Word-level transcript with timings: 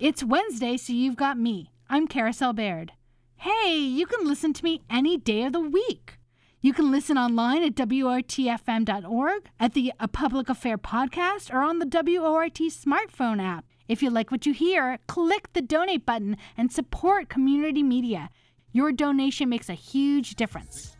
It's 0.00 0.22
Wednesday, 0.22 0.76
so 0.76 0.92
you've 0.92 1.16
got 1.16 1.38
me. 1.38 1.72
I'm 1.90 2.06
Carousel 2.06 2.54
Bayrd. 2.54 2.90
Hey, 3.38 3.74
you 3.74 4.06
can 4.06 4.28
listen 4.28 4.52
to 4.52 4.62
me 4.62 4.82
any 4.88 5.16
day 5.16 5.42
of 5.42 5.52
the 5.52 5.58
week. 5.58 6.18
You 6.60 6.72
can 6.72 6.92
listen 6.92 7.18
online 7.18 7.64
at 7.64 7.74
WORTFM.org, 7.74 9.50
at 9.58 9.74
the 9.74 9.92
A 9.98 10.06
Public 10.06 10.48
Affair 10.48 10.78
podcast, 10.78 11.52
or 11.52 11.62
on 11.62 11.80
the 11.80 11.86
WORT 11.86 12.54
smartphone 12.70 13.42
app. 13.42 13.64
If 13.88 14.00
you 14.00 14.08
like 14.08 14.30
what 14.30 14.46
you 14.46 14.52
hear, 14.52 15.00
click 15.08 15.52
the 15.52 15.62
donate 15.62 16.06
button 16.06 16.36
and 16.56 16.70
support 16.70 17.28
community 17.28 17.82
media. 17.82 18.30
Your 18.72 18.92
donation 18.92 19.48
makes 19.48 19.70
a 19.70 19.74
huge 19.74 20.34
difference. 20.34 20.94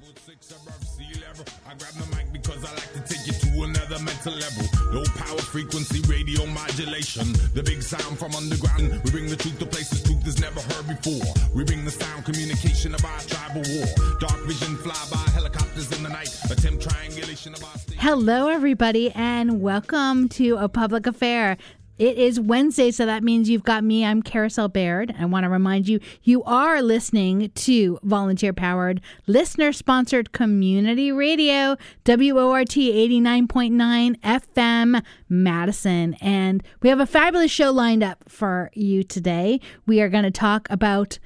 Low 4.91 5.05
power 5.05 5.39
frequency 5.39 6.01
radio 6.11 6.46
modulation. 6.46 7.33
The 7.52 7.62
big 7.62 7.83
sound 7.83 8.19
from 8.19 8.34
underground. 8.34 9.02
We 9.05 9.11
bring 9.11 9.27
the 9.27 9.37
truth 9.37 9.59
to 9.59 9.66
places 9.66 10.02
truth 10.02 10.27
is 10.27 10.41
never 10.41 10.60
heard 10.60 10.88
before. 10.88 11.30
We 11.55 11.65
bring 11.65 11.84
the 11.84 11.91
sound 11.91 12.24
communication 12.24 12.95
of 12.95 13.05
our 13.05 13.20
tribal 13.20 13.62
war. 13.69 13.87
Dark 14.19 14.41
vision 14.46 14.77
fly 14.79 15.05
by 15.10 15.30
helicopters 15.32 15.93
in 15.95 16.02
the 16.02 16.09
night. 16.09 16.35
Attempt 16.51 16.88
triangulation 16.88 17.52
of 17.52 17.62
our 17.65 17.77
state. 17.77 17.98
Hello, 17.98 18.48
everybody, 18.48 19.10
and 19.10 19.60
welcome 19.60 20.30
to 20.30 20.57
A 20.57 20.71
Public 20.71 21.07
Affair. 21.07 21.59
It 21.98 22.16
is 22.16 22.38
Wednesday, 22.38 22.93
so 22.93 23.07
that 23.07 23.25
means 23.25 23.51
you've 23.51 23.65
got 23.65 23.83
me. 23.83 24.05
I'm 24.05 24.23
Carousel 24.23 24.69
Bayrd. 24.69 25.12
I 25.19 25.25
want 25.25 25.43
to 25.43 25.51
remind 25.51 25.88
you, 25.88 25.98
you 26.23 26.45
are 26.45 26.80
listening 26.80 27.51
to 27.51 27.98
volunteer 28.05 28.52
powered, 28.52 29.01
listener 29.27 29.73
sponsored 29.73 30.30
community 30.30 31.11
radio, 31.11 31.77
WORT 32.07 32.69
89.9 32.69 34.21
FM, 34.21 35.02
Madison. 35.29 36.15
And 36.21 36.62
we 36.83 36.88
have 36.88 37.01
a 37.01 37.07
fabulous 37.07 37.51
show 37.51 37.73
lined 37.73 38.05
up 38.05 38.23
for 38.29 38.71
you 38.74 39.02
today. 39.02 39.60
We 39.85 40.01
are 40.01 40.09
going 40.09 40.23
to 40.23 40.30
talk 40.30 40.69
about 40.71 41.19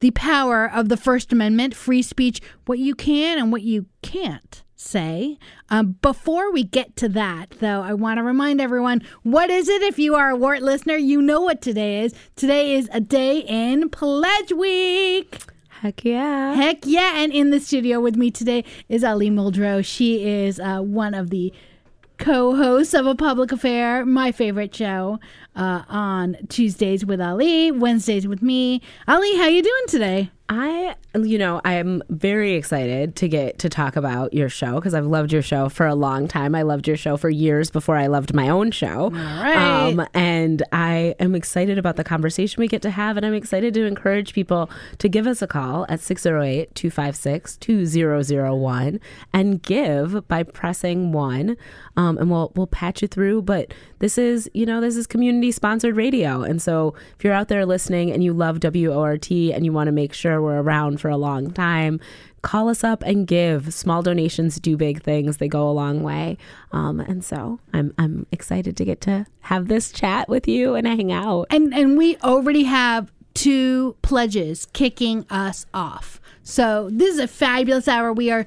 the 0.00 0.10
power 0.10 0.68
of 0.68 0.88
the 0.88 0.96
First 0.96 1.32
Amendment, 1.32 1.72
free 1.72 2.02
speech, 2.02 2.40
what 2.64 2.80
you 2.80 2.96
can 2.96 3.38
and 3.38 3.52
what 3.52 3.62
you 3.62 3.86
can't 4.02 4.64
say. 4.76 5.38
Um, 5.70 5.96
before 6.02 6.52
we 6.52 6.62
get 6.62 6.94
to 6.96 7.08
that, 7.10 7.50
though, 7.60 7.82
I 7.82 7.94
want 7.94 8.18
to 8.18 8.22
remind 8.22 8.60
everyone 8.60 9.02
what 9.22 9.50
is 9.50 9.68
it? 9.68 9.82
If 9.82 9.98
you 9.98 10.14
are 10.14 10.30
a 10.30 10.36
WORT 10.36 10.62
listener, 10.62 10.96
you 10.96 11.20
know 11.20 11.40
what 11.40 11.60
today 11.60 12.04
is. 12.04 12.14
Today 12.36 12.74
is 12.74 12.88
a 12.92 13.00
day 13.00 13.40
in 13.40 13.88
Pledge 13.88 14.52
Week. 14.52 15.38
Heck 15.80 16.04
yeah. 16.04 16.54
Heck 16.54 16.86
yeah. 16.86 17.12
And 17.16 17.32
in 17.32 17.50
the 17.50 17.60
studio 17.60 18.00
with 18.00 18.16
me 18.16 18.30
today 18.30 18.64
is 18.88 19.04
Ali 19.04 19.30
Muldrow. 19.30 19.84
She 19.84 20.24
is 20.24 20.60
uh, 20.60 20.80
one 20.80 21.14
of 21.14 21.30
the 21.30 21.52
co 22.18 22.56
hosts 22.56 22.94
of 22.94 23.06
A 23.06 23.14
Public 23.14 23.52
Affair, 23.52 24.04
my 24.04 24.32
favorite 24.32 24.74
show, 24.74 25.20
uh, 25.54 25.82
on 25.88 26.36
Tuesdays 26.48 27.04
with 27.04 27.20
Ali, 27.20 27.70
Wednesdays 27.70 28.26
with 28.26 28.42
me. 28.42 28.80
Ali, 29.06 29.36
how 29.36 29.48
you 29.48 29.62
doing 29.62 29.84
today? 29.88 30.30
I, 30.48 30.94
you 31.14 31.38
know, 31.38 31.60
I'm 31.64 32.02
very 32.08 32.54
excited 32.54 33.16
to 33.16 33.28
get 33.28 33.58
to 33.60 33.68
talk 33.68 33.96
about 33.96 34.32
your 34.32 34.48
show 34.48 34.76
because 34.76 34.94
I've 34.94 35.06
loved 35.06 35.32
your 35.32 35.42
show 35.42 35.68
for 35.68 35.86
a 35.86 35.94
long 35.94 36.28
time. 36.28 36.54
I 36.54 36.62
loved 36.62 36.86
your 36.86 36.96
show 36.96 37.16
for 37.16 37.28
years 37.28 37.68
before 37.68 37.96
I 37.96 38.06
loved 38.06 38.32
my 38.32 38.48
own 38.48 38.70
show. 38.70 39.04
All 39.04 39.10
right. 39.10 39.56
Um, 39.56 40.06
and 40.14 40.62
I 40.70 41.16
am 41.18 41.34
excited 41.34 41.78
about 41.78 41.96
the 41.96 42.04
conversation 42.04 42.60
we 42.60 42.68
get 42.68 42.80
to 42.82 42.90
have. 42.90 43.16
And 43.16 43.26
I'm 43.26 43.34
excited 43.34 43.74
to 43.74 43.86
encourage 43.86 44.34
people 44.34 44.70
to 44.98 45.08
give 45.08 45.26
us 45.26 45.42
a 45.42 45.48
call 45.48 45.84
at 45.88 46.00
608 46.00 46.74
256 46.74 47.56
2001 47.56 49.00
and 49.32 49.62
give 49.62 50.28
by 50.28 50.44
pressing 50.44 51.10
one. 51.10 51.56
Um, 51.96 52.18
and 52.18 52.30
we'll, 52.30 52.52
we'll 52.54 52.68
patch 52.68 53.02
you 53.02 53.08
through. 53.08 53.42
But 53.42 53.74
this 53.98 54.16
is, 54.16 54.48
you 54.54 54.66
know, 54.66 54.80
this 54.80 54.96
is 54.96 55.08
community 55.08 55.50
sponsored 55.50 55.96
radio. 55.96 56.42
And 56.42 56.62
so 56.62 56.94
if 57.18 57.24
you're 57.24 57.32
out 57.32 57.48
there 57.48 57.66
listening 57.66 58.12
and 58.12 58.22
you 58.22 58.32
love 58.32 58.60
WORT 58.62 59.30
and 59.30 59.64
you 59.64 59.72
want 59.72 59.88
to 59.88 59.92
make 59.92 60.12
sure 60.12 60.35
we're 60.40 60.60
around 60.60 61.00
for 61.00 61.08
a 61.08 61.16
long 61.16 61.50
time, 61.50 62.00
call 62.42 62.68
us 62.68 62.84
up 62.84 63.02
and 63.02 63.26
give. 63.26 63.74
Small 63.74 64.02
donations 64.02 64.60
do 64.60 64.76
big 64.76 65.02
things. 65.02 65.38
They 65.38 65.48
go 65.48 65.68
a 65.68 65.72
long 65.72 66.02
way. 66.02 66.38
Um, 66.72 67.00
and 67.00 67.24
so 67.24 67.58
I'm 67.72 67.92
I'm 67.98 68.26
excited 68.30 68.76
to 68.76 68.84
get 68.84 69.00
to 69.02 69.26
have 69.40 69.68
this 69.68 69.90
chat 69.90 70.28
with 70.28 70.46
you 70.46 70.74
and 70.74 70.86
hang 70.86 71.12
out. 71.12 71.46
And 71.50 71.74
and 71.74 71.98
we 71.98 72.16
already 72.18 72.64
have 72.64 73.12
two 73.34 73.96
pledges 74.02 74.66
kicking 74.72 75.26
us 75.28 75.66
off. 75.74 76.20
So 76.42 76.88
this 76.92 77.14
is 77.14 77.20
a 77.20 77.28
fabulous 77.28 77.88
hour. 77.88 78.12
We 78.12 78.30
are 78.30 78.46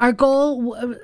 our 0.00 0.12
goal 0.12 0.60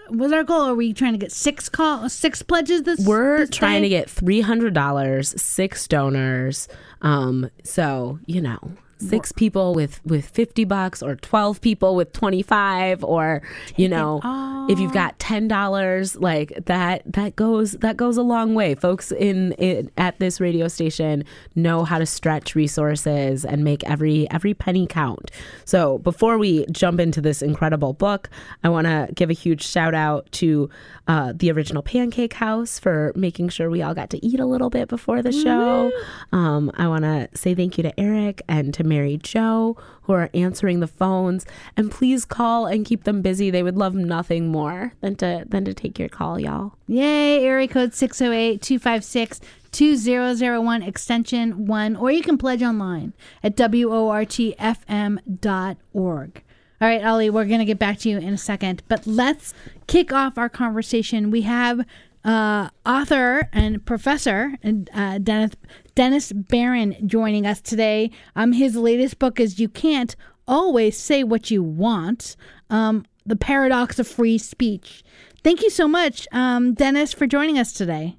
was 0.08 0.32
our 0.32 0.44
goal. 0.44 0.62
Are 0.62 0.74
we 0.74 0.92
trying 0.92 1.12
to 1.12 1.18
get 1.18 1.32
six 1.32 1.68
call 1.68 2.08
six 2.08 2.42
pledges 2.42 2.82
this? 2.82 3.00
We're 3.06 3.38
this 3.40 3.50
trying 3.50 3.82
day? 3.82 3.88
to 3.88 3.88
get 3.88 4.10
three 4.10 4.40
hundred 4.40 4.74
dollars, 4.74 5.40
six 5.40 5.86
donors. 5.86 6.68
Um, 7.02 7.50
so 7.62 8.18
you 8.26 8.40
know, 8.40 8.58
six 9.00 9.32
people 9.32 9.74
with 9.74 10.04
with 10.04 10.26
fifty 10.26 10.64
bucks, 10.64 11.02
or 11.02 11.16
twelve 11.16 11.60
people 11.60 11.96
with 11.96 12.12
twenty 12.12 12.42
five, 12.42 13.02
or 13.02 13.42
you 13.76 13.88
know, 13.88 14.20
if 14.68 14.78
you've 14.78 14.92
got 14.92 15.18
ten 15.18 15.48
dollars, 15.48 16.16
like 16.16 16.52
that, 16.66 17.02
that 17.06 17.36
goes 17.36 17.72
that 17.72 17.96
goes 17.96 18.16
a 18.16 18.22
long 18.22 18.54
way. 18.54 18.74
Folks 18.74 19.10
in, 19.12 19.52
in 19.52 19.90
at 19.96 20.18
this 20.18 20.40
radio 20.40 20.68
station 20.68 21.24
know 21.54 21.84
how 21.84 21.98
to 21.98 22.06
stretch 22.06 22.54
resources 22.54 23.44
and 23.44 23.64
make 23.64 23.82
every 23.84 24.30
every 24.30 24.54
penny 24.54 24.86
count. 24.86 25.30
So 25.64 25.98
before 25.98 26.38
we 26.38 26.66
jump 26.66 27.00
into 27.00 27.20
this 27.20 27.42
incredible 27.42 27.92
book, 27.92 28.28
I 28.62 28.68
want 28.68 28.86
to 28.86 29.08
give 29.14 29.30
a 29.30 29.34
huge 29.34 29.64
shout 29.66 29.94
out 29.94 30.30
to 30.32 30.68
uh, 31.08 31.32
the 31.34 31.50
original 31.50 31.82
Pancake 31.82 32.34
House 32.34 32.78
for 32.78 33.12
making 33.16 33.48
sure 33.48 33.70
we 33.70 33.82
all 33.82 33.94
got 33.94 34.10
to 34.10 34.24
eat 34.24 34.38
a 34.38 34.46
little 34.46 34.70
bit 34.70 34.88
before 34.88 35.22
the 35.22 35.32
show. 35.32 35.90
Um, 36.32 36.70
I 36.76 36.86
want 36.86 37.02
to 37.02 37.28
say 37.34 37.54
thank 37.54 37.76
you 37.78 37.82
to 37.82 37.98
Eric 37.98 38.42
and 38.48 38.72
to 38.74 38.84
Mary 38.90 39.16
Jo 39.16 39.78
who 40.02 40.12
are 40.12 40.28
answering 40.34 40.80
the 40.80 40.86
phones. 40.86 41.46
And 41.76 41.90
please 41.90 42.26
call 42.26 42.66
and 42.66 42.84
keep 42.84 43.04
them 43.04 43.22
busy. 43.22 43.50
They 43.50 43.62
would 43.62 43.78
love 43.78 43.94
nothing 43.94 44.48
more 44.48 44.92
than 45.00 45.16
to 45.16 45.46
than 45.48 45.64
to 45.64 45.72
take 45.72 45.98
your 45.98 46.10
call, 46.10 46.38
y'all. 46.38 46.74
Yay! 46.88 47.42
Area 47.44 47.68
code 47.68 47.92
608-256-2001 47.92 50.86
extension 50.86 51.66
1 51.66 51.96
or 51.96 52.10
you 52.10 52.20
can 52.22 52.36
pledge 52.36 52.62
online 52.62 53.14
at 53.42 53.56
wortfm.org. 53.56 54.44
All 56.82 56.88
right, 56.88 57.04
Ali, 57.04 57.28
we're 57.28 57.44
going 57.44 57.58
to 57.58 57.66
get 57.66 57.78
back 57.78 57.98
to 58.00 58.08
you 58.08 58.16
in 58.16 58.32
a 58.32 58.38
second, 58.38 58.82
but 58.88 59.06
let's 59.06 59.52
kick 59.86 60.14
off 60.14 60.38
our 60.38 60.48
conversation. 60.48 61.30
We 61.30 61.42
have 61.42 61.84
uh, 62.24 62.70
author 62.86 63.50
and 63.52 63.84
professor 63.84 64.54
uh, 64.94 65.18
Dennis 65.18 65.56
Dennis 65.94 66.32
Baron 66.32 66.96
joining 67.06 67.46
us 67.46 67.60
today. 67.60 68.10
Um, 68.36 68.52
his 68.52 68.76
latest 68.76 69.18
book 69.18 69.40
is 69.40 69.58
"You 69.58 69.68
Can't 69.68 70.14
Always 70.46 70.98
Say 70.98 71.24
What 71.24 71.50
You 71.50 71.62
Want: 71.62 72.36
um, 72.70 73.04
The 73.26 73.36
Paradox 73.36 73.98
of 73.98 74.08
Free 74.08 74.38
Speech." 74.38 75.02
Thank 75.42 75.62
you 75.62 75.70
so 75.70 75.88
much, 75.88 76.28
um, 76.32 76.74
Dennis, 76.74 77.12
for 77.12 77.26
joining 77.26 77.58
us 77.58 77.72
today. 77.72 78.18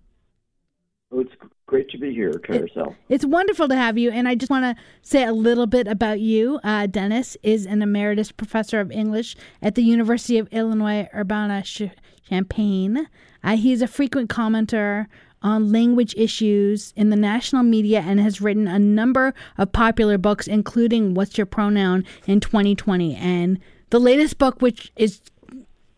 Oh, 1.11 1.19
it's 1.19 1.33
great 1.67 1.89
to 1.89 1.97
be 1.97 2.13
here, 2.13 2.33
Carousel. 2.33 2.95
It's 3.09 3.25
wonderful 3.25 3.67
to 3.67 3.75
have 3.75 3.97
you, 3.97 4.11
and 4.11 4.27
I 4.27 4.35
just 4.35 4.49
want 4.49 4.65
to 4.65 4.75
say 5.01 5.23
a 5.23 5.31
little 5.31 5.67
bit 5.67 5.87
about 5.87 6.19
you. 6.19 6.59
Uh, 6.63 6.87
Dennis 6.87 7.37
is 7.43 7.65
an 7.65 7.81
emeritus 7.81 8.31
professor 8.31 8.79
of 8.79 8.91
English 8.91 9.35
at 9.61 9.75
the 9.75 9.83
University 9.83 10.37
of 10.37 10.47
Illinois 10.51 11.07
Urbana-Champaign. 11.13 13.07
Uh, 13.43 13.55
he's 13.55 13.81
a 13.81 13.87
frequent 13.87 14.29
commenter 14.29 15.07
on 15.41 15.71
language 15.71 16.13
issues 16.17 16.93
in 16.95 17.09
the 17.09 17.15
national 17.15 17.63
media 17.63 18.03
and 18.05 18.19
has 18.19 18.41
written 18.41 18.67
a 18.67 18.79
number 18.79 19.33
of 19.57 19.71
popular 19.71 20.17
books, 20.17 20.47
including 20.47 21.13
"What's 21.13 21.37
Your 21.37 21.45
Pronoun" 21.45 22.05
in 22.27 22.39
2020, 22.39 23.15
and 23.15 23.59
the 23.89 23.99
latest 23.99 24.37
book, 24.37 24.61
which 24.61 24.91
is 24.95 25.21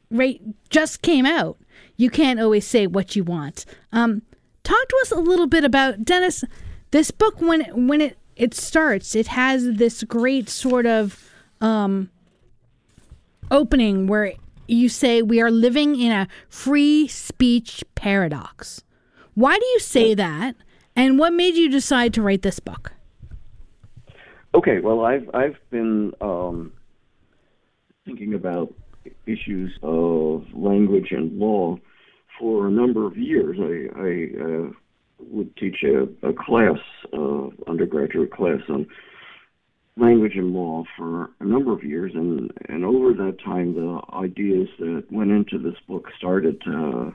right 0.10 0.42
just 0.70 1.02
came 1.02 1.26
out. 1.26 1.58
You 1.98 2.10
can't 2.10 2.40
always 2.40 2.66
say 2.66 2.88
what 2.88 3.16
you 3.16 3.24
want. 3.24 3.66
Um, 3.92 4.22
talk 4.64 4.88
to 4.88 5.00
us 5.02 5.12
a 5.12 5.20
little 5.20 5.48
bit 5.48 5.64
about 5.64 6.04
Dennis. 6.04 6.44
This 6.92 7.12
book, 7.12 7.42
when 7.42 7.62
it, 7.62 7.76
when 7.76 8.02
it 8.02 8.18
it 8.36 8.54
starts, 8.54 9.16
it 9.16 9.28
has 9.28 9.74
this 9.74 10.04
great 10.04 10.50
sort 10.50 10.86
of 10.86 11.32
um, 11.62 12.10
opening 13.52 14.08
where 14.08 14.34
you 14.68 14.90
say 14.90 15.22
we 15.22 15.42
are 15.42 15.52
living 15.52 16.00
in 16.00 16.12
a 16.12 16.28
free 16.50 17.08
speech 17.08 17.84
paradox. 17.96 18.84
Why 19.36 19.58
do 19.58 19.66
you 19.66 19.80
say 19.80 20.14
that? 20.14 20.56
And 20.96 21.18
what 21.18 21.34
made 21.34 21.56
you 21.56 21.70
decide 21.70 22.14
to 22.14 22.22
write 22.22 22.44
this 22.44 22.60
book? 22.60 22.94
Okay, 24.54 24.80
well, 24.80 25.02
I've 25.02 25.28
I've 25.34 25.58
been 25.72 26.14
um, 26.22 26.74
thinking 28.06 28.36
about 28.36 28.74
issues 29.26 29.72
of 29.82 30.44
language 30.54 31.08
and 31.12 31.40
law 31.40 31.78
for 32.40 32.68
a 32.68 32.72
number 32.72 33.08
of 33.08 33.18
years. 33.18 33.58
I, 33.60 34.00
I 34.00 34.44
uh, 34.44 34.72
would 35.20 35.56
teach 35.58 35.84
a, 35.84 36.04
a 36.28 36.34
class, 36.34 36.78
uh, 37.12 37.48
undergraduate 37.68 38.32
class 38.32 38.60
on 38.70 38.86
language 39.98 40.34
and 40.36 40.54
law 40.54 40.84
for 40.98 41.30
a 41.40 41.46
number 41.46 41.74
of 41.74 41.84
years, 41.84 42.12
and 42.14 42.52
and 42.70 42.86
over 42.86 43.14
that 43.14 43.38
time, 43.44 43.74
the 43.74 44.02
ideas 44.14 44.68
that 44.78 45.06
went 45.12 45.32
into 45.32 45.58
this 45.58 45.80
book 45.88 46.10
started 46.16 46.62
to 46.62 47.14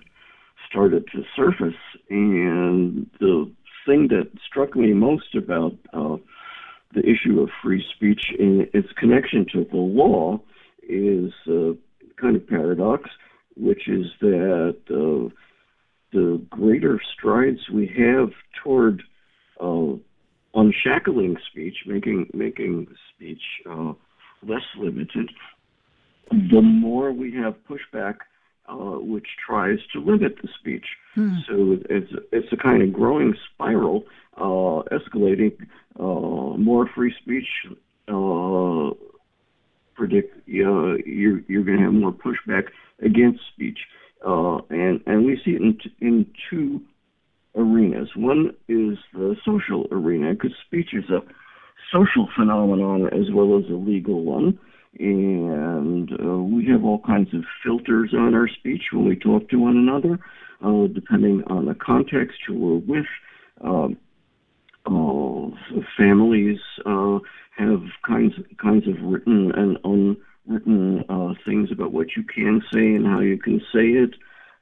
started 0.69 1.06
to 1.12 1.23
surface, 1.37 1.79
and 2.11 3.09
the 3.20 3.50
thing 3.87 4.09
that 4.09 4.31
struck 4.47 4.76
me 4.76 4.93
most 4.93 5.35
about 5.35 5.73
uh, 5.93 6.17
the 6.94 7.00
issue 7.00 7.41
of 7.41 7.49
free 7.62 7.85
speech 7.94 8.20
in 8.38 8.67
its 8.73 8.88
connection 8.99 9.47
to 9.53 9.65
the 9.70 9.76
law 9.76 10.41
is 10.88 11.32
a 11.49 11.75
kind 12.20 12.37
of 12.37 12.47
paradox, 12.47 13.09
which 13.56 13.88
is 13.88 14.06
that 14.20 14.76
uh, 14.91 15.29
the 16.12 16.41
greater 16.50 17.00
strides 17.14 17.61
we 17.73 17.87
have 17.87 18.31
toward 18.62 19.03
uh, 19.61 19.93
unshackling 20.55 21.37
speech, 21.50 21.76
making 21.87 22.29
making 22.32 22.87
speech 23.14 23.43
uh, 23.71 23.93
less 24.43 24.62
limited, 24.79 25.31
the 26.31 26.62
more 26.62 27.12
we 27.12 27.32
have 27.35 27.55
pushback 27.69 28.17
uh, 28.69 28.99
which 29.00 29.26
tries 29.44 29.79
to 29.93 30.00
limit 30.00 30.37
the 30.43 30.49
speech. 30.59 30.85
Hmm. 31.15 31.37
So 31.49 31.79
it's 31.88 32.12
it's 32.32 32.53
a 32.53 32.56
kind 32.56 32.82
of 32.82 32.93
growing 32.93 33.35
spiral, 33.53 34.05
uh, 34.37 34.82
escalating. 34.93 35.53
Uh, 35.99 36.56
more 36.56 36.88
free 36.94 37.12
speech 37.20 37.49
uh, 38.09 38.91
predict 39.94 40.37
uh, 40.37 40.94
you're 41.05 41.41
you're 41.49 41.65
going 41.65 41.79
to 41.79 41.85
have 41.85 41.93
more 41.93 42.12
pushback 42.12 42.65
against 43.03 43.41
speech, 43.53 43.79
uh, 44.26 44.59
and 44.71 45.00
and 45.06 45.25
we 45.25 45.41
see 45.44 45.53
it 45.53 45.62
in 45.62 45.79
in 46.00 46.26
two 46.49 46.81
arenas. 47.56 48.11
One 48.14 48.55
is 48.69 48.99
the 49.12 49.37
social 49.44 49.87
arena 49.91 50.35
because 50.35 50.53
speech 50.67 50.91
is 50.93 51.11
a 51.11 51.21
social 51.93 52.29
phenomenon 52.37 53.06
as 53.06 53.32
well 53.32 53.59
as 53.59 53.64
a 53.71 53.75
legal 53.75 54.23
one 54.25 54.59
and 54.99 56.11
uh, 56.12 56.38
we 56.38 56.67
have 56.67 56.85
all 56.85 57.00
kinds 57.00 57.32
of 57.35 57.44
filters 57.64 58.12
on 58.14 58.35
our 58.35 58.49
speech 58.49 58.82
when 58.93 59.06
we 59.06 59.17
talk 59.17 59.49
to 59.50 59.56
one 59.56 59.76
another, 59.76 60.19
uh, 60.64 60.87
depending 60.93 61.43
on 61.46 61.67
the 61.67 61.75
context 61.75 62.38
we're 62.49 62.79
with. 62.79 63.06
Um, 63.61 63.96
uh, 64.87 65.50
families 65.96 66.58
uh, 66.87 67.19
have 67.56 67.82
kinds 68.06 68.35
kinds 68.61 68.88
of 68.88 68.94
written 69.02 69.52
and 69.52 69.79
unwritten 69.85 71.05
uh, 71.08 71.35
things 71.44 71.70
about 71.70 71.93
what 71.93 72.17
you 72.17 72.23
can 72.23 72.62
say 72.73 72.94
and 72.94 73.06
how 73.06 73.20
you 73.20 73.37
can 73.37 73.61
say 73.73 73.88
it. 73.88 74.14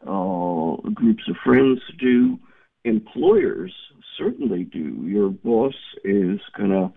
Uh, 0.03 0.77
groups 0.91 1.29
of 1.29 1.37
friends 1.45 1.81
do. 1.99 2.39
Employers 2.85 3.73
certainly 4.17 4.65
do. 4.65 5.03
Your 5.05 5.31
boss 5.31 5.75
is 6.05 6.41
gonna 6.57 6.93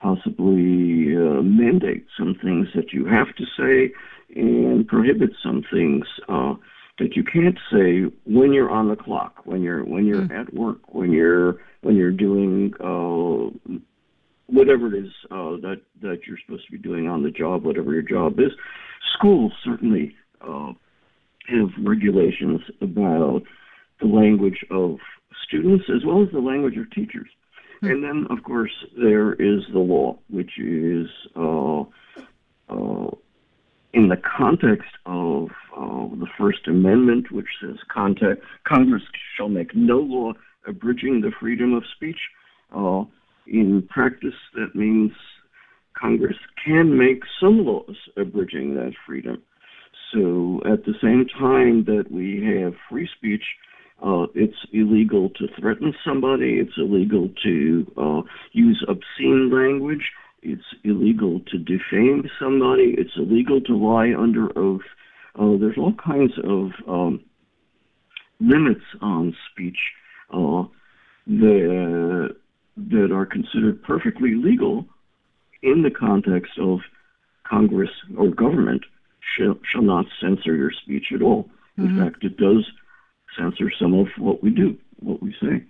possibly 0.00 1.14
uh, 1.16 1.42
mandate 1.42 2.06
some 2.18 2.34
things 2.42 2.68
that 2.74 2.92
you 2.92 3.06
have 3.06 3.34
to 3.36 3.44
say 3.56 3.92
and 4.34 4.86
prohibit 4.86 5.30
some 5.42 5.62
things 5.72 6.04
uh, 6.28 6.54
that 6.98 7.16
you 7.16 7.24
can't 7.24 7.58
say 7.72 8.14
when 8.24 8.52
you're 8.52 8.70
on 8.70 8.88
the 8.88 8.96
clock, 8.96 9.42
when 9.44 9.62
you're 9.62 9.84
when 9.84 10.06
you're 10.06 10.22
mm. 10.22 10.40
at 10.40 10.52
work, 10.54 10.78
when 10.94 11.10
you're 11.12 11.56
when 11.82 11.96
you're 11.96 12.12
doing 12.12 12.72
uh, 12.80 13.74
whatever 14.46 14.94
it 14.94 15.04
is 15.04 15.12
uh, 15.30 15.56
that 15.62 15.80
that 16.02 16.20
you're 16.26 16.38
supposed 16.44 16.66
to 16.66 16.72
be 16.72 16.78
doing 16.78 17.08
on 17.08 17.22
the 17.22 17.30
job, 17.30 17.64
whatever 17.64 17.92
your 17.92 18.02
job 18.02 18.38
is. 18.38 18.52
Schools 19.18 19.52
certainly 19.64 20.14
uh, 20.40 20.72
have 21.48 21.68
regulations 21.82 22.60
about 22.80 23.42
the 24.00 24.06
language 24.06 24.64
of 24.70 24.96
students 25.46 25.84
as 25.94 26.04
well 26.04 26.22
as 26.22 26.28
the 26.32 26.38
language 26.38 26.76
of 26.76 26.90
teachers. 26.90 27.28
And 27.82 28.04
then, 28.04 28.26
of 28.30 28.42
course, 28.44 28.72
there 28.96 29.32
is 29.32 29.62
the 29.72 29.78
law, 29.78 30.18
which 30.28 30.58
is 30.58 31.08
uh, 31.34 31.80
uh, 32.68 33.10
in 33.92 34.08
the 34.08 34.20
context 34.38 34.90
of 35.06 35.48
uh, 35.76 36.06
the 36.16 36.26
First 36.38 36.68
Amendment, 36.68 37.32
which 37.32 37.48
says 37.60 37.76
contact, 37.92 38.42
Congress 38.64 39.02
shall 39.36 39.48
make 39.48 39.74
no 39.74 39.98
law 39.98 40.32
abridging 40.66 41.22
the 41.22 41.32
freedom 41.40 41.72
of 41.72 41.84
speech. 41.96 42.18
Uh, 42.74 43.04
in 43.46 43.82
practice, 43.88 44.34
that 44.54 44.74
means 44.74 45.12
Congress 45.98 46.36
can 46.64 46.96
make 46.96 47.22
some 47.40 47.64
laws 47.64 47.96
abridging 48.16 48.74
that 48.74 48.92
freedom. 49.06 49.42
So 50.12 50.60
at 50.70 50.84
the 50.84 50.94
same 51.02 51.26
time 51.26 51.84
that 51.84 52.10
we 52.10 52.44
have 52.44 52.74
free 52.88 53.08
speech, 53.16 53.44
uh, 54.02 54.26
it's 54.34 54.56
illegal 54.72 55.30
to 55.30 55.46
threaten 55.58 55.94
somebody. 56.04 56.54
It's 56.54 56.76
illegal 56.78 57.28
to 57.42 57.92
uh, 57.96 58.22
use 58.52 58.84
obscene 58.88 59.50
language. 59.52 60.10
It's 60.42 60.64
illegal 60.84 61.40
to 61.50 61.58
defame 61.58 62.28
somebody. 62.40 62.94
It's 62.96 63.16
illegal 63.16 63.60
to 63.62 63.76
lie 63.76 64.14
under 64.16 64.56
oath. 64.58 64.80
Uh, 65.38 65.58
there's 65.60 65.76
all 65.76 65.94
kinds 66.02 66.32
of 66.42 66.70
um, 66.88 67.20
limits 68.40 68.84
on 69.02 69.36
speech 69.50 69.78
uh, 70.32 70.64
that, 71.26 72.36
that 72.76 73.12
are 73.12 73.26
considered 73.26 73.82
perfectly 73.82 74.34
legal 74.34 74.86
in 75.62 75.82
the 75.82 75.90
context 75.90 76.52
of 76.58 76.80
Congress 77.44 77.90
or 78.16 78.30
government 78.30 78.82
shall, 79.36 79.58
shall 79.70 79.82
not 79.82 80.06
censor 80.20 80.54
your 80.56 80.72
speech 80.72 81.06
at 81.14 81.20
all. 81.20 81.50
In 81.76 81.88
mm-hmm. 81.88 82.02
fact, 82.02 82.24
it 82.24 82.36
does 82.36 82.66
censor 83.38 83.70
some 83.80 83.94
of 83.94 84.08
what 84.18 84.42
we 84.42 84.50
do, 84.50 84.76
what 85.00 85.22
we 85.22 85.34
say. 85.40 85.64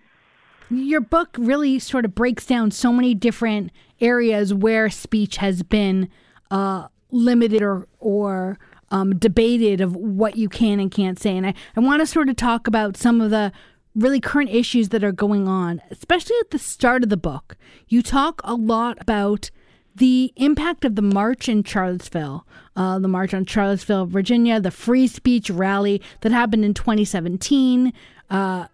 Your 0.70 1.00
book 1.00 1.36
really 1.38 1.78
sort 1.78 2.04
of 2.04 2.14
breaks 2.14 2.46
down 2.46 2.70
so 2.70 2.92
many 2.92 3.14
different 3.14 3.72
areas 4.00 4.54
where 4.54 4.88
speech 4.88 5.38
has 5.38 5.62
been 5.62 6.08
uh, 6.50 6.88
limited 7.10 7.62
or 7.62 7.88
or 7.98 8.58
um, 8.90 9.18
debated 9.18 9.80
of 9.80 9.94
what 9.96 10.36
you 10.36 10.48
can 10.48 10.80
and 10.80 10.90
can't 10.90 11.18
say. 11.18 11.36
And 11.36 11.46
I, 11.46 11.54
I 11.76 11.80
want 11.80 12.00
to 12.00 12.06
sort 12.06 12.28
of 12.28 12.36
talk 12.36 12.66
about 12.66 12.96
some 12.96 13.20
of 13.20 13.30
the 13.30 13.52
really 13.94 14.20
current 14.20 14.50
issues 14.50 14.90
that 14.90 15.02
are 15.02 15.12
going 15.12 15.48
on, 15.48 15.80
especially 15.90 16.36
at 16.40 16.50
the 16.50 16.58
start 16.58 17.02
of 17.02 17.08
the 17.08 17.16
book. 17.16 17.56
You 17.88 18.02
talk 18.02 18.40
a 18.44 18.54
lot 18.54 18.98
about 19.00 19.50
the 19.96 20.32
impact 20.36 20.84
of 20.84 20.96
the 20.96 21.02
march 21.02 21.48
in 21.48 21.64
Charlottesville, 21.64 22.46
uh, 22.76 22.98
the 22.98 23.08
march 23.08 23.34
on 23.34 23.44
Charlottesville, 23.44 24.06
Virginia, 24.06 24.60
the 24.60 24.70
free 24.70 25.06
speech 25.06 25.50
rally 25.50 26.00
that 26.20 26.32
happened 26.32 26.64
in 26.64 26.74
2017. 26.74 27.92
Uh, 28.28 28.66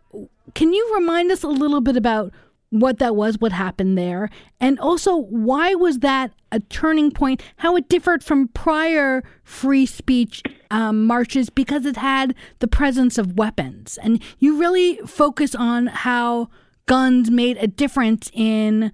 can 0.54 0.72
you 0.72 0.94
remind 0.94 1.30
us 1.30 1.42
a 1.42 1.48
little 1.48 1.80
bit 1.80 1.96
about 1.96 2.32
what 2.70 2.98
that 2.98 3.14
was, 3.14 3.38
what 3.38 3.52
happened 3.52 3.96
there, 3.96 4.28
and 4.60 4.78
also 4.80 5.16
why 5.16 5.74
was 5.74 6.00
that 6.00 6.32
a 6.52 6.60
turning 6.60 7.10
point? 7.10 7.40
How 7.56 7.76
it 7.76 7.88
differed 7.88 8.24
from 8.24 8.48
prior 8.48 9.22
free 9.44 9.86
speech 9.86 10.42
um, 10.70 11.06
marches 11.06 11.48
because 11.48 11.86
it 11.86 11.96
had 11.96 12.34
the 12.58 12.68
presence 12.68 13.18
of 13.18 13.38
weapons, 13.38 13.98
and 14.02 14.22
you 14.38 14.58
really 14.58 14.96
focus 15.06 15.54
on 15.54 15.86
how 15.86 16.48
guns 16.86 17.30
made 17.30 17.56
a 17.58 17.66
difference 17.66 18.30
in 18.34 18.92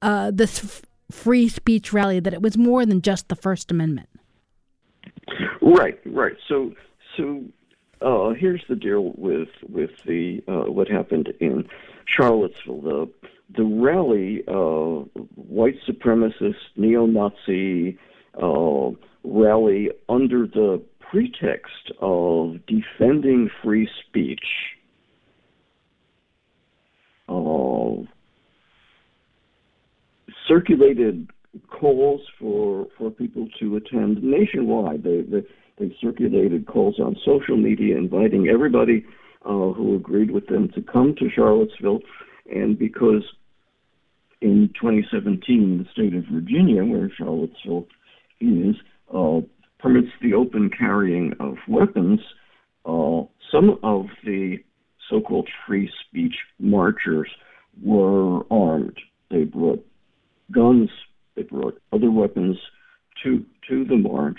uh, 0.00 0.30
this 0.32 0.82
free 1.10 1.48
speech 1.48 1.92
rally 1.92 2.20
that 2.20 2.34
it 2.34 2.42
was 2.42 2.56
more 2.56 2.84
than 2.84 3.02
just 3.02 3.28
the 3.28 3.36
First 3.36 3.70
Amendment. 3.70 4.08
Right, 5.60 5.98
right. 6.06 6.36
So, 6.48 6.72
so 7.16 7.44
uh, 8.00 8.30
here's 8.34 8.62
the 8.68 8.76
deal 8.76 9.12
with 9.16 9.48
with 9.68 9.90
the 10.06 10.42
uh, 10.48 10.70
what 10.70 10.88
happened 10.88 11.32
in 11.40 11.68
Charlottesville. 12.06 12.80
The 12.80 13.08
the 13.56 13.64
rally, 13.64 14.42
uh, 14.46 15.04
white 15.34 15.76
supremacist, 15.88 16.56
neo-Nazi 16.76 17.98
uh, 18.40 18.90
rally 19.24 19.90
under 20.08 20.46
the 20.46 20.82
pretext 21.00 21.90
of 22.00 22.56
defending 22.66 23.48
free 23.62 23.88
speech. 24.06 24.44
Circulated 30.48 31.28
calls 31.68 32.20
for 32.38 32.86
for 32.96 33.10
people 33.10 33.48
to 33.60 33.76
attend 33.76 34.22
nationwide. 34.22 35.02
They 35.02 35.22
they, 35.22 35.42
they 35.78 35.96
circulated 36.00 36.66
calls 36.66 36.98
on 36.98 37.16
social 37.24 37.56
media 37.56 37.96
inviting 37.96 38.48
everybody 38.48 39.04
uh, 39.44 39.72
who 39.72 39.94
agreed 39.94 40.30
with 40.30 40.46
them 40.46 40.70
to 40.74 40.82
come 40.82 41.14
to 41.18 41.28
Charlottesville, 41.34 42.00
and 42.50 42.78
because 42.78 43.22
in 44.40 44.70
2017 44.80 45.78
the 45.78 45.90
state 45.92 46.14
of 46.14 46.24
Virginia, 46.32 46.84
where 46.84 47.10
Charlottesville 47.16 47.86
is, 48.40 48.76
uh, 49.14 49.40
permits 49.78 50.08
the 50.22 50.34
open 50.34 50.70
carrying 50.76 51.32
of 51.40 51.56
weapons. 51.68 52.20
Uh, 52.84 53.22
some 53.52 53.78
of 53.82 54.06
the 54.24 54.56
so-called 55.10 55.48
free 55.66 55.90
speech 56.06 56.34
marchers 56.58 57.28
were 57.82 58.40
armed. 58.50 58.98
They 59.30 59.44
brought 59.44 59.84
guns. 60.52 60.90
They 61.36 61.42
brought 61.42 61.80
other 61.92 62.10
weapons 62.10 62.56
to 63.22 63.44
to 63.68 63.84
the 63.84 63.96
march, 63.96 64.38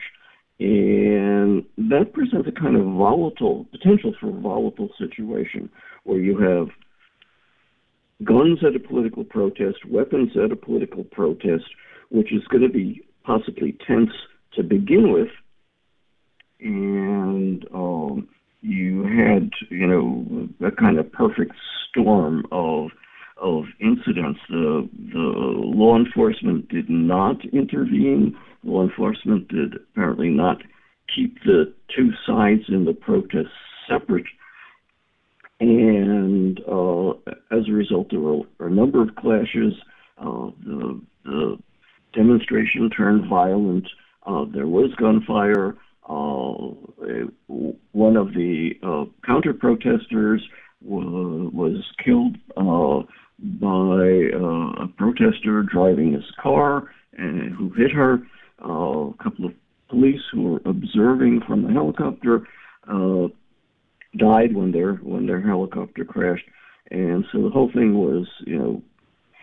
and 0.59 1.63
that 1.77 2.13
presents 2.13 2.47
a 2.47 2.51
kind 2.51 2.75
of 2.75 2.83
volatile 2.83 3.65
potential 3.71 4.13
for 4.19 4.29
a 4.29 4.39
volatile 4.39 4.89
situation 4.97 5.69
where 6.03 6.19
you 6.19 6.37
have 6.37 6.69
guns 8.23 8.59
at 8.65 8.75
a 8.75 8.79
political 8.79 9.23
protest, 9.23 9.85
weapons 9.87 10.31
at 10.35 10.51
a 10.51 10.55
political 10.55 11.03
protest, 11.03 11.65
which 12.09 12.33
is 12.33 12.43
going 12.49 12.63
to 12.63 12.69
be 12.69 13.01
possibly 13.23 13.77
tense 13.87 14.11
to 14.55 14.63
begin 14.63 15.13
with, 15.13 15.29
and 16.59 17.65
um, 17.73 18.27
you 18.61 19.03
had 19.03 19.51
you 19.69 19.87
know 19.87 20.49
a 20.65 20.71
kind 20.71 20.99
of 20.99 21.11
perfect 21.11 21.53
storm 21.89 22.45
of 22.51 22.89
of 23.41 23.65
incidents. 23.79 24.39
The 24.49 24.89
the 25.13 25.17
law 25.17 25.97
enforcement 25.97 26.69
did 26.69 26.89
not 26.89 27.43
intervene. 27.45 28.37
Law 28.63 28.83
enforcement 28.83 29.47
did 29.47 29.75
apparently 29.75 30.29
not 30.29 30.57
keep 31.13 31.41
the 31.43 31.73
two 31.95 32.11
sides 32.25 32.63
in 32.67 32.85
the 32.85 32.93
protest 32.93 33.49
separate. 33.87 34.25
And 35.59 36.59
uh, 36.61 37.09
as 37.51 37.67
a 37.67 37.71
result, 37.71 38.11
there 38.11 38.19
were 38.19 38.43
a 38.59 38.69
number 38.69 39.01
of 39.01 39.15
clashes. 39.15 39.73
Uh, 40.17 40.51
the, 40.63 41.01
the, 41.25 41.57
demonstration 42.11 42.89
turned 42.89 43.29
violent. 43.29 43.87
Uh, 44.25 44.43
there 44.51 44.65
was 44.65 44.89
gunfire. 44.95 45.75
Uh, 46.09 46.73
one 47.91 48.17
of 48.17 48.33
the 48.33 48.71
uh, 48.81 49.05
counter 49.23 49.53
protesters 49.53 50.41
was 50.81 51.83
killed 52.03 52.35
uh, 52.57 53.03
by 53.41 54.29
uh, 54.35 54.83
a 54.83 54.87
protester 54.97 55.63
driving 55.63 56.13
his 56.13 56.25
car 56.41 56.89
and 57.17 57.53
who 57.55 57.71
hit 57.73 57.91
her. 57.91 58.19
Uh, 58.63 59.09
a 59.09 59.13
couple 59.23 59.45
of 59.45 59.53
police 59.89 60.21
who 60.31 60.43
were 60.43 60.61
observing 60.65 61.41
from 61.47 61.63
the 61.63 61.71
helicopter 61.71 62.45
uh, 62.91 63.27
died 64.17 64.55
when 64.55 64.71
their 64.71 64.95
when 64.95 65.25
their 65.25 65.41
helicopter 65.41 66.03
crashed, 66.03 66.45
and 66.91 67.23
so 67.31 67.41
the 67.41 67.49
whole 67.49 67.71
thing 67.73 67.93
was 67.93 68.27
you 68.45 68.57
know 68.57 68.81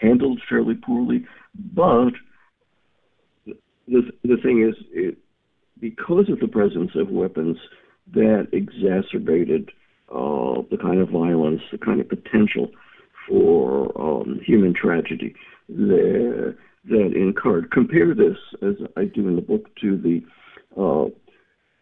handled 0.01 0.41
fairly 0.49 0.75
poorly. 0.75 1.25
But 1.55 2.13
the 3.89 4.03
the 4.23 4.37
thing 4.43 4.67
is, 4.69 4.75
it, 4.93 5.17
because 5.81 6.29
of 6.31 6.41
the 6.41 6.49
presence 6.49 6.91
of 6.95 7.09
weapons, 7.09 7.57
that 8.13 8.49
exacerbated 8.53 9.71
uh, 10.11 10.63
the 10.71 10.79
kind 10.81 11.01
of 11.01 11.09
violence, 11.09 11.63
the 11.73 11.79
kind 11.79 12.01
of 12.01 12.09
potential 12.09 12.71
for 13.29 13.93
um, 14.01 14.41
human 14.45 14.75
tragedy 14.75 15.35
that, 15.69 16.57
that 16.85 17.13
incurred. 17.15 17.71
Compare 17.71 18.15
this, 18.15 18.37
as 18.63 18.75
I 18.97 19.05
do 19.05 19.29
in 19.29 19.37
the 19.37 19.43
book, 19.43 19.75
to 19.81 19.97
the 19.97 20.23
uh, 20.81 21.11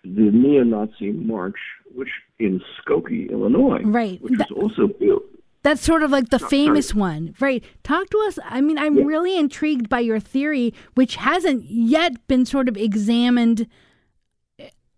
the 0.05 0.31
neo-Nazi 0.31 1.13
march, 1.13 1.57
which 1.95 2.11
in 2.39 2.61
Skokie, 2.79 3.31
Illinois, 3.31 3.83
right, 3.85 4.21
which 4.21 4.39
that, 4.39 4.51
was 4.51 4.73
also 4.79 4.93
built. 4.93 5.23
That's 5.63 5.81
sort 5.81 6.03
of 6.03 6.11
like 6.11 6.29
the 6.29 6.39
famous 6.39 6.89
sorry. 6.89 7.01
one, 7.01 7.35
right? 7.41 7.65
Talk 7.83 8.11
to 8.11 8.23
us. 8.27 8.39
I 8.45 8.61
mean, 8.61 8.77
I'm 8.77 8.99
yeah. 8.99 9.05
really 9.05 9.39
intrigued 9.39 9.89
by 9.89 10.01
your 10.01 10.21
theory, 10.21 10.75
which 10.95 11.17
hasn't 11.17 11.65
yet 11.65 12.27
been 12.29 12.45
sort 12.45 12.69
of 12.69 12.77
examined 12.77 13.67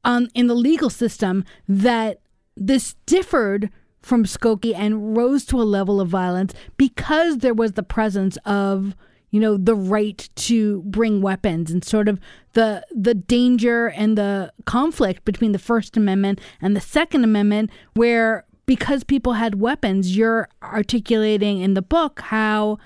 um, 0.03 0.29
in 0.35 0.49
the 0.49 0.57
legal 0.57 0.91
system. 0.91 1.45
That 1.69 2.21
this 2.57 2.95
differed 3.07 3.71
from 4.03 4.25
Skokie 4.25 4.75
and 4.75 5.17
rose 5.17 5.45
to 5.47 5.61
a 5.61 5.65
level 5.65 6.01
of 6.01 6.09
violence 6.09 6.55
because 6.77 7.39
there 7.39 7.55
was 7.55 7.73
the 7.73 7.83
presence 7.83 8.39
of 8.45 8.95
you 9.31 9.41
know 9.41 9.57
the 9.57 9.75
right 9.75 10.29
to 10.37 10.83
bring 10.83 11.21
weapons 11.21 11.71
and 11.71 11.85
sort 11.85 12.09
of 12.09 12.21
the 12.53 12.85
the 12.91 13.15
danger 13.15 13.89
and 13.89 14.17
the 14.17 14.53
conflict 14.65 15.25
between 15.25 15.53
the 15.53 15.59
first 15.59 15.97
amendment 15.97 16.41
and 16.61 16.77
the 16.77 16.81
second 16.81 17.25
amendment 17.25 17.71
where 17.95 18.45
because 18.67 19.05
people 19.05 19.35
had 19.35 19.61
weapons 19.61 20.17
you're 20.17 20.49
articulating 20.63 21.61
in 21.61 21.75
the 21.75 21.83
book 21.83 22.21
how 22.21 22.79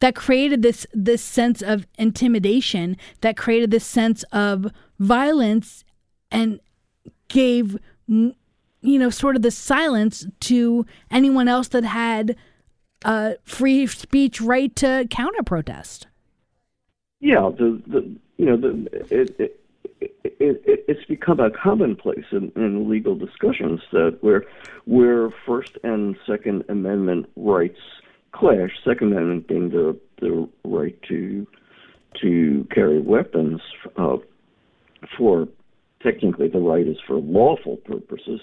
that 0.00 0.14
created 0.14 0.62
this 0.62 0.86
this 0.92 1.22
sense 1.22 1.62
of 1.62 1.86
intimidation 1.98 2.96
that 3.22 3.36
created 3.36 3.70
this 3.70 3.86
sense 3.86 4.22
of 4.24 4.70
violence 4.98 5.84
and 6.30 6.60
gave 7.28 7.78
you 8.80 8.98
know, 8.98 9.10
sort 9.10 9.36
of 9.36 9.42
the 9.42 9.50
silence 9.50 10.26
to 10.40 10.86
anyone 11.10 11.48
else 11.48 11.68
that 11.68 11.84
had 11.84 12.36
a 13.04 13.36
free 13.44 13.86
speech 13.86 14.40
right 14.40 14.74
to 14.76 15.06
counter 15.10 15.42
protest. 15.42 16.06
Yeah, 17.20 17.50
the, 17.56 17.82
the 17.86 18.16
you 18.36 18.44
know 18.44 18.56
the 18.56 18.86
it, 19.10 19.34
it, 19.38 19.60
it, 20.40 20.84
it's 20.88 21.04
become 21.06 21.40
a 21.40 21.50
commonplace 21.50 22.26
in, 22.30 22.52
in 22.56 22.90
legal 22.90 23.14
discussions 23.14 23.80
that 23.92 24.18
where 24.20 24.44
where 24.84 25.30
First 25.46 25.78
and 25.82 26.16
Second 26.26 26.64
Amendment 26.68 27.26
rights 27.36 27.80
clash. 28.32 28.70
Second 28.84 29.12
Amendment 29.12 29.48
being 29.48 29.70
the 29.70 29.98
the 30.20 30.48
right 30.64 31.00
to 31.08 31.46
to 32.20 32.66
carry 32.70 33.00
weapons 33.00 33.60
uh, 33.96 34.16
for 35.16 35.48
technically 36.02 36.48
the 36.48 36.58
right 36.58 36.86
is 36.86 36.98
for 37.06 37.16
lawful 37.16 37.76
purposes 37.78 38.40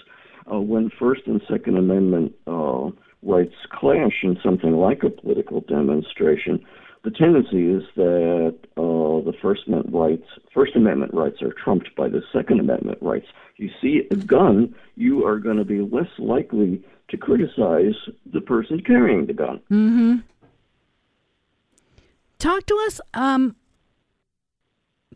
uh, 0.50 0.60
when 0.60 0.90
First 0.98 1.22
and 1.26 1.40
Second 1.48 1.76
Amendment 1.78 2.34
uh, 2.46 2.90
rights 3.22 3.54
clash 3.72 4.22
in 4.22 4.38
something 4.42 4.72
like 4.72 5.02
a 5.02 5.10
political 5.10 5.60
demonstration, 5.62 6.64
the 7.04 7.10
tendency 7.10 7.70
is 7.70 7.82
that 7.96 8.56
uh, 8.76 9.24
the 9.24 9.34
First 9.42 9.66
Amendment 9.66 9.94
rights, 9.94 10.26
First 10.52 10.74
Amendment 10.74 11.12
rights, 11.12 11.42
are 11.42 11.52
trumped 11.52 11.94
by 11.96 12.08
the 12.08 12.22
Second 12.32 12.60
Amendment 12.60 12.98
rights. 13.02 13.26
You 13.56 13.70
see 13.80 14.02
a 14.10 14.16
gun, 14.16 14.74
you 14.96 15.24
are 15.26 15.38
going 15.38 15.58
to 15.58 15.64
be 15.64 15.80
less 15.80 16.08
likely 16.18 16.82
to 17.08 17.16
criticize 17.16 17.94
the 18.32 18.40
person 18.40 18.82
carrying 18.82 19.26
the 19.26 19.34
gun. 19.34 19.60
Mm-hmm. 19.70 20.16
Talk 22.38 22.66
to 22.66 22.84
us. 22.86 23.00
Um, 23.12 23.56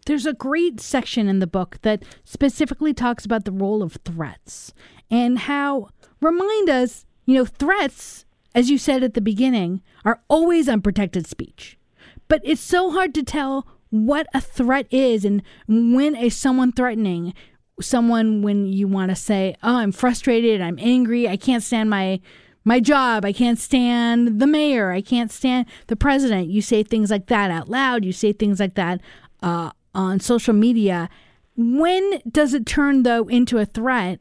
there's 0.08 0.26
a 0.26 0.32
great 0.32 0.80
section 0.80 1.28
in 1.28 1.38
the 1.38 1.46
book 1.46 1.78
that 1.82 2.02
specifically 2.24 2.94
talks 2.94 3.26
about 3.26 3.44
the 3.44 3.52
role 3.52 3.82
of 3.82 3.98
threats 4.06 4.72
and 5.10 5.40
how 5.40 5.90
remind 6.22 6.70
us, 6.70 7.04
you 7.26 7.34
know, 7.34 7.44
threats, 7.44 8.24
as 8.54 8.70
you 8.70 8.78
said 8.78 9.02
at 9.02 9.12
the 9.12 9.20
beginning, 9.20 9.82
are 10.06 10.22
always 10.28 10.66
unprotected 10.66 11.26
speech. 11.26 11.78
But 12.26 12.40
it's 12.42 12.62
so 12.62 12.90
hard 12.90 13.14
to 13.14 13.22
tell 13.22 13.68
what 13.90 14.26
a 14.32 14.40
threat 14.40 14.86
is 14.90 15.26
and 15.26 15.42
when 15.68 16.16
is 16.16 16.34
someone 16.34 16.72
threatening 16.72 17.34
someone 17.80 18.42
when 18.42 18.66
you 18.66 18.88
want 18.88 19.10
to 19.10 19.14
say, 19.14 19.54
"Oh, 19.62 19.76
I'm 19.76 19.92
frustrated, 19.92 20.60
I'm 20.60 20.78
angry, 20.80 21.28
I 21.28 21.36
can't 21.36 21.62
stand 21.62 21.90
my 21.90 22.20
my 22.64 22.80
job, 22.80 23.24
I 23.24 23.32
can't 23.32 23.58
stand 23.58 24.40
the 24.40 24.46
mayor, 24.46 24.90
I 24.90 25.02
can't 25.02 25.30
stand 25.30 25.66
the 25.86 25.96
president." 25.96 26.48
You 26.48 26.62
say 26.62 26.82
things 26.82 27.10
like 27.10 27.26
that 27.26 27.50
out 27.50 27.68
loud, 27.68 28.04
you 28.04 28.12
say 28.12 28.32
things 28.32 28.58
like 28.58 28.74
that 28.74 29.00
uh, 29.42 29.70
on 29.94 30.20
social 30.20 30.54
media. 30.54 31.08
When 31.56 32.20
does 32.30 32.54
it 32.54 32.66
turn 32.66 33.02
though 33.02 33.26
into 33.28 33.58
a 33.58 33.66
threat 33.66 34.20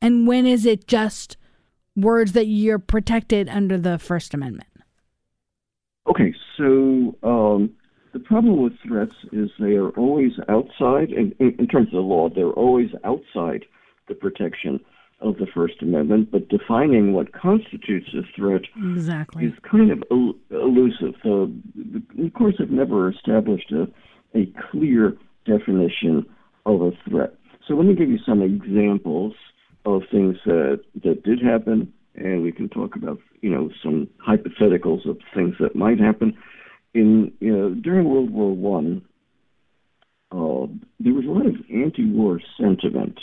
and 0.00 0.26
when 0.26 0.46
is 0.46 0.66
it 0.66 0.86
just 0.86 1.36
words 1.96 2.32
that 2.32 2.46
you're 2.46 2.78
protected 2.78 3.48
under 3.48 3.78
the 3.78 3.98
First 3.98 4.34
Amendment? 4.34 4.68
Okay, 6.06 6.34
so 6.58 7.16
um, 7.22 7.70
the 8.12 8.18
problem 8.18 8.62
with 8.62 8.74
threats 8.86 9.14
is 9.32 9.50
they 9.58 9.76
are 9.76 9.90
always 9.90 10.32
outside, 10.48 11.10
in, 11.10 11.34
in, 11.38 11.66
terms 11.66 11.88
of 11.88 11.92
the 11.92 12.00
law, 12.00 12.28
they're 12.28 12.46
always 12.48 12.90
outside 13.04 13.64
the 14.08 14.14
protection 14.14 14.78
of 15.20 15.36
the 15.38 15.46
First 15.54 15.80
Amendment, 15.80 16.30
but 16.30 16.48
defining 16.48 17.14
what 17.14 17.32
constitutes 17.32 18.08
a 18.12 18.22
threat 18.36 18.62
exactly. 18.76 19.46
is 19.46 19.52
kind 19.70 19.90
of 19.90 20.04
el- 20.10 20.34
elusive. 20.50 21.14
So 21.22 21.50
the 21.74 22.30
courts 22.36 22.58
have 22.58 22.70
never 22.70 23.10
established 23.10 23.72
a, 23.72 23.88
a 24.34 24.52
clear 24.70 25.16
definition 25.46 26.26
of 26.66 26.80
a 26.80 26.90
threat. 27.08 27.34
So 27.66 27.74
let 27.74 27.86
me 27.86 27.94
give 27.94 28.10
you 28.10 28.18
some 28.26 28.42
examples 28.42 29.34
of 29.84 30.02
things 30.10 30.36
that 30.44 30.80
that 31.02 31.22
did 31.22 31.40
happen, 31.42 31.92
and 32.14 32.42
we 32.42 32.52
can 32.52 32.68
talk 32.68 32.96
about 32.96 33.18
you 33.40 33.50
know 33.50 33.70
some 33.82 34.08
hypotheticals 34.26 35.08
of 35.08 35.18
things 35.34 35.54
that 35.60 35.76
might 35.76 35.98
happen. 35.98 36.36
In 36.94 37.32
you 37.40 37.56
know 37.56 37.74
during 37.74 38.08
World 38.08 38.30
War 38.30 38.54
One, 38.54 39.02
uh, 40.30 40.66
there 41.00 41.14
was 41.14 41.24
a 41.26 41.30
lot 41.30 41.46
of 41.46 41.56
anti-war 41.72 42.40
sentiment 42.58 43.18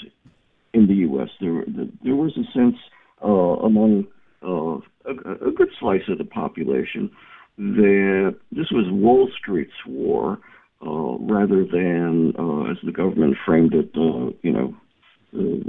in 0.73 0.87
the 0.87 0.95
U.S. 0.95 1.29
There 1.39 1.63
there 2.03 2.15
was 2.15 2.37
a 2.37 2.51
sense 2.57 2.75
uh, 3.23 3.27
among 3.27 4.07
uh, 4.43 4.77
a, 5.05 5.47
a 5.47 5.51
good 5.51 5.69
slice 5.79 6.01
of 6.09 6.17
the 6.17 6.25
population 6.25 7.11
that 7.57 8.35
this 8.51 8.71
was 8.71 8.85
Wall 8.89 9.29
Street's 9.39 9.71
war. 9.85 10.39
Uh, 10.83 11.15
rather 11.19 11.63
than, 11.63 12.33
uh, 12.39 12.71
as 12.71 12.77
the 12.83 12.91
government 12.91 13.37
framed 13.45 13.71
it, 13.75 13.91
uh, 13.95 14.31
you 14.41 14.51
know, 14.51 14.75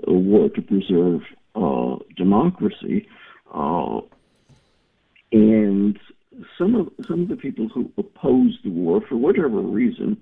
a 0.08 0.12
war 0.12 0.48
to 0.48 0.62
preserve 0.62 1.20
uh, 1.54 1.96
democracy. 2.16 3.06
Uh, 3.54 4.00
and 5.30 5.98
some 6.56 6.74
of 6.74 6.88
some 7.06 7.20
of 7.22 7.28
the 7.28 7.36
people 7.36 7.68
who 7.68 7.92
opposed 7.98 8.64
the 8.64 8.70
war, 8.70 9.02
for 9.06 9.16
whatever 9.16 9.60
reason, 9.60 10.16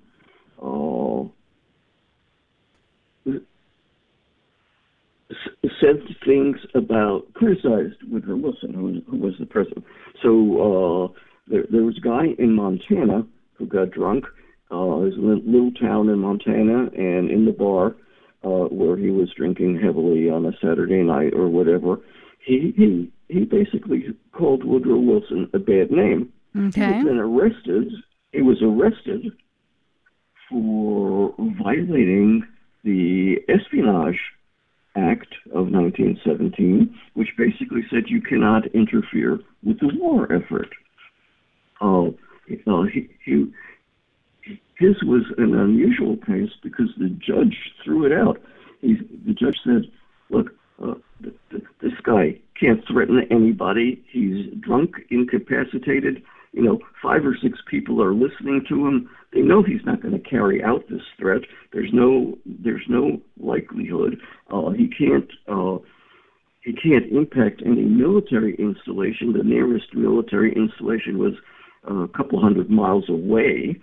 said 5.80 6.02
things 6.26 6.56
about 6.74 7.32
criticized 7.34 8.02
Woodrow 8.10 8.36
Wilson, 8.36 8.74
who 8.74 8.82
was, 8.82 8.96
who 9.08 9.16
was 9.18 9.34
the 9.38 9.46
president. 9.46 9.84
So 10.20 11.14
there, 11.46 11.64
there 11.70 11.84
was 11.84 11.96
a 11.96 12.00
guy 12.00 12.34
in 12.38 12.54
Montana 12.54 13.24
who 13.54 13.66
got 13.66 13.92
drunk. 13.92 14.24
Uh, 14.72 15.02
it 15.02 15.16
was 15.16 15.16
a 15.16 15.50
little 15.50 15.72
town 15.72 16.08
in 16.08 16.18
Montana, 16.18 16.90
and 16.96 17.30
in 17.30 17.44
the 17.44 17.52
bar, 17.52 17.96
uh, 18.44 18.68
where 18.68 18.96
he 18.96 19.10
was 19.10 19.28
drinking 19.36 19.80
heavily 19.82 20.30
on 20.30 20.46
a 20.46 20.52
Saturday 20.60 21.02
night 21.02 21.34
or 21.34 21.48
whatever, 21.48 22.00
he 22.44 22.72
he 22.76 23.12
he 23.28 23.44
basically 23.44 24.04
called 24.32 24.64
Woodrow 24.64 24.98
Wilson 24.98 25.50
a 25.52 25.58
bad 25.58 25.90
name. 25.90 26.32
Okay. 26.56 26.86
He 26.86 26.92
was 26.92 27.04
then 27.04 27.18
arrested. 27.18 27.92
He 28.32 28.42
was 28.42 28.62
arrested 28.62 29.32
for 30.48 31.34
violating 31.38 32.46
the 32.84 33.36
Espionage 33.48 34.18
Act 34.96 35.34
of 35.54 35.70
1917, 35.70 36.94
which 37.14 37.28
basically 37.38 37.82
said 37.90 38.04
you 38.08 38.20
cannot 38.20 38.66
interfere 38.74 39.38
with 39.62 39.78
the 39.80 39.90
war 39.94 40.32
effort. 40.32 40.68
Uh, 41.80 42.08
uh, 42.66 42.82
he, 42.92 43.08
he, 43.24 43.46
his 44.80 44.96
was 45.04 45.24
an 45.36 45.54
unusual 45.54 46.16
case 46.16 46.50
because 46.62 46.88
the 46.98 47.10
judge 47.10 47.56
threw 47.84 48.06
it 48.06 48.12
out. 48.12 48.40
He, 48.80 48.94
the 49.26 49.34
judge 49.34 49.58
said, 49.62 49.82
"Look, 50.30 50.52
uh, 50.82 50.94
th- 51.22 51.34
th- 51.50 51.64
this 51.82 51.92
guy 52.02 52.40
can't 52.58 52.82
threaten 52.90 53.20
anybody. 53.30 54.02
He's 54.10 54.46
drunk, 54.58 54.94
incapacitated. 55.10 56.22
You 56.52 56.62
know, 56.62 56.78
five 57.02 57.26
or 57.26 57.36
six 57.40 57.58
people 57.70 58.02
are 58.02 58.14
listening 58.14 58.64
to 58.70 58.86
him. 58.86 59.10
They 59.34 59.42
know 59.42 59.62
he's 59.62 59.84
not 59.84 60.00
going 60.00 60.14
to 60.20 60.30
carry 60.30 60.64
out 60.64 60.88
this 60.88 61.02
threat. 61.18 61.42
There's 61.72 61.92
no, 61.92 62.38
there's 62.46 62.86
no 62.88 63.20
likelihood. 63.38 64.18
Uh, 64.50 64.70
he 64.70 64.88
can't." 64.88 65.30
Uh, 65.46 65.78
he 66.62 66.74
can't 66.74 67.10
impact 67.10 67.62
any 67.64 67.84
military 67.84 68.54
installation. 68.56 69.32
The 69.32 69.42
nearest 69.42 69.94
military 69.94 70.52
installation 70.54 71.16
was 71.16 71.32
uh, 71.90 72.00
a 72.00 72.08
couple 72.08 72.38
hundred 72.38 72.68
miles 72.68 73.08
away. 73.08 73.80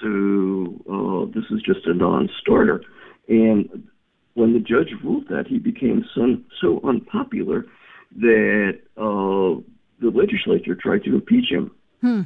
So 0.00 0.80
uh, 0.88 1.26
this 1.34 1.44
is 1.50 1.62
just 1.62 1.86
a 1.86 1.94
non-starter. 1.94 2.82
And 3.28 3.88
when 4.34 4.52
the 4.52 4.60
judge 4.60 4.92
ruled 5.02 5.28
that, 5.28 5.46
he 5.48 5.58
became 5.58 6.04
so, 6.14 6.36
so 6.60 6.80
unpopular 6.88 7.64
that 8.16 8.78
uh, 8.96 9.60
the 10.00 10.10
legislature 10.10 10.74
tried 10.74 11.04
to 11.04 11.14
impeach 11.14 11.50
him. 11.50 11.70
Hmm. 12.00 12.22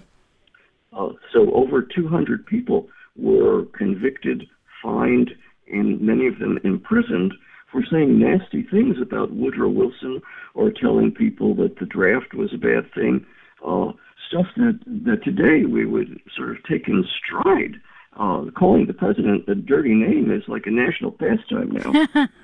Uh, 0.92 1.10
so 1.32 1.50
over 1.54 1.82
200 1.82 2.44
people 2.46 2.88
were 3.16 3.64
convicted, 3.76 4.44
fined, 4.82 5.30
and 5.70 6.00
many 6.00 6.26
of 6.26 6.38
them 6.38 6.58
imprisoned 6.64 7.32
for 7.70 7.82
saying 7.90 8.18
nasty 8.18 8.62
things 8.70 8.96
about 9.00 9.32
Woodrow 9.32 9.70
Wilson 9.70 10.20
or 10.54 10.70
telling 10.70 11.10
people 11.10 11.54
that 11.56 11.78
the 11.78 11.86
draft 11.86 12.34
was 12.34 12.52
a 12.52 12.58
bad 12.58 12.92
thing. 12.94 13.24
Uh, 13.66 13.92
stuff 14.28 14.46
that, 14.56 14.80
that 15.04 15.24
today 15.24 15.64
we 15.64 15.86
would 15.86 16.20
sort 16.36 16.50
of 16.50 16.56
take 16.64 16.88
in 16.88 17.04
stride. 17.18 17.76
Uh, 18.14 18.44
calling 18.58 18.86
the 18.86 18.92
president 18.92 19.48
a 19.48 19.54
dirty 19.54 19.94
name 19.94 20.30
is 20.30 20.42
like 20.46 20.66
a 20.66 20.70
national 20.70 21.10
pastime 21.10 21.70
now. 21.70 22.26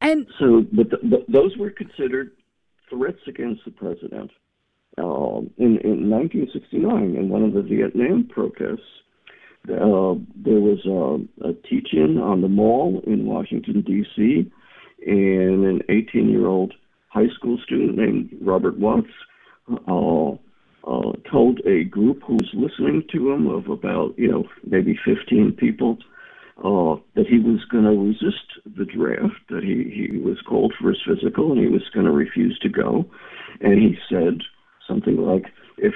And 0.00 0.26
so, 0.38 0.64
but 0.72 0.90
th- 0.90 1.02
th- 1.02 1.26
those 1.28 1.56
were 1.56 1.70
considered 1.70 2.32
threats 2.88 3.20
against 3.26 3.64
the 3.64 3.70
president. 3.70 4.30
Um, 4.96 5.50
in, 5.58 5.78
in 5.78 6.10
1969, 6.10 7.16
in 7.16 7.28
one 7.28 7.42
of 7.44 7.52
the 7.52 7.62
Vietnam 7.62 8.28
protests, 8.28 8.80
uh, 9.68 10.14
there 10.36 10.60
was 10.60 10.84
a, 10.86 11.48
a 11.48 11.52
teach-in 11.68 12.18
on 12.18 12.40
the 12.40 12.48
mall 12.48 13.02
in 13.06 13.26
Washington 13.26 13.82
D.C., 13.82 14.50
and 15.06 15.64
an 15.64 15.82
18-year-old 15.88 16.74
high 17.08 17.28
school 17.36 17.58
student 17.64 17.96
named 17.96 18.36
Robert 18.40 18.78
Watts 18.78 19.06
uh, 19.86 20.30
uh, 20.88 21.12
told 21.30 21.60
a 21.66 21.84
group 21.84 22.22
who 22.26 22.34
was 22.34 22.50
listening 22.54 23.04
to 23.12 23.30
him 23.30 23.46
of 23.46 23.68
about 23.68 24.18
you 24.18 24.30
know 24.30 24.44
maybe 24.64 24.98
15 25.04 25.52
people 25.52 25.98
uh, 26.58 26.96
that 27.14 27.26
he 27.28 27.38
was 27.38 27.64
going 27.70 27.84
to 27.84 27.90
resist 27.90 28.46
the 28.76 28.84
draft, 28.84 29.40
that 29.48 29.62
he, 29.62 29.90
he 29.94 30.18
was 30.18 30.38
called 30.48 30.74
for 30.80 30.88
his 30.88 30.98
physical 31.06 31.52
and 31.52 31.60
he 31.60 31.68
was 31.68 31.82
going 31.94 32.06
to 32.06 32.12
refuse 32.12 32.58
to 32.60 32.68
go, 32.68 33.04
and 33.60 33.74
he 33.80 33.96
said 34.08 34.40
something 34.86 35.16
like, 35.18 35.44
"If 35.76 35.94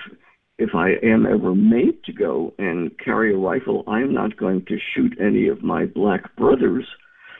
if 0.58 0.74
I 0.74 0.90
am 1.02 1.26
ever 1.26 1.54
made 1.54 2.04
to 2.04 2.12
go 2.12 2.54
and 2.58 2.96
carry 2.98 3.34
a 3.34 3.38
rifle, 3.38 3.82
I'm 3.88 4.12
not 4.12 4.36
going 4.36 4.64
to 4.66 4.78
shoot 4.94 5.18
any 5.20 5.48
of 5.48 5.62
my 5.62 5.86
black 5.86 6.36
brothers. 6.36 6.86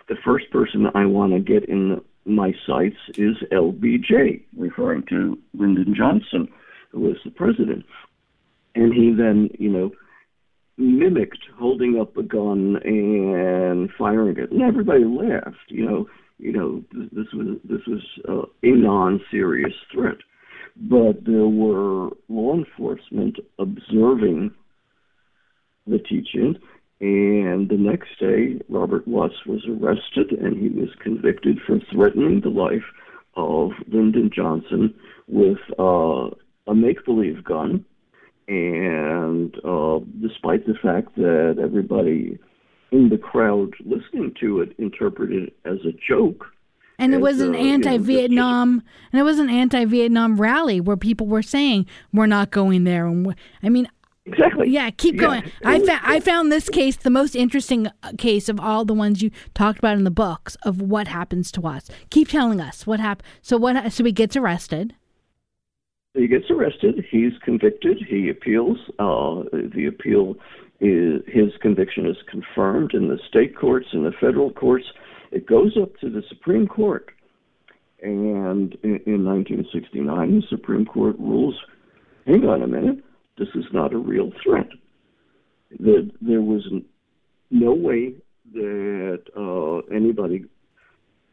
The 0.08 0.16
first 0.24 0.50
person 0.50 0.86
I 0.94 1.06
want 1.06 1.32
to 1.32 1.38
get 1.38 1.68
in 1.68 2.00
my 2.24 2.52
sights 2.66 2.96
is 3.16 3.36
LBJ, 3.50 4.42
referring 4.56 5.04
to 5.08 5.38
Lyndon 5.54 5.94
Johnson, 5.96 6.48
who 6.90 7.00
was 7.00 7.16
the 7.24 7.30
president. 7.30 7.84
And 8.74 8.92
he 8.92 9.12
then, 9.12 9.50
you 9.58 9.70
know, 9.70 9.92
mimicked 10.76 11.44
holding 11.58 12.00
up 12.00 12.16
a 12.16 12.22
gun 12.22 12.76
and 12.84 13.90
firing 13.98 14.38
it, 14.38 14.50
and 14.50 14.62
everybody 14.62 15.04
laughed. 15.04 15.56
You 15.68 15.84
know, 15.84 16.08
you 16.38 16.52
know, 16.52 16.82
this 16.92 17.26
was 17.34 17.58
this 17.64 17.86
was 17.86 18.02
uh, 18.28 18.46
a 18.62 18.70
non-serious 18.72 19.74
threat 19.92 20.18
but 20.76 21.24
there 21.24 21.46
were 21.46 22.10
law 22.28 22.54
enforcement 22.54 23.38
observing 23.58 24.52
the 25.86 25.98
teach-in. 25.98 26.58
And 27.02 27.68
the 27.68 27.76
next 27.76 28.10
day, 28.20 28.60
Robert 28.68 29.08
Watts 29.08 29.44
was 29.44 29.66
arrested 29.68 30.38
and 30.38 30.56
he 30.56 30.68
was 30.68 30.88
convicted 31.02 31.58
for 31.66 31.80
threatening 31.92 32.40
the 32.40 32.48
life 32.48 32.84
of 33.34 33.72
Lyndon 33.88 34.30
Johnson 34.32 34.94
with 35.26 35.58
uh, 35.80 36.30
a 36.68 36.74
make 36.76 37.04
believe 37.04 37.42
gun. 37.42 37.84
And 38.46 39.52
uh, 39.64 39.98
despite 40.20 40.64
the 40.64 40.74
fact 40.80 41.16
that 41.16 41.56
everybody 41.60 42.38
in 42.92 43.08
the 43.08 43.18
crowd 43.18 43.74
listening 43.84 44.34
to 44.38 44.60
it 44.60 44.72
interpreted 44.78 45.48
it 45.48 45.56
as 45.64 45.78
a 45.84 45.92
joke, 46.08 46.46
and 46.98 47.14
it 47.14 47.20
was 47.20 47.40
an 47.40 47.54
uh, 47.54 47.58
anti-Vietnam, 47.58 48.82
and 49.12 49.20
it 49.20 49.24
was 49.24 49.40
an 49.40 49.50
anti-Vietnam 49.50 50.40
rally 50.40 50.80
where 50.80 50.96
people 50.96 51.26
were 51.26 51.42
saying 51.42 51.86
we're 52.12 52.26
not 52.26 52.50
going 52.50 52.84
there. 52.84 53.06
And 53.06 53.34
I 53.62 53.70
mean, 53.70 53.88
Exactly. 54.26 54.68
yeah, 54.70 54.90
keep 54.90 55.16
Yeah. 55.16 55.20
going. 55.20 55.42
I 55.64 55.80
fa- 55.80 56.00
I 56.02 56.20
found 56.20 56.52
this 56.52 56.68
case 56.68 56.96
the 56.96 57.10
most 57.10 57.34
interesting 57.34 57.88
uh, 58.04 58.12
case 58.18 58.48
of 58.48 58.60
all 58.60 58.84
the 58.84 58.94
ones 58.94 59.20
you 59.20 59.30
talked 59.54 59.78
about 59.78 59.96
in 59.96 60.04
the 60.04 60.10
books 60.12 60.56
of 60.64 60.80
what 60.80 61.08
happens 61.08 61.50
to 61.52 61.62
us. 61.66 61.90
Keep 62.10 62.28
telling 62.28 62.60
us 62.60 62.86
what 62.86 63.00
happened. 63.00 63.26
So 63.42 63.56
what? 63.56 63.74
ha- 63.76 63.88
So 63.88 64.04
he 64.04 64.12
gets 64.12 64.36
arrested. 64.36 64.94
He 66.14 66.28
gets 66.28 66.50
arrested. 66.50 67.04
He's 67.10 67.32
convicted. 67.42 67.98
He 68.08 68.28
appeals. 68.28 68.78
Uh, 68.98 69.42
the 69.74 69.86
appeal 69.88 70.36
is 70.80 71.22
his 71.26 71.52
conviction 71.60 72.06
is 72.06 72.16
confirmed 72.30 72.92
in 72.94 73.08
the 73.08 73.18
state 73.28 73.56
courts 73.56 73.88
and 73.92 74.04
the 74.06 74.12
federal 74.20 74.52
courts. 74.52 74.84
It 75.32 75.46
goes 75.46 75.76
up 75.80 75.96
to 76.00 76.10
the 76.10 76.22
Supreme 76.28 76.68
Court, 76.68 77.10
and 78.02 78.76
in, 78.82 79.00
in 79.06 79.24
1969, 79.24 80.40
the 80.42 80.46
Supreme 80.48 80.84
Court 80.84 81.16
rules: 81.18 81.58
"Hang 82.26 82.46
on 82.46 82.62
a 82.62 82.66
minute, 82.66 83.02
this 83.38 83.48
is 83.54 83.64
not 83.72 83.92
a 83.92 83.98
real 83.98 84.30
threat." 84.42 84.68
That 85.78 86.10
there 86.20 86.42
was 86.42 86.68
no 87.50 87.72
way 87.72 88.14
that 88.52 89.22
uh, 89.36 89.94
anybody 89.94 90.44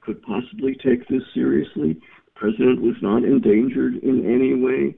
could 0.01 0.21
possibly 0.21 0.75
take 0.75 1.07
this 1.07 1.23
seriously. 1.33 1.93
The 1.93 2.31
president 2.35 2.81
was 2.81 2.95
not 3.01 3.23
endangered 3.23 3.95
in 3.95 4.25
any 4.25 4.53
way. 4.55 4.95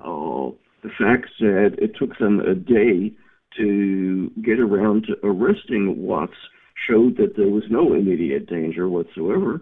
Uh, 0.00 0.54
the 0.82 0.90
fact 0.98 1.28
that 1.40 1.76
it 1.78 1.92
took 1.98 2.18
them 2.18 2.40
a 2.40 2.54
day 2.54 3.12
to 3.58 4.30
get 4.42 4.58
around 4.58 5.06
to 5.06 5.14
arresting 5.26 6.02
Watts 6.02 6.32
showed 6.88 7.16
that 7.16 7.36
there 7.36 7.48
was 7.48 7.64
no 7.70 7.94
immediate 7.94 8.48
danger 8.48 8.88
whatsoever. 8.88 9.60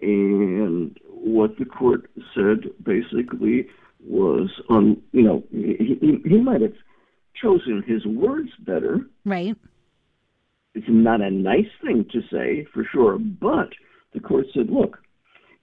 And 0.00 0.96
what 1.08 1.58
the 1.58 1.64
court 1.64 2.10
said 2.34 2.70
basically 2.84 3.66
was, 4.06 4.50
on 4.68 5.00
you 5.12 5.22
know, 5.22 5.42
he, 5.50 5.96
he, 6.00 6.28
he 6.28 6.38
might 6.38 6.60
have 6.60 6.74
chosen 7.40 7.82
his 7.86 8.04
words 8.06 8.50
better, 8.60 9.00
Right. 9.24 9.56
it's 10.74 10.86
not 10.88 11.20
a 11.20 11.30
nice 11.30 11.70
thing 11.84 12.04
to 12.12 12.20
say 12.32 12.66
for 12.72 12.84
sure, 12.92 13.18
but 13.18 13.70
the 14.12 14.20
court 14.20 14.46
said, 14.54 14.70
look, 14.70 14.98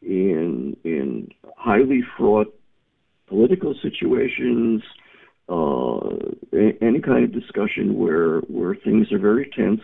in 0.01 0.75
in 0.83 1.29
highly 1.57 2.01
fraught 2.17 2.47
political 3.27 3.75
situations, 3.81 4.81
uh, 5.49 6.09
any 6.81 6.99
kind 7.01 7.23
of 7.25 7.33
discussion 7.33 7.97
where 7.97 8.39
where 8.41 8.75
things 8.75 9.11
are 9.11 9.19
very 9.19 9.49
tense, 9.55 9.81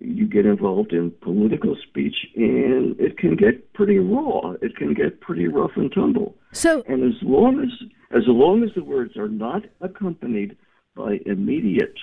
you 0.00 0.26
get 0.26 0.46
involved 0.46 0.92
in 0.92 1.10
political 1.22 1.76
speech, 1.88 2.16
and 2.36 2.98
it 3.00 3.18
can 3.18 3.36
get 3.36 3.72
pretty 3.72 3.98
raw. 3.98 4.52
It 4.62 4.76
can 4.76 4.94
get 4.94 5.20
pretty 5.20 5.48
rough 5.48 5.72
and 5.76 5.92
tumble. 5.92 6.36
So 6.52 6.82
And 6.86 7.04
as 7.04 7.20
long 7.22 7.60
as 7.60 7.70
as 8.10 8.24
long 8.26 8.62
as 8.62 8.70
the 8.74 8.84
words 8.84 9.16
are 9.16 9.28
not 9.28 9.64
accompanied 9.80 10.56
by 10.94 11.18
immediate 11.26 11.96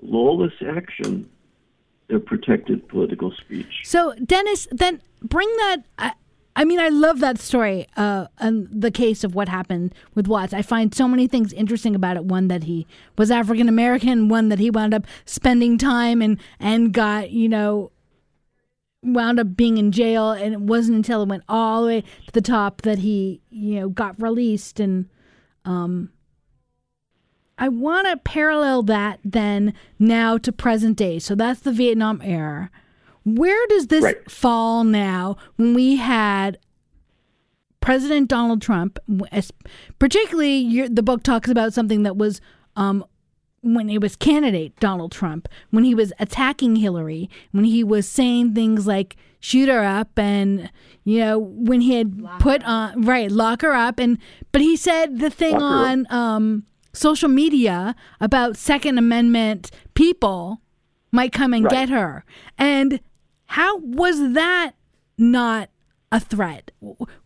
lawless 0.00 0.54
action, 0.66 1.28
they're 2.08 2.18
protected 2.18 2.88
political 2.88 3.30
speech. 3.32 3.82
So 3.84 4.14
Dennis, 4.14 4.66
then 4.70 5.02
bring 5.22 5.48
that. 5.58 5.84
I, 5.98 6.12
I 6.56 6.64
mean, 6.64 6.80
I 6.80 6.88
love 6.88 7.20
that 7.20 7.38
story. 7.38 7.86
Uh, 7.96 8.26
and 8.38 8.68
the 8.70 8.90
case 8.90 9.24
of 9.24 9.34
what 9.34 9.48
happened 9.48 9.94
with 10.14 10.26
Watts. 10.26 10.52
I 10.52 10.62
find 10.62 10.94
so 10.94 11.06
many 11.06 11.26
things 11.26 11.52
interesting 11.52 11.94
about 11.94 12.16
it. 12.16 12.24
One 12.24 12.48
that 12.48 12.64
he 12.64 12.86
was 13.16 13.30
African 13.30 13.68
American. 13.68 14.28
One 14.28 14.48
that 14.48 14.58
he 14.58 14.70
wound 14.70 14.92
up 14.94 15.06
spending 15.24 15.78
time 15.78 16.20
and 16.20 16.38
and 16.58 16.92
got 16.92 17.30
you 17.30 17.48
know 17.48 17.92
wound 19.02 19.40
up 19.40 19.56
being 19.56 19.78
in 19.78 19.92
jail, 19.92 20.32
and 20.32 20.54
it 20.54 20.60
wasn't 20.60 20.96
until 20.96 21.22
it 21.22 21.28
went 21.28 21.44
all 21.48 21.82
the 21.82 21.86
way 21.86 22.00
to 22.00 22.32
the 22.32 22.40
top 22.40 22.82
that 22.82 22.98
he, 22.98 23.40
you 23.50 23.80
know, 23.80 23.88
got 23.88 24.20
released. 24.20 24.80
And 24.80 25.08
um, 25.64 26.10
I 27.58 27.68
want 27.68 28.08
to 28.08 28.16
parallel 28.16 28.82
that 28.84 29.20
then 29.24 29.74
now 29.98 30.38
to 30.38 30.52
present 30.52 30.96
day. 30.96 31.18
So 31.18 31.34
that's 31.34 31.60
the 31.60 31.72
Vietnam 31.72 32.20
era. 32.22 32.70
Where 33.24 33.66
does 33.68 33.88
this 33.88 34.02
Right. 34.04 34.30
fall 34.30 34.84
now 34.84 35.36
when 35.56 35.74
we 35.74 35.96
had 35.96 36.58
President 37.80 38.28
Donald 38.28 38.60
Trump, 38.60 38.98
particularly 39.98 40.56
your, 40.58 40.88
the 40.88 41.02
book 41.02 41.22
talks 41.22 41.48
about 41.48 41.72
something 41.72 42.02
that 42.02 42.16
was 42.16 42.40
um, 42.76 43.04
when 43.62 43.88
it 43.90 44.00
was 44.00 44.16
candidate 44.16 44.78
Donald 44.80 45.12
Trump, 45.12 45.48
when 45.70 45.84
he 45.84 45.94
was 45.94 46.12
attacking 46.18 46.76
Hillary, 46.76 47.28
when 47.52 47.64
he 47.64 47.82
was 47.84 48.08
saying 48.08 48.54
things 48.54 48.86
like 48.86 49.16
shoot 49.42 49.68
her 49.70 49.82
up 49.84 50.18
and 50.18 50.70
you 51.04 51.18
know 51.18 51.38
when 51.38 51.80
he 51.80 51.94
had 51.94 52.22
put 52.40 52.62
on 52.64 53.00
right 53.02 53.30
lock 53.30 53.62
her 53.62 53.72
up 53.72 53.98
and 53.98 54.18
but 54.52 54.60
he 54.60 54.76
said 54.76 55.18
the 55.18 55.30
thing 55.30 55.54
Lock 55.58 55.62
on 55.62 56.06
um, 56.10 56.66
social 56.92 57.28
media 57.30 57.94
about 58.20 58.58
Second 58.58 58.98
Amendment 58.98 59.70
people 59.94 60.60
might 61.10 61.32
come 61.32 61.54
and 61.54 61.64
Right. 61.64 61.72
get 61.72 61.88
her 61.88 62.22
and 62.58 63.00
how 63.50 63.78
was 63.78 64.32
that 64.34 64.74
not 65.18 65.70
a 66.12 66.20
threat. 66.20 66.70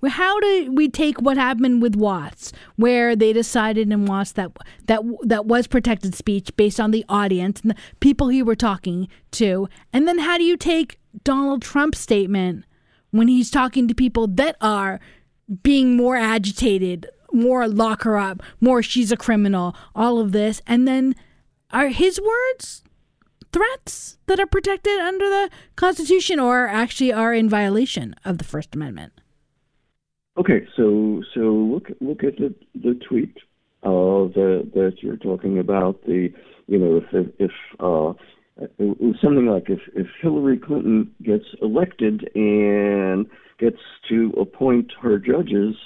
How 0.06 0.40
do 0.40 0.72
we 0.72 0.88
take 0.88 1.20
what 1.20 1.36
happened 1.36 1.82
with 1.82 1.96
Watts, 1.96 2.50
where 2.76 3.14
they 3.14 3.32
decided 3.32 3.92
in 3.92 4.06
Watts 4.06 4.32
that 4.32 4.50
that 4.86 5.02
that 5.22 5.44
was 5.46 5.66
protected 5.66 6.14
speech 6.14 6.54
based 6.56 6.80
on 6.80 6.92
the 6.92 7.04
audience 7.10 7.60
and 7.60 7.72
the 7.72 7.76
people 8.00 8.28
he 8.28 8.42
were 8.42 8.56
talking 8.56 9.08
to, 9.32 9.68
and 9.92 10.08
then 10.08 10.18
how 10.18 10.38
do 10.38 10.44
you 10.44 10.56
take 10.56 10.98
Donald 11.24 11.60
Trump's 11.60 11.98
statement 11.98 12.64
when 13.10 13.28
he's 13.28 13.50
talking 13.50 13.88
to 13.88 13.94
people 13.94 14.26
that 14.26 14.56
are 14.62 15.00
being 15.62 15.94
more 15.94 16.16
agitated, 16.16 17.06
more 17.32 17.68
lock 17.68 18.02
her 18.02 18.16
up, 18.16 18.42
more 18.60 18.82
she's 18.82 19.12
a 19.12 19.16
criminal, 19.16 19.74
all 19.94 20.18
of 20.18 20.32
this, 20.32 20.60
and 20.66 20.88
then 20.88 21.14
are 21.70 21.88
his 21.88 22.20
words 22.20 22.83
threats 23.54 24.18
that 24.26 24.40
are 24.40 24.46
protected 24.46 24.98
under 24.98 25.28
the 25.28 25.48
Constitution 25.76 26.40
or 26.40 26.66
actually 26.66 27.12
are 27.12 27.32
in 27.32 27.48
violation 27.48 28.14
of 28.24 28.38
the 28.38 28.44
First 28.44 28.74
Amendment? 28.74 29.12
Okay, 30.36 30.66
so 30.76 31.22
so 31.32 31.40
look 31.40 31.88
look 32.00 32.24
at 32.24 32.36
the 32.36 32.52
the 32.74 32.98
tweet 33.08 33.36
uh, 33.84 34.26
that 34.34 34.72
that 34.74 34.94
you're 34.98 35.16
talking 35.16 35.60
about. 35.60 36.04
The 36.04 36.32
you 36.66 36.78
know 36.78 37.00
if 37.12 37.28
if 37.38 37.52
uh, 37.78 38.12
something 39.22 39.46
like 39.46 39.70
if 39.70 39.80
if 39.94 40.08
Hillary 40.20 40.58
Clinton 40.58 41.14
gets 41.22 41.44
elected 41.62 42.28
and 42.34 43.26
gets 43.60 43.78
to 44.08 44.34
appoint 44.40 44.92
her 45.00 45.18
judges, 45.18 45.76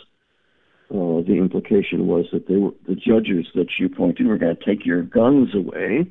uh, 0.90 1.20
the 1.28 1.36
implication 1.36 2.06
was 2.06 2.24
that 2.32 2.48
they 2.48 2.56
were 2.56 2.72
the 2.86 2.94
judges 2.94 3.46
that 3.54 3.66
she 3.76 3.84
appointed 3.84 4.26
were 4.26 4.38
going 4.38 4.56
to 4.56 4.64
take 4.64 4.86
your 4.86 5.02
guns 5.02 5.54
away. 5.54 6.10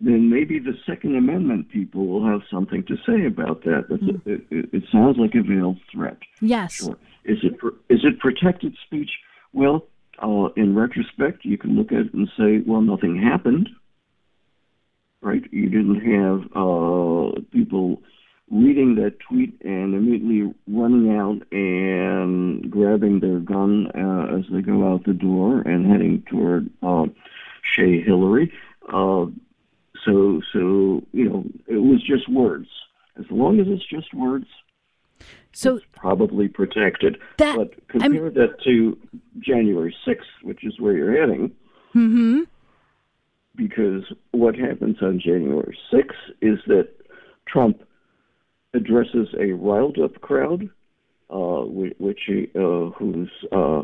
Then 0.00 0.30
maybe 0.30 0.60
the 0.60 0.74
Second 0.86 1.16
Amendment 1.16 1.70
people 1.70 2.06
will 2.06 2.24
have 2.24 2.42
something 2.50 2.84
to 2.84 2.96
say 3.04 3.26
about 3.26 3.64
that. 3.64 3.86
That's 3.88 4.02
a, 4.02 4.32
it, 4.32 4.68
it, 4.72 4.84
sounds 4.92 5.16
like 5.18 5.34
a 5.34 5.42
veiled 5.42 5.78
threat. 5.90 6.18
Yes. 6.40 6.74
Sure. 6.74 6.96
Is 7.24 7.38
it 7.42 7.54
is 7.88 8.04
it 8.04 8.20
protected 8.20 8.76
speech? 8.86 9.10
Well, 9.52 9.86
uh, 10.22 10.50
in 10.56 10.76
retrospect, 10.76 11.44
you 11.44 11.58
can 11.58 11.76
look 11.76 11.90
at 11.90 12.06
it 12.06 12.14
and 12.14 12.28
say, 12.38 12.62
well, 12.66 12.80
nothing 12.80 13.20
happened. 13.20 13.68
Right? 15.20 15.42
You 15.50 15.68
didn't 15.68 16.00
have 16.00 16.44
uh, 16.54 17.40
people 17.52 18.00
reading 18.50 18.94
that 18.94 19.18
tweet 19.28 19.60
and 19.62 19.94
immediately 19.94 20.54
running 20.68 21.16
out 21.16 21.42
and 21.52 22.70
grabbing 22.70 23.20
their 23.20 23.40
gun 23.40 23.88
uh, 23.94 24.36
as 24.38 24.44
they 24.50 24.62
go 24.62 24.92
out 24.92 25.04
the 25.04 25.12
door 25.12 25.60
and 25.62 25.90
heading 25.90 26.22
toward 26.30 26.70
uh, 26.82 27.06
Shea 27.62 28.00
Hillary. 28.00 28.52
Uh, 28.92 29.26
so, 30.08 30.40
so 30.52 30.58
you 31.12 31.28
know, 31.28 31.44
it 31.66 31.76
was 31.76 32.02
just 32.02 32.28
words. 32.28 32.68
As 33.18 33.26
long 33.30 33.60
as 33.60 33.66
it's 33.68 33.84
just 33.88 34.14
words, 34.14 34.46
So 35.52 35.80
probably 35.92 36.48
protected. 36.48 37.18
That- 37.38 37.56
but 37.56 37.88
compare 37.88 38.30
that 38.30 38.62
to 38.64 38.96
January 39.40 39.94
6th, 40.04 40.42
which 40.42 40.64
is 40.64 40.78
where 40.80 40.96
you're 40.96 41.20
heading, 41.20 41.52
hmm 41.92 42.42
because 43.56 44.04
what 44.30 44.54
happens 44.54 44.98
on 45.02 45.18
January 45.18 45.76
6th 45.92 46.30
is 46.40 46.60
that 46.68 46.88
Trump 47.48 47.82
addresses 48.72 49.26
a 49.36 49.50
riled 49.52 49.98
up 49.98 50.20
crowd, 50.20 50.70
uh, 51.30 51.62
which 51.98 52.20
uh, 52.54 52.90
whose 52.90 53.30
uh, 53.50 53.82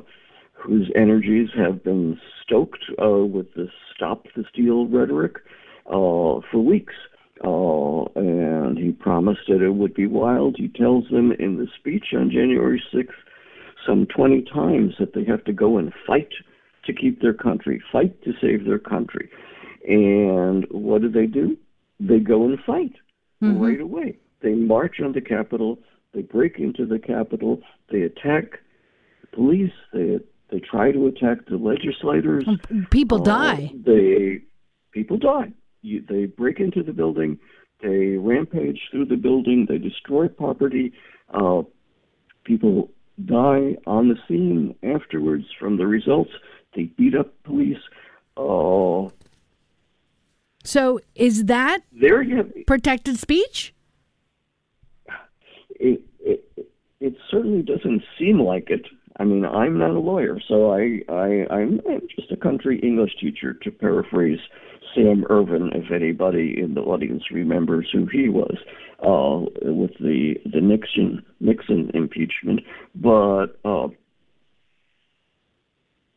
whose 0.53 0.91
energies 0.95 1.49
have 1.57 1.83
been 1.83 2.19
stoked 2.43 2.85
uh, 3.03 3.25
with 3.25 3.53
the 3.55 3.69
"Stop 3.95 4.27
the 4.37 4.45
Steal" 4.53 4.87
rhetoric 4.87 5.39
uh, 5.87 6.41
for 6.51 6.59
weeks. 6.59 6.95
Uh, 7.45 8.05
and 8.15 8.79
he 8.79 8.93
promised 8.93 9.41
that 9.49 9.63
it 9.63 9.75
would 9.75 9.93
be 9.93 10.07
wild. 10.07 10.57
He 10.57 10.69
tells 10.69 11.09
them 11.11 11.33
in 11.33 11.59
the 11.59 11.67
speech 11.79 12.07
on 12.15 12.31
January 12.31 12.83
6th 12.93 13.09
some 13.87 14.07
20 14.07 14.43
times 14.43 14.95
that 14.99 15.15
they 15.15 15.25
have 15.25 15.45
to 15.45 15.53
go 15.53 15.77
and 15.77 15.93
fight 16.07 16.31
to 16.87 16.93
keep 16.93 17.21
their 17.21 17.35
country, 17.35 17.83
fight 17.93 18.23
to 18.23 18.33
save 18.41 18.65
their 18.65 18.79
country. 18.79 19.29
And 19.87 20.67
what 20.71 21.03
do 21.03 21.11
they 21.11 21.27
do? 21.27 21.57
They 22.01 22.19
go 22.19 22.45
and 22.45 22.59
fight 22.65 22.95
right 23.41 23.81
away. 23.81 24.19
They 24.41 24.55
march 24.55 24.97
on 25.05 25.13
the 25.13 25.21
Capitol. 25.21 25.79
They 26.15 26.23
break 26.23 26.59
into 26.59 26.87
the 26.87 26.99
Capitol. 26.99 27.61
They 27.91 28.03
attack 28.03 28.61
the 29.21 29.27
police. 29.37 29.73
They 29.93 30.19
they 30.51 30.61
try 30.61 30.93
to 30.93 31.07
attack 31.07 31.47
the 31.47 31.57
legislators. 31.57 32.45
people 32.91 33.21
Uh, 33.21 33.25
die. 33.25 33.73
They 33.85 34.43
people 34.93 35.19
die. 35.19 35.53
You, 35.85 36.03
they 36.09 36.25
break 36.25 36.61
into 36.61 36.83
the 36.83 36.93
building. 36.93 37.39
They 37.83 38.17
rampage 38.17 38.81
through 38.91 39.07
the 39.07 39.17
building. 39.17 39.67
They 39.69 39.79
destroy 39.79 40.29
property. 40.29 40.93
Uh, 41.33 41.63
people 42.45 42.91
die 43.25 43.77
on 43.87 44.09
the 44.09 44.17
scene 44.27 44.75
afterwards 44.83 45.45
from 45.61 45.77
the 45.77 45.87
results. 45.87 46.31
They 46.75 46.85
beat 46.85 47.15
up 47.15 47.31
police. 47.45 47.79
Uh, 48.37 49.11
So 50.65 51.01
is 51.15 51.45
that 51.45 51.81
there 51.93 52.23
you 52.23 52.37
have 52.39 52.51
protected 52.67 53.19
speech? 53.19 53.75
it, 55.69 56.01
it 56.21 56.41
it 57.01 57.15
certainly 57.31 57.63
doesn't 57.63 58.03
seem 58.19 58.41
like 58.41 58.71
it. 58.71 58.87
I 59.21 59.25
mean, 59.25 59.45
I'm 59.45 59.79
not 59.79 59.91
a 59.91 60.01
lawyer, 60.01 60.41
so 60.49 60.73
I, 60.73 61.03
I 61.09 61.47
I'm, 61.51 61.81
I'm 61.89 62.01
just 62.17 62.33
a 62.33 62.37
country 62.37 62.81
English 62.81 63.13
teacher, 63.21 63.53
to 63.63 63.71
paraphrase 63.71 64.41
Sam 64.95 65.25
Ervin, 65.31 65.71
if 65.75 65.91
anybody 65.91 66.55
in 66.59 66.75
the 66.75 66.81
audience 66.83 67.25
remembers 67.31 67.89
who 67.93 68.07
he 68.07 68.29
was, 68.29 68.57
uh, 69.01 69.51
with 69.71 69.93
the 69.99 70.35
the 70.45 70.61
Nixon 70.61 71.25
Nixon 71.41 71.91
impeachment. 71.95 72.61
But 72.95 73.59
uh, 73.65 73.89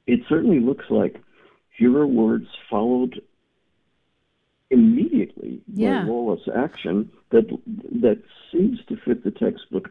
it 0.06 0.22
certainly 0.30 0.60
looks 0.60 0.86
like 0.90 1.18
hero 1.76 2.06
words 2.06 2.48
followed 2.70 3.22
immediately 4.70 5.62
Yeah. 5.74 6.02
by 6.04 6.08
lawless 6.10 6.48
action 6.56 7.10
that 7.30 7.48
that 8.02 8.22
seems 8.52 8.80
to 8.90 8.98
fit 8.98 9.24
the 9.24 9.32
textbook 9.32 9.90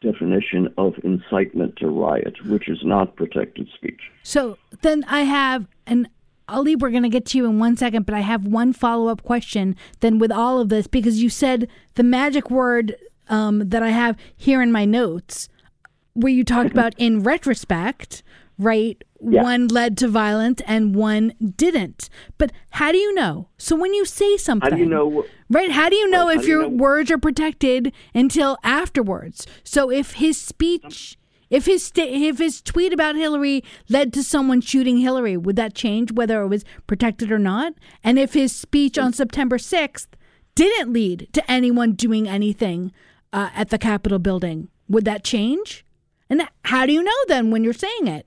definition 0.00 0.72
of 0.78 0.94
incitement 1.04 1.76
to 1.76 1.88
riot, 1.88 2.34
which 2.46 2.68
is 2.68 2.78
not 2.82 3.16
protected 3.16 3.68
speech. 3.74 4.00
So 4.22 4.56
then 4.80 5.04
I 5.04 5.22
have, 5.22 5.66
and 5.86 6.08
Ali, 6.50 6.76
we're 6.76 6.90
going 6.90 7.02
to 7.04 7.08
get 7.08 7.24
to 7.26 7.38
you 7.38 7.46
in 7.46 7.58
one 7.58 7.76
second, 7.76 8.06
but 8.06 8.14
I 8.14 8.20
have 8.20 8.46
one 8.46 8.72
follow 8.72 9.08
up 9.08 9.22
question 9.22 9.76
then 10.00 10.18
with 10.18 10.32
all 10.32 10.60
of 10.60 10.68
this 10.68 10.86
because 10.86 11.22
you 11.22 11.28
said 11.30 11.68
the 11.94 12.02
magic 12.02 12.50
word 12.50 12.96
um, 13.28 13.68
that 13.68 13.82
I 13.82 13.90
have 13.90 14.16
here 14.36 14.60
in 14.60 14.72
my 14.72 14.84
notes 14.84 15.48
where 16.14 16.32
you 16.32 16.44
talked 16.44 16.72
about 16.72 16.94
in 16.98 17.22
retrospect, 17.22 18.22
right? 18.58 19.02
Yeah. 19.22 19.42
One 19.42 19.68
led 19.68 19.96
to 19.98 20.08
violence 20.08 20.60
and 20.66 20.94
one 20.94 21.34
didn't. 21.56 22.08
But 22.38 22.52
how 22.70 22.90
do 22.90 22.98
you 22.98 23.14
know? 23.14 23.48
So 23.58 23.76
when 23.76 23.92
you 23.94 24.04
say 24.04 24.36
something, 24.36 24.70
How 24.70 24.76
do 24.76 24.82
you 24.82 24.88
know? 24.88 25.24
Right. 25.50 25.70
How 25.70 25.88
do 25.90 25.96
you 25.96 26.08
know 26.10 26.28
if 26.30 26.40
do 26.42 26.46
you 26.48 26.52
your 26.60 26.62
know- 26.70 26.76
words 26.76 27.10
are 27.10 27.18
protected 27.18 27.92
until 28.14 28.56
afterwards? 28.64 29.46
So 29.62 29.90
if 29.90 30.12
his 30.14 30.36
speech, 30.38 31.16
if 31.50 31.66
his 31.66 31.84
sta- 31.84 32.08
if 32.08 32.38
his 32.38 32.62
tweet 32.62 32.92
about 32.92 33.16
Hillary 33.16 33.62
led 33.88 34.12
to 34.14 34.22
someone 34.22 34.60
shooting 34.60 34.98
Hillary, 34.98 35.36
would 35.36 35.56
that 35.56 35.74
change 35.74 36.12
whether 36.12 36.40
it 36.42 36.48
was 36.48 36.64
protected 36.86 37.30
or 37.30 37.38
not? 37.38 37.74
And 38.02 38.18
if 38.18 38.34
his 38.34 38.54
speech 38.54 38.96
on 38.98 39.12
September 39.12 39.58
sixth 39.58 40.16
didn't 40.54 40.92
lead 40.92 41.28
to 41.32 41.50
anyone 41.50 41.92
doing 41.92 42.28
anything 42.28 42.92
uh, 43.32 43.50
at 43.54 43.70
the 43.70 43.78
Capitol 43.78 44.18
building, 44.18 44.68
would 44.88 45.04
that 45.04 45.24
change? 45.24 45.84
And 46.28 46.48
how 46.64 46.86
do 46.86 46.92
you 46.92 47.02
know 47.02 47.12
then 47.26 47.50
when 47.50 47.64
you're 47.64 47.72
saying 47.72 48.06
it? 48.06 48.26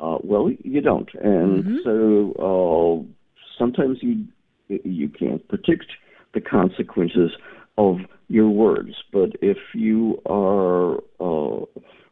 Uh, 0.00 0.18
well, 0.22 0.50
you 0.62 0.80
don't, 0.80 1.08
and 1.14 1.80
so 1.84 3.06
uh, 3.06 3.58
sometimes 3.58 3.98
you 4.00 4.24
you 4.68 5.08
can't 5.08 5.46
predict 5.48 5.86
the 6.32 6.40
consequences 6.40 7.30
of 7.78 7.98
your 8.28 8.48
words. 8.48 8.94
But 9.12 9.32
if 9.42 9.58
you 9.74 10.20
are 10.26 10.98
uh, 11.20 11.64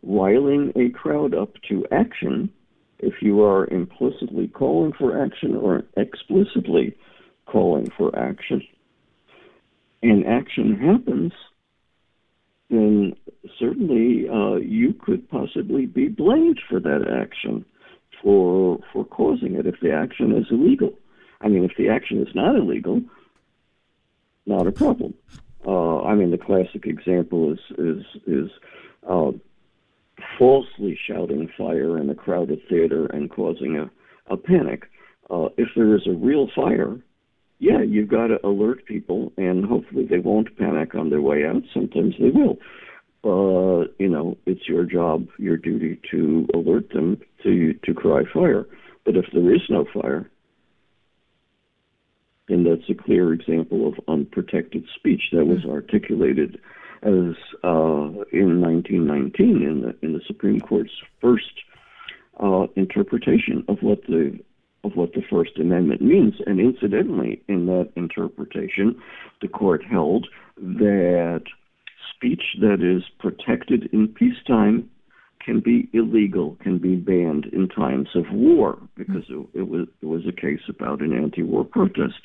riling 0.02 0.72
a 0.76 0.90
crowd 0.90 1.34
up 1.34 1.54
to 1.68 1.86
action, 1.90 2.50
if 2.98 3.14
you 3.20 3.42
are 3.42 3.66
implicitly 3.66 4.48
calling 4.48 4.92
for 4.92 5.22
action 5.22 5.56
or 5.56 5.82
explicitly 5.96 6.96
calling 7.46 7.88
for 7.96 8.16
action, 8.18 8.62
and 10.02 10.26
action 10.26 10.76
happens, 10.76 11.32
then 12.70 13.14
certainly 13.58 14.28
uh, 14.28 14.56
you 14.56 14.94
could 14.94 15.28
possibly 15.30 15.86
be 15.86 16.08
blamed 16.08 16.60
for 16.68 16.80
that 16.80 17.06
action, 17.08 17.64
for 18.22 18.78
for 18.92 19.04
causing 19.04 19.54
it 19.54 19.66
if 19.66 19.76
the 19.80 19.92
action 19.92 20.34
is 20.36 20.46
illegal. 20.50 20.92
I 21.40 21.48
mean, 21.48 21.64
if 21.64 21.72
the 21.76 21.88
action 21.88 22.20
is 22.22 22.34
not 22.34 22.56
illegal, 22.56 23.02
not 24.46 24.66
a 24.66 24.72
problem. 24.72 25.14
Uh, 25.66 26.02
I 26.02 26.14
mean, 26.14 26.30
the 26.30 26.38
classic 26.38 26.86
example 26.86 27.52
is 27.52 27.58
is 27.78 28.04
is 28.26 28.50
uh, 29.08 29.32
falsely 30.38 30.98
shouting 31.06 31.48
fire 31.56 31.98
in 31.98 32.10
a 32.10 32.14
crowded 32.14 32.60
theater 32.68 33.06
and 33.06 33.30
causing 33.30 33.76
a, 33.76 33.90
a 34.32 34.36
panic. 34.36 34.84
Uh, 35.30 35.48
if 35.56 35.68
there 35.76 35.94
is 35.94 36.02
a 36.06 36.12
real 36.12 36.48
fire, 36.54 36.96
yeah, 37.58 37.80
you've 37.80 38.08
got 38.08 38.26
to 38.26 38.44
alert 38.44 38.84
people, 38.86 39.32
and 39.36 39.64
hopefully 39.64 40.04
they 40.04 40.18
won't 40.18 40.56
panic 40.58 40.94
on 40.94 41.10
their 41.10 41.22
way 41.22 41.44
out. 41.46 41.62
Sometimes 41.72 42.14
they 42.18 42.30
will. 42.30 42.58
But 43.22 43.94
you 44.00 44.08
know, 44.08 44.36
it's 44.46 44.68
your 44.68 44.84
job, 44.84 45.28
your 45.38 45.56
duty 45.56 46.00
to 46.10 46.48
alert 46.54 46.90
them 46.90 47.20
to 47.44 47.72
to 47.84 47.94
cry 47.94 48.22
fire. 48.32 48.66
But 49.04 49.16
if 49.16 49.26
there 49.32 49.54
is 49.54 49.62
no 49.68 49.86
fire, 49.94 50.28
then 52.52 52.64
that's 52.64 52.88
a 52.90 52.94
clear 52.94 53.32
example 53.32 53.88
of 53.88 53.94
unprotected 54.08 54.84
speech 54.94 55.22
that 55.32 55.46
was 55.46 55.64
articulated 55.64 56.60
as 57.02 57.34
uh, 57.64 58.12
in 58.30 58.60
1919 58.60 59.62
in 59.62 59.80
the 59.82 59.96
in 60.02 60.12
the 60.12 60.20
Supreme 60.26 60.60
Court's 60.60 60.92
first 61.20 61.62
uh, 62.40 62.66
interpretation 62.76 63.64
of 63.68 63.78
what 63.80 64.02
the 64.02 64.38
of 64.84 64.92
what 64.94 65.14
the 65.14 65.22
First 65.30 65.58
Amendment 65.58 66.02
means. 66.02 66.34
And 66.46 66.60
incidentally, 66.60 67.42
in 67.48 67.66
that 67.66 67.90
interpretation, 67.96 69.00
the 69.40 69.48
court 69.48 69.82
held 69.84 70.26
that 70.56 71.44
speech 72.14 72.42
that 72.60 72.82
is 72.82 73.04
protected 73.18 73.88
in 73.92 74.08
peacetime 74.08 74.90
can 75.40 75.60
be 75.60 75.88
illegal, 75.92 76.56
can 76.62 76.78
be 76.78 76.96
banned 76.96 77.46
in 77.46 77.68
times 77.68 78.08
of 78.14 78.26
war, 78.32 78.78
because 78.94 79.24
it, 79.28 79.46
it 79.54 79.68
was 79.68 79.88
it 80.02 80.06
was 80.06 80.22
a 80.28 80.32
case 80.32 80.62
about 80.68 81.00
an 81.00 81.12
anti-war 81.12 81.64
protest 81.64 82.20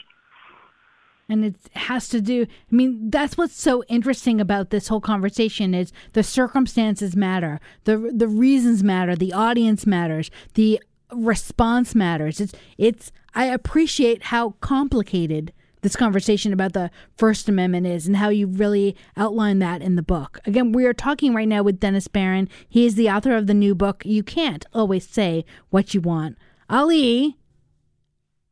and 1.29 1.45
it 1.45 1.55
has 1.73 2.07
to 2.09 2.21
do 2.21 2.43
i 2.43 2.75
mean 2.75 3.09
that's 3.09 3.37
what's 3.37 3.59
so 3.59 3.83
interesting 3.85 4.39
about 4.39 4.69
this 4.69 4.87
whole 4.87 5.01
conversation 5.01 5.73
is 5.73 5.91
the 6.13 6.23
circumstances 6.23 7.15
matter 7.15 7.59
the 7.83 8.11
the 8.13 8.27
reasons 8.27 8.83
matter 8.83 9.15
the 9.15 9.33
audience 9.33 9.85
matters 9.85 10.31
the 10.53 10.81
response 11.11 11.95
matters 11.95 12.41
it's 12.41 12.53
it's 12.77 13.11
i 13.33 13.45
appreciate 13.45 14.23
how 14.23 14.51
complicated 14.61 15.53
this 15.81 15.95
conversation 15.95 16.51
about 16.51 16.73
the 16.73 16.89
First 17.17 17.47
Amendment 17.47 17.87
is 17.87 18.07
and 18.07 18.17
how 18.17 18.29
you 18.29 18.47
really 18.47 18.95
outline 19.15 19.59
that 19.59 19.81
in 19.81 19.95
the 19.95 20.01
book. 20.01 20.39
Again, 20.45 20.71
we 20.71 20.85
are 20.85 20.93
talking 20.93 21.33
right 21.33 21.47
now 21.47 21.63
with 21.63 21.79
Dennis 21.79 22.07
Baron. 22.07 22.49
He 22.67 22.85
is 22.85 22.95
the 22.95 23.09
author 23.09 23.35
of 23.35 23.47
the 23.47 23.53
new 23.53 23.75
book, 23.75 24.03
You 24.05 24.23
Can't 24.23 24.65
Always 24.73 25.07
Say 25.07 25.45
What 25.69 25.93
You 25.93 26.01
Want. 26.01 26.37
Ali, 26.69 27.37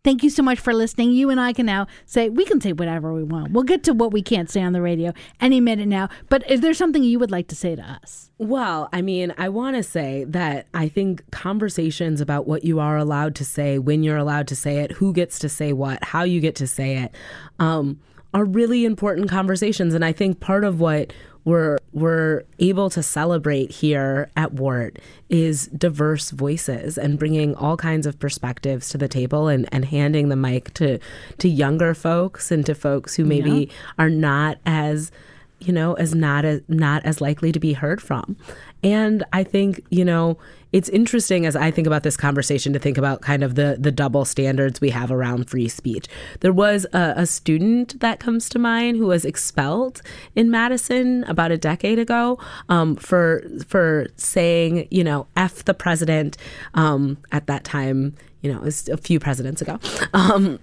Thank 0.06 0.22
you 0.22 0.30
so 0.30 0.44
much 0.44 0.60
for 0.60 0.72
listening. 0.72 1.14
You 1.14 1.32
and 1.32 1.42
I 1.42 1.52
can 1.52 1.66
now 1.66 1.88
say, 2.06 2.30
we 2.30 2.46
can 2.46 2.62
say 2.62 2.74
whatever 2.74 3.12
we 3.12 3.24
want. 3.24 3.54
We'll 3.54 3.64
get 3.64 3.82
to 3.86 3.94
what 3.94 4.14
we 4.14 4.22
can't 4.22 4.52
say 4.52 4.62
on 4.62 4.72
the 4.72 4.80
radio 4.80 5.14
any 5.42 5.60
minute 5.60 5.88
now. 5.88 6.10
But 6.30 6.48
is 6.48 6.62
there 6.62 6.76
something 6.76 7.04
you 7.04 7.18
would 7.18 7.32
like 7.32 7.48
to 7.48 7.56
say 7.56 7.76
to 7.76 7.82
us? 7.82 8.30
Well, 8.38 8.88
I 8.94 9.02
mean, 9.02 9.34
I 9.40 9.50
want 9.50 9.78
to 9.78 9.82
say 9.82 10.24
that 10.26 10.68
I 10.76 10.90
think 10.90 11.24
conversations 11.32 12.22
about 12.22 12.46
what 12.46 12.64
you 12.64 12.80
are 12.80 12.98
allowed 12.98 13.34
to 13.38 13.46
say, 13.46 13.80
when 13.80 14.04
you're 14.04 14.16
allowed 14.16 14.48
to 14.50 14.56
say 14.56 14.78
it, 14.78 14.92
who 14.92 15.12
gets 15.12 15.40
to 15.40 15.50
say 15.50 15.74
what, 15.74 16.04
how 16.04 16.22
you 16.22 16.40
get 16.40 16.54
to 16.58 16.68
say 16.68 16.98
it, 16.98 17.16
um, 17.58 18.00
are 18.32 18.46
really 18.46 18.86
important 18.86 19.28
conversations. 19.28 19.96
And 19.96 20.06
I 20.06 20.12
think 20.12 20.40
part 20.40 20.66
of 20.66 20.80
what 20.80 21.14
we're 21.46 21.78
we're 21.94 22.44
able 22.60 22.90
to 22.90 23.02
celebrate 23.02 23.72
here 23.72 24.30
at 24.36 24.54
WORT 24.54 24.98
is 25.30 25.68
diverse 25.68 26.32
voices 26.32 26.98
and 26.98 27.18
bringing 27.18 27.56
all 27.56 27.78
kinds 27.78 28.06
of 28.06 28.20
perspectives 28.20 28.90
to 28.90 28.98
the 28.98 29.08
table 29.08 29.48
and, 29.48 29.70
and 29.72 29.86
handing 29.86 30.30
the 30.30 30.36
mic 30.36 30.74
to 30.74 31.00
to 31.38 31.48
younger 31.48 31.94
folks 31.94 32.52
and 32.52 32.66
to 32.66 32.76
folks 32.76 33.16
who 33.16 33.24
maybe 33.24 33.70
yeah. 33.70 33.74
are 34.00 34.10
not 34.10 34.58
as 34.66 35.12
you 35.60 35.72
know 35.72 35.94
as 35.94 36.14
not 36.14 36.44
as 36.44 36.62
not 36.68 37.06
as 37.06 37.22
likely 37.22 37.52
to 37.52 37.60
be 37.60 37.74
heard 37.74 38.02
from 38.02 38.36
and 38.84 39.24
i 39.32 39.42
think 39.42 39.82
you 39.90 40.04
know 40.04 40.38
it's 40.76 40.90
interesting 40.90 41.46
as 41.46 41.56
I 41.56 41.72
think 41.72 41.88
about 41.88 42.04
this 42.04 42.18
conversation 42.18 42.74
to 42.74 42.80
think 42.80 42.98
about 42.98 43.22
kind 43.22 43.46
of 43.46 43.56
the 43.56 43.78
the 43.80 43.94
double 43.94 44.26
standards 44.26 44.82
we 44.82 44.90
have 44.90 45.10
around 45.10 45.50
free 45.50 45.70
speech. 45.70 46.06
There 46.42 46.52
was 46.52 46.86
a, 46.92 47.14
a 47.16 47.26
student 47.26 47.98
that 48.02 48.20
comes 48.20 48.50
to 48.50 48.60
mind 48.60 48.98
who 48.98 49.08
was 49.08 49.24
expelled 49.24 50.02
in 50.36 50.52
Madison 50.52 51.24
about 51.30 51.52
a 51.52 51.58
decade 51.58 51.98
ago 51.98 52.38
um, 52.68 52.98
for 52.98 53.48
for 53.66 54.08
saying 54.18 54.90
you 54.92 55.02
know 55.02 55.28
f 55.38 55.64
the 55.64 55.74
president 55.74 56.36
um, 56.74 57.20
at 57.32 57.48
that 57.48 57.64
time 57.64 58.14
you 58.42 58.52
know 58.52 58.58
it 58.58 58.66
was 58.66 58.90
a 58.90 58.98
few 58.98 59.18
presidents 59.18 59.62
ago 59.62 59.80
um, 60.14 60.60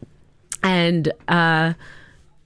and 0.63 1.11
uh, 1.29 1.73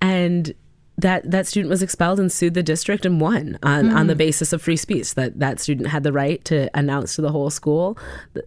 and 0.01 0.55
that 0.99 1.31
that 1.31 1.47
student 1.47 1.71
was 1.71 1.83
expelled 1.83 2.19
and 2.19 2.33
sued 2.33 2.55
the 2.55 2.63
district 2.63 3.05
and 3.05 3.21
won 3.21 3.59
on, 3.63 3.87
mm. 3.87 3.95
on 3.95 4.07
the 4.07 4.15
hmm. 4.15 4.19
basis 4.19 4.53
of 4.53 4.63
free 4.63 4.77
speech 4.77 5.15
that 5.15 5.39
that 5.39 5.61
student 5.61 5.89
had 5.89 6.03
the 6.03 6.13
right 6.13 6.45
to 6.45 6.71
announce 6.75 7.17
to 7.17 7.23
the 7.23 7.31
whole 7.31 7.51
school 7.51 7.99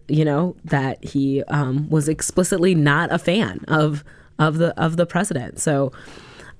you 0.08 0.24
know 0.24 0.56
that 0.64 1.02
he 1.04 1.42
um, 1.44 1.88
was 1.88 2.08
explicitly 2.08 2.74
not 2.74 3.12
a 3.12 3.18
fan 3.18 3.64
of 3.68 4.02
of 4.38 4.58
the 4.58 4.78
of 4.80 4.96
the 4.96 5.06
president 5.06 5.60
so 5.60 5.92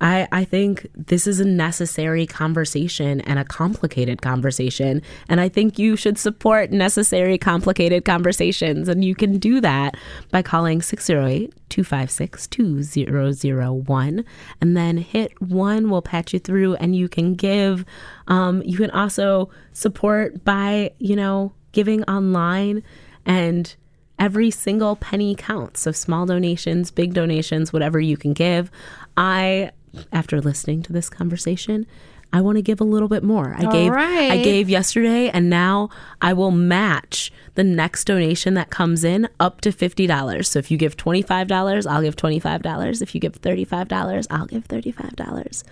I, 0.01 0.27
I 0.31 0.43
think 0.45 0.87
this 0.95 1.27
is 1.27 1.39
a 1.39 1.45
necessary 1.45 2.25
conversation 2.25 3.21
and 3.21 3.37
a 3.37 3.45
complicated 3.45 4.21
conversation. 4.23 5.03
And 5.29 5.39
I 5.39 5.47
think 5.47 5.77
you 5.77 5.95
should 5.95 6.17
support 6.17 6.71
necessary, 6.71 7.37
complicated 7.37 8.03
conversations. 8.03 8.89
And 8.89 9.05
you 9.05 9.13
can 9.13 9.37
do 9.37 9.61
that 9.61 9.95
by 10.31 10.41
calling 10.41 10.81
608 10.81 11.53
256 11.69 12.47
2001 12.47 14.25
and 14.59 14.75
then 14.75 14.97
hit 14.97 15.39
one. 15.39 15.89
We'll 15.89 16.01
patch 16.01 16.33
you 16.33 16.39
through 16.39 16.75
and 16.75 16.95
you 16.95 17.07
can 17.07 17.35
give. 17.35 17.85
Um, 18.27 18.63
you 18.63 18.77
can 18.77 18.91
also 18.91 19.51
support 19.71 20.43
by, 20.43 20.91
you 20.97 21.15
know, 21.15 21.53
giving 21.73 22.03
online 22.05 22.81
and 23.25 23.75
every 24.17 24.49
single 24.49 24.95
penny 24.95 25.35
counts. 25.35 25.81
So 25.81 25.91
small 25.91 26.25
donations, 26.25 26.89
big 26.89 27.13
donations, 27.13 27.71
whatever 27.71 27.99
you 27.99 28.17
can 28.17 28.33
give. 28.33 28.71
I 29.15 29.71
after 30.11 30.41
listening 30.41 30.81
to 30.83 30.93
this 30.93 31.09
conversation, 31.09 31.85
I 32.33 32.41
want 32.41 32.57
to 32.57 32.61
give 32.61 32.79
a 32.79 32.85
little 32.85 33.09
bit 33.09 33.23
more. 33.23 33.55
I 33.57 33.65
All 33.65 33.71
gave 33.71 33.91
right. 33.91 34.31
I 34.31 34.41
gave 34.41 34.69
yesterday 34.69 35.29
and 35.29 35.49
now 35.49 35.89
I 36.21 36.33
will 36.33 36.51
match 36.51 37.31
the 37.55 37.63
next 37.63 38.05
donation 38.05 38.53
that 38.53 38.69
comes 38.69 39.03
in 39.03 39.27
up 39.39 39.59
to 39.61 39.71
$50. 39.71 40.45
So 40.45 40.59
if 40.59 40.71
you 40.71 40.77
give 40.77 40.95
$25, 40.95 41.87
I'll 41.87 42.01
give 42.01 42.15
$25. 42.15 43.01
If 43.01 43.13
you 43.13 43.19
give 43.21 43.41
$35, 43.41 44.27
I'll 44.29 44.45
give 44.45 44.67
$35. 44.67 45.63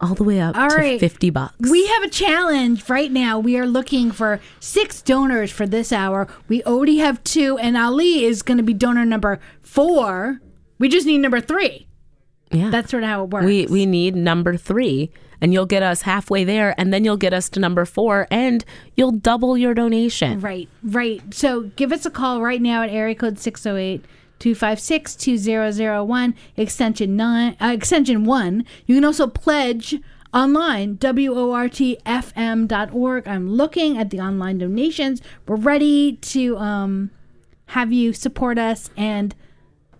All 0.00 0.14
the 0.14 0.24
way 0.24 0.40
up 0.40 0.56
All 0.56 0.68
to 0.68 0.76
right. 0.76 1.00
50 1.00 1.30
bucks. 1.30 1.70
We 1.70 1.86
have 1.88 2.02
a 2.04 2.08
challenge 2.08 2.88
right 2.88 3.10
now. 3.10 3.38
We 3.38 3.58
are 3.58 3.66
looking 3.66 4.12
for 4.12 4.40
six 4.60 5.02
donors 5.02 5.50
for 5.50 5.66
this 5.66 5.92
hour. 5.92 6.28
We 6.46 6.62
already 6.62 6.98
have 6.98 7.24
two, 7.24 7.58
and 7.58 7.76
Ali 7.76 8.24
is 8.24 8.42
going 8.42 8.58
to 8.58 8.62
be 8.62 8.74
donor 8.74 9.04
number 9.04 9.40
four. 9.60 10.40
We 10.78 10.88
just 10.88 11.04
need 11.04 11.18
number 11.18 11.40
three. 11.40 11.87
Yeah. 12.50 12.70
That's 12.70 12.90
sort 12.90 13.02
of 13.02 13.08
how 13.08 13.24
it 13.24 13.30
works. 13.30 13.46
We 13.46 13.66
we 13.66 13.86
need 13.86 14.16
number 14.16 14.56
3 14.56 15.10
and 15.40 15.52
you'll 15.52 15.66
get 15.66 15.82
us 15.82 16.02
halfway 16.02 16.44
there 16.44 16.74
and 16.78 16.92
then 16.92 17.04
you'll 17.04 17.16
get 17.16 17.32
us 17.32 17.48
to 17.50 17.60
number 17.60 17.84
4 17.84 18.26
and 18.30 18.64
you'll 18.96 19.12
double 19.12 19.56
your 19.56 19.74
donation. 19.74 20.40
Right. 20.40 20.68
Right. 20.82 21.22
So 21.32 21.70
give 21.76 21.92
us 21.92 22.04
a 22.06 22.10
call 22.10 22.42
right 22.42 22.60
now 22.60 22.82
at 22.82 22.90
area 22.90 23.14
code 23.14 23.38
608 23.38 24.04
256 24.38 25.16
2001 25.16 26.34
extension 26.56 27.16
9 27.16 27.56
uh, 27.60 27.66
extension 27.72 28.24
1. 28.24 28.64
You 28.86 28.94
can 28.94 29.04
also 29.04 29.26
pledge 29.26 29.96
online 30.32 30.96
wortfm.org. 30.98 31.68
I'm 33.28 33.50
looking 33.50 33.98
at 33.98 34.10
the 34.10 34.20
online 34.20 34.58
donations. 34.58 35.22
We're 35.46 35.56
ready 35.56 36.16
to 36.16 36.56
um 36.58 37.10
have 37.66 37.92
you 37.92 38.12
support 38.14 38.58
us 38.58 38.90
and 38.96 39.34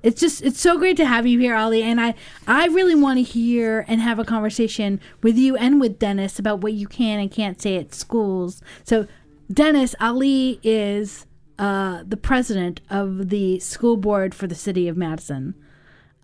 it's 0.02 0.20
just 0.20 0.42
it's 0.42 0.60
so 0.60 0.78
great 0.78 0.96
to 0.96 1.04
have 1.06 1.26
you 1.26 1.38
here 1.38 1.54
ali 1.54 1.82
and 1.82 2.00
i 2.00 2.14
i 2.46 2.66
really 2.66 2.94
want 2.94 3.16
to 3.18 3.22
hear 3.22 3.84
and 3.88 4.00
have 4.00 4.18
a 4.18 4.24
conversation 4.24 5.00
with 5.22 5.36
you 5.36 5.56
and 5.56 5.80
with 5.80 5.98
dennis 5.98 6.38
about 6.38 6.60
what 6.60 6.72
you 6.72 6.86
can 6.86 7.18
and 7.18 7.30
can't 7.30 7.60
say 7.60 7.76
at 7.76 7.94
schools 7.94 8.62
so 8.84 9.06
dennis 9.52 9.94
ali 10.00 10.60
is 10.62 11.26
uh, 11.58 12.04
the 12.06 12.16
president 12.16 12.80
of 12.88 13.30
the 13.30 13.58
school 13.58 13.96
board 13.96 14.34
for 14.34 14.46
the 14.46 14.54
city 14.54 14.86
of 14.88 14.96
madison 14.96 15.54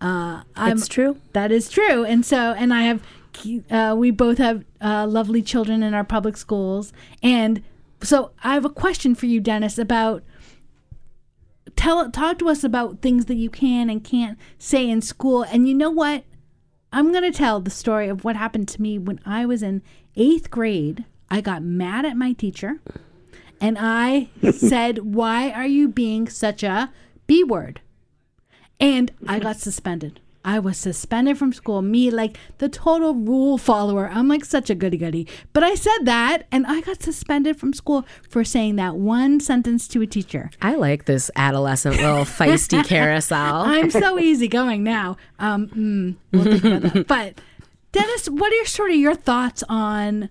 Uh, 0.01 0.43
It's 0.79 0.87
true. 0.87 1.17
That 1.33 1.51
is 1.51 1.69
true. 1.69 2.03
And 2.05 2.25
so, 2.25 2.53
and 2.53 2.73
I 2.73 2.83
have, 2.83 3.01
uh, 3.71 3.95
we 3.97 4.11
both 4.11 4.37
have 4.37 4.63
uh, 4.81 5.07
lovely 5.07 5.41
children 5.41 5.81
in 5.83 5.93
our 5.93 6.03
public 6.03 6.35
schools. 6.37 6.91
And 7.23 7.61
so 8.01 8.31
I 8.43 8.53
have 8.53 8.65
a 8.65 8.69
question 8.69 9.15
for 9.15 9.25
you, 9.25 9.39
Dennis, 9.39 9.77
about 9.77 10.21
tell 11.75 12.09
talk 12.11 12.39
to 12.39 12.49
us 12.49 12.63
about 12.63 13.01
things 13.01 13.25
that 13.25 13.35
you 13.35 13.49
can 13.49 13.89
and 13.89 14.03
can't 14.03 14.37
say 14.57 14.89
in 14.89 15.01
school. 15.01 15.43
And 15.43 15.67
you 15.67 15.73
know 15.73 15.91
what? 15.91 16.23
I'm 16.91 17.11
going 17.11 17.29
to 17.29 17.37
tell 17.37 17.59
the 17.59 17.69
story 17.69 18.07
of 18.07 18.23
what 18.23 18.35
happened 18.35 18.67
to 18.69 18.81
me 18.81 18.97
when 18.97 19.19
I 19.25 19.45
was 19.45 19.61
in 19.61 19.81
eighth 20.15 20.49
grade. 20.49 21.05
I 21.29 21.41
got 21.41 21.63
mad 21.63 22.05
at 22.05 22.15
my 22.15 22.33
teacher 22.33 22.79
and 23.59 23.77
I 23.79 24.29
said, 24.51 25.13
Why 25.13 25.51
are 25.51 25.67
you 25.67 25.87
being 25.87 26.27
such 26.29 26.63
a 26.63 26.91
B 27.27 27.43
word? 27.43 27.81
And 28.79 29.11
I 29.27 29.39
got 29.39 29.57
suspended. 29.57 30.19
I 30.45 30.59
was 30.59 30.77
suspended 30.77 31.39
from 31.39 31.51
school. 31.51 31.81
Me, 31.81 32.11
like 32.11 32.37
the 32.59 32.69
total 32.69 33.15
rule 33.15 33.57
follower. 33.57 34.07
I'm 34.07 34.27
like 34.27 34.45
such 34.45 34.69
a 34.69 34.75
goody 34.75 34.97
goody. 34.97 35.27
But 35.51 35.63
I 35.63 35.73
said 35.73 36.03
that 36.03 36.43
and 36.51 36.67
I 36.67 36.81
got 36.81 37.01
suspended 37.01 37.57
from 37.57 37.73
school 37.73 38.05
for 38.29 38.43
saying 38.43 38.75
that 38.75 38.95
one 38.95 39.39
sentence 39.39 39.87
to 39.89 40.01
a 40.03 40.07
teacher. 40.07 40.51
I 40.61 40.75
like 40.75 41.05
this 41.05 41.31
adolescent 41.35 41.97
little 41.97 42.25
feisty 42.25 42.85
carousel. 42.85 43.63
I'm 43.63 43.89
so 43.89 44.19
easygoing 44.19 44.83
now. 44.83 45.17
Um, 45.39 45.67
mm, 45.69 46.15
we'll 46.31 46.59
think 46.59 46.63
about 46.63 46.93
that. 46.93 47.07
But 47.15 47.41
Dennis, 47.91 48.29
what 48.29 48.51
are 48.51 48.55
your 48.55 48.65
sort 48.65 48.91
of 48.91 48.97
your 48.97 49.15
thoughts 49.15 49.63
on 49.67 50.29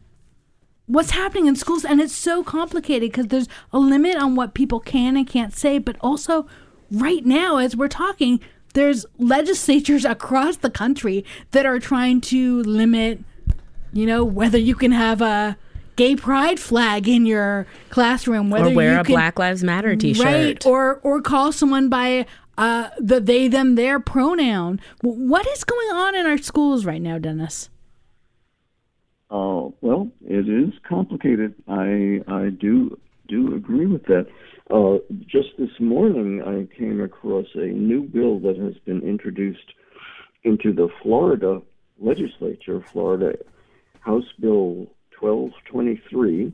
what's 0.87 1.11
happening 1.11 1.47
in 1.47 1.57
schools? 1.57 1.85
And 1.85 2.01
it's 2.01 2.15
so 2.15 2.45
complicated 2.45 3.11
because 3.11 3.29
there's 3.29 3.49
a 3.73 3.79
limit 3.79 4.17
on 4.17 4.37
what 4.37 4.55
people 4.55 4.79
can 4.79 5.17
and 5.17 5.27
can't 5.27 5.53
say, 5.53 5.79
but 5.79 5.97
also 6.01 6.47
right 6.91 7.25
now, 7.25 7.57
as 7.57 7.77
we're 7.77 7.89
talking, 7.89 8.41
there's 8.75 9.07
legislatures 9.19 10.05
across 10.05 10.59
the 10.59 10.71
country 10.71 11.25
that 11.53 11.65
are 11.65 11.79
trying 11.79 12.21
to 12.21 12.63
limit, 12.63 13.21
you 13.93 14.07
know, 14.07 14.25
whether 14.25 14.59
you 14.59 14.75
can 14.75 14.93
have 14.93 15.23
a 15.23 15.57
gay 15.97 16.17
pride 16.17 16.61
flag 16.61 17.09
in 17.09 17.25
your 17.25 17.67
classroom, 17.91 18.51
whether 18.51 18.71
or 18.71 18.75
wear 18.75 18.95
you 18.95 19.01
a 19.01 19.05
can, 19.05 19.15
Black 19.15 19.39
Lives 19.39 19.65
Matter 19.65 19.97
T-shirt, 19.97 20.25
right, 20.25 20.67
or 20.67 21.01
or 21.03 21.23
call 21.23 21.53
someone 21.53 21.89
by 21.89 22.27
uh, 22.59 22.91
the 22.99 23.21
they 23.21 23.49
them 23.49 23.77
their 23.77 23.99
pronoun. 24.01 24.81
What 25.01 25.47
is 25.47 25.65
going 25.65 25.91
on 25.93 26.15
in 26.15 26.27
our 26.27 26.39
schools 26.39 26.85
right 26.85 27.01
now, 27.01 27.19
Dennis? 27.19 27.71
Uh, 29.31 29.69
well, 29.81 30.11
it 30.27 30.49
is 30.49 30.73
complicated. 30.89 31.55
I 31.69 32.23
I 32.29 32.51
do 32.51 32.99
do 33.29 33.55
agree 33.55 33.87
with 33.87 34.05
that. 34.05 34.27
Uh, 34.71 34.97
just 35.27 35.49
this 35.59 35.79
morning, 35.79 36.43
I 36.43 36.75
came 36.77 37.01
across 37.01 37.47
a 37.55 37.67
new 37.67 38.03
bill 38.05 38.39
that 38.41 38.57
has 38.57 38.75
been 38.87 39.03
introduced 39.03 39.75
into 40.43 40.73
the 40.73 40.89
Florida 41.03 41.61
legislature, 42.01 42.83
Florida 42.93 43.35
House 44.01 44.25
Bill 44.41 44.87
1223, 45.21 46.53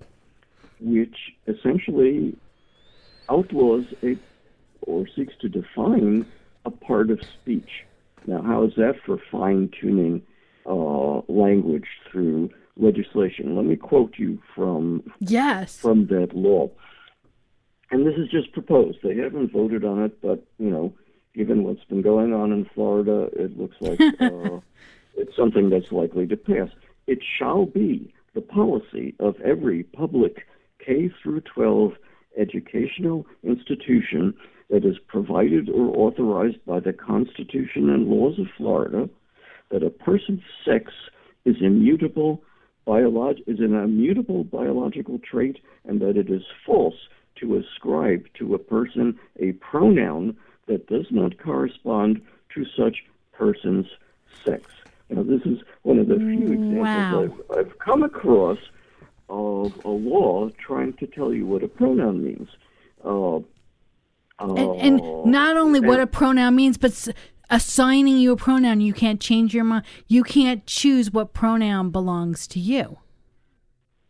which 0.81 1.17
essentially 1.47 2.37
outlaws 3.29 3.85
a 4.03 4.17
or 4.83 5.07
seeks 5.15 5.35
to 5.41 5.49
define 5.49 6.27
a 6.65 6.71
part 6.71 7.11
of 7.11 7.21
speech. 7.41 7.85
Now, 8.27 8.43
how 8.43 8.65
is 8.65 8.73
that 8.77 8.95
for 9.07 9.19
fine 9.31 9.71
tuning 9.81 10.23
uh, 10.67 11.21
language 11.31 11.87
through 12.11 12.51
legislation? 12.77 13.55
Let 13.57 13.67
me 13.67 13.77
quote 13.77 14.15
you 14.19 14.41
from 14.55 15.05
Yes. 15.21 15.79
from 15.79 16.07
that 16.09 16.35
law. 16.35 16.71
And 17.91 18.07
this 18.07 18.15
is 18.15 18.29
just 18.31 18.53
proposed. 18.53 18.99
They 19.03 19.17
haven't 19.17 19.53
voted 19.53 19.85
on 19.85 20.03
it, 20.03 20.21
but 20.23 20.45
you 20.59 20.71
know, 20.71 20.93
given 21.35 21.65
what's 21.65 21.85
been 21.85 22.03
going 22.03 22.33
on 22.33 22.53
in 22.53 22.69
Florida, 22.75 23.29
it 23.33 23.59
looks 23.59 23.77
like 23.81 24.01
uh, 24.21 24.61
it's 25.17 25.37
something 25.37 25.71
that's 25.71 25.91
likely 25.91 26.27
to 26.27 26.37
pass. 26.37 26.69
It 27.07 27.19
shall 27.39 27.67
be 27.67 28.13
the 28.35 28.41
policy 28.41 29.15
of 29.19 29.35
every 29.41 29.83
public 29.83 30.47
K 30.85 31.11
through 31.23 31.43
12 31.53 31.93
educational 32.39 33.27
institution 33.43 34.35
that 34.71 34.85
is 34.85 34.97
provided 35.09 35.69
or 35.69 35.89
authorized 35.97 36.65
by 36.65 36.79
the 36.79 36.93
Constitution 36.93 37.91
and 37.91 38.07
laws 38.07 38.39
of 38.39 38.47
Florida 38.57 39.09
that 39.71 39.83
a 39.83 39.91
person's 39.91 40.43
sex 40.65 40.93
is 41.45 41.57
immutable 41.61 42.43
biolog- 42.87 43.43
is 43.47 43.59
an 43.59 43.75
immutable 43.75 44.45
biological 44.45 45.19
trait 45.19 45.59
and 45.85 46.01
that 46.01 46.17
it 46.17 46.31
is 46.31 46.43
false 46.65 47.09
to 47.41 47.57
ascribe 47.57 48.27
to 48.39 48.55
a 48.55 48.59
person 48.59 49.19
a 49.39 49.53
pronoun 49.53 50.37
that 50.67 50.87
does 50.87 51.07
not 51.11 51.39
correspond 51.39 52.21
to 52.55 52.65
such 52.77 52.99
person's 53.33 53.87
sex. 54.45 54.63
Now, 55.09 55.23
this 55.23 55.43
is 55.45 55.59
one 55.83 55.99
of 55.99 56.07
the 56.09 56.17
few 56.17 56.81
Wow. 56.81 57.23
examples 57.23 57.47
I've, 57.51 57.59
I've 57.59 57.79
come 57.79 58.03
across 58.03 58.59
of 59.29 59.73
a 59.85 59.89
law 59.89 60.51
trying 60.65 60.93
to 60.95 61.07
tell 61.07 61.33
you 61.33 61.47
what 61.47 61.63
a 61.63 61.69
pronoun 61.69 62.23
means. 62.23 62.49
Uh, 63.05 63.41
And, 64.39 64.59
uh, 64.59 64.73
and 64.75 65.25
not 65.27 65.57
only 65.57 65.81
what 65.81 66.01
a 66.01 66.07
pronoun 66.07 66.57
means, 66.57 66.79
but 66.79 67.09
assigning 67.51 68.19
you 68.19 68.33
a 68.33 68.37
pronoun, 68.37 68.81
you 68.81 68.93
can't 68.95 69.21
change 69.21 69.55
your 69.55 69.65
mind. 69.65 69.85
You 70.07 70.23
can't 70.23 70.65
choose 70.67 71.11
what 71.13 71.35
pronoun 71.35 71.91
belongs 71.91 72.47
to 72.49 72.61
you. 72.61 72.99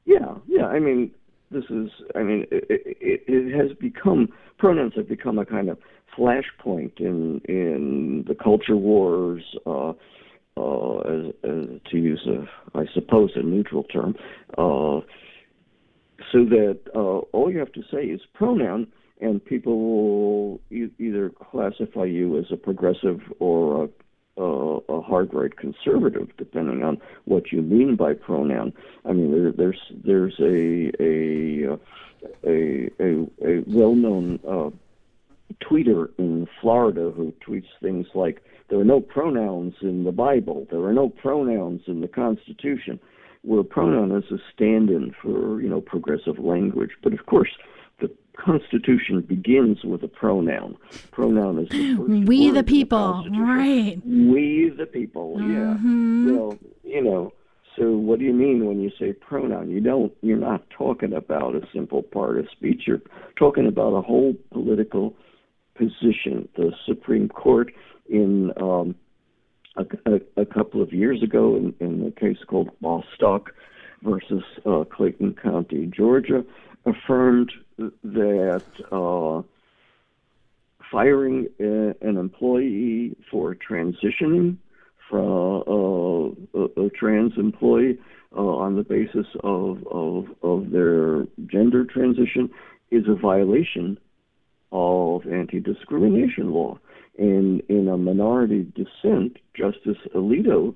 Yeah, 0.04 0.36
yeah. 0.46 0.66
I 0.66 0.78
mean, 0.78 1.10
this 1.50 1.64
is. 1.70 1.90
I 2.14 2.22
mean, 2.22 2.46
it, 2.50 2.64
it, 2.70 3.24
it 3.26 3.56
has 3.56 3.76
become 3.76 4.28
pronouns 4.58 4.92
have 4.96 5.08
become 5.08 5.38
a 5.38 5.46
kind 5.46 5.68
of 5.68 5.78
flashpoint 6.16 7.00
in 7.00 7.40
in 7.48 8.24
the 8.28 8.34
culture 8.34 8.76
wars. 8.76 9.42
Uh, 9.66 9.92
uh, 10.56 10.98
as, 10.98 11.26
as, 11.44 11.80
to 11.90 11.96
use 11.96 12.26
a, 12.26 12.78
I 12.78 12.84
suppose, 12.92 13.30
a 13.36 13.42
neutral 13.42 13.84
term, 13.84 14.14
uh, 14.58 15.00
so 16.32 16.44
that 16.44 16.80
uh, 16.94 17.18
all 17.32 17.50
you 17.50 17.58
have 17.58 17.72
to 17.72 17.82
say 17.90 18.02
is 18.02 18.20
pronoun, 18.34 18.88
and 19.20 19.42
people 19.42 19.78
will 19.78 20.60
e- 20.70 20.92
either 20.98 21.30
classify 21.50 22.04
you 22.04 22.36
as 22.36 22.46
a 22.52 22.56
progressive 22.56 23.20
or 23.38 23.84
a, 23.84 23.88
a, 24.40 24.92
a 24.92 25.00
hard 25.02 25.32
right 25.32 25.54
conservative, 25.56 26.28
depending 26.38 26.82
on 26.82 27.00
what 27.24 27.52
you 27.52 27.62
mean 27.62 27.96
by 27.96 28.14
pronoun. 28.14 28.72
I 29.04 29.12
mean, 29.12 29.30
there, 29.30 29.52
there's 29.52 29.80
there's 30.04 30.38
a 30.40 30.90
a 31.00 31.78
a 32.46 32.90
a, 32.98 33.26
a 33.44 33.64
well-known 33.66 34.40
uh, 34.46 34.70
tweeter 35.62 36.10
in 36.18 36.48
Florida 36.60 37.12
who 37.14 37.32
tweets 37.46 37.68
things 37.82 38.06
like, 38.14 38.42
"There 38.68 38.80
are 38.80 38.84
no 38.84 39.00
pronouns 39.00 39.74
in 39.82 40.04
the 40.04 40.12
Bible. 40.12 40.66
There 40.70 40.84
are 40.84 40.92
no 40.94 41.08
pronouns 41.08 41.82
in 41.86 42.00
the 42.00 42.08
Constitution." 42.08 42.98
Where 43.42 43.62
pronoun 43.62 44.12
is 44.12 44.30
a 44.30 44.36
stand-in 44.52 45.14
for 45.22 45.62
you 45.62 45.68
know 45.68 45.80
progressive 45.80 46.38
language, 46.38 46.90
but 47.02 47.14
of 47.14 47.24
course 47.24 47.48
the 48.00 48.10
Constitution 48.36 49.20
begins 49.20 49.84
with 49.84 50.02
a 50.02 50.08
pronoun. 50.08 50.76
Pronoun 51.10 51.58
is 51.58 51.68
the 51.68 51.94
We 52.26 52.50
the 52.50 52.62
people, 52.62 53.12
Constitution. 53.12 53.42
right? 53.46 54.00
We 54.06 54.72
the 54.76 54.86
people, 54.86 55.36
yeah. 55.38 55.74
Mm-hmm. 55.76 56.36
Well, 56.36 56.58
you 56.82 57.02
know, 57.02 57.32
so 57.76 57.90
what 57.92 58.18
do 58.18 58.24
you 58.24 58.32
mean 58.32 58.66
when 58.66 58.80
you 58.80 58.90
say 58.98 59.12
pronoun? 59.12 59.70
You 59.70 59.80
don't 59.80 60.12
you're 60.22 60.36
not 60.38 60.68
talking 60.70 61.12
about 61.12 61.54
a 61.54 61.62
simple 61.72 62.02
part 62.02 62.38
of 62.38 62.46
speech. 62.50 62.82
You're 62.86 63.02
talking 63.38 63.66
about 63.66 63.94
a 63.94 64.02
whole 64.02 64.34
political 64.52 65.14
position. 65.76 66.48
The 66.56 66.72
Supreme 66.86 67.28
Court 67.28 67.72
in 68.08 68.52
um 68.60 68.94
a, 69.76 69.84
a, 70.06 70.42
a 70.42 70.46
couple 70.46 70.82
of 70.82 70.92
years 70.92 71.22
ago 71.22 71.56
in, 71.56 71.74
in 71.80 72.06
a 72.06 72.20
case 72.20 72.38
called 72.46 72.70
Bostock 72.80 73.50
versus 74.02 74.42
uh, 74.66 74.84
Clayton 74.84 75.36
County, 75.42 75.86
Georgia, 75.86 76.44
affirmed 76.86 77.52
that 78.02 78.62
uh, 78.92 79.42
firing 80.90 81.48
a, 81.58 81.94
an 82.06 82.16
employee 82.16 83.16
for 83.30 83.54
transitioning 83.54 84.56
from 85.08 85.62
uh, 85.66 86.58
a, 86.58 86.86
a 86.86 86.90
trans 86.90 87.32
employee 87.36 87.98
uh, 88.36 88.40
on 88.40 88.76
the 88.76 88.82
basis 88.82 89.26
of, 89.42 89.84
of, 89.90 90.26
of 90.42 90.70
their 90.70 91.26
gender 91.46 91.84
transition 91.84 92.48
is 92.90 93.04
a 93.08 93.14
violation 93.14 93.98
of 94.72 95.26
anti-discrimination 95.26 96.52
law. 96.52 96.78
And 97.18 97.60
in 97.68 97.88
a 97.88 97.96
minority 97.96 98.72
dissent, 98.74 99.38
Justice 99.54 99.98
Alito 100.14 100.74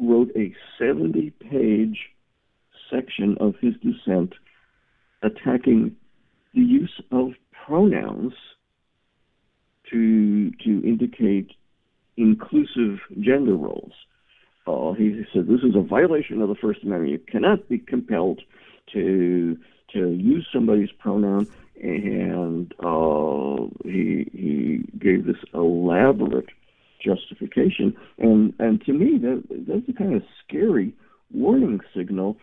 wrote 0.00 0.30
a 0.34 0.52
70-page 0.80 1.98
section 2.90 3.36
of 3.38 3.54
his 3.60 3.74
dissent 3.74 4.34
attacking 5.22 5.96
the 6.54 6.60
use 6.60 7.00
of 7.10 7.32
pronouns 7.66 8.32
to 9.90 10.50
to 10.64 10.82
indicate 10.84 11.52
inclusive 12.16 12.98
gender 13.20 13.56
roles. 13.56 13.92
Uh, 14.66 14.92
he 14.92 15.24
said 15.32 15.46
this 15.46 15.62
is 15.62 15.74
a 15.74 15.82
violation 15.82 16.40
of 16.40 16.48
the 16.48 16.54
First 16.54 16.82
Amendment. 16.82 17.12
You 17.12 17.18
cannot 17.18 17.68
be 17.68 17.78
compelled 17.78 18.40
to 18.92 19.56
to 19.92 20.10
use 20.10 20.46
somebody's 20.52 20.92
pronoun, 20.98 21.46
and 21.82 22.72
uh, 22.80 23.66
he 23.84 24.28
he 24.32 24.84
gave 24.98 25.26
this 25.26 25.36
elaborate 25.54 26.48
justification, 27.04 27.96
And 28.18 28.54
and 28.58 28.80
to 28.84 28.92
me, 28.92 29.18
that 29.18 29.42
that's 29.66 29.88
a 29.88 29.92
kind 29.92 30.14
of 30.14 30.22
scary 30.44 30.94
warning 31.32 31.80
signal 31.94 32.36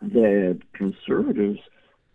that 0.00 0.60
conservatives 0.72 1.60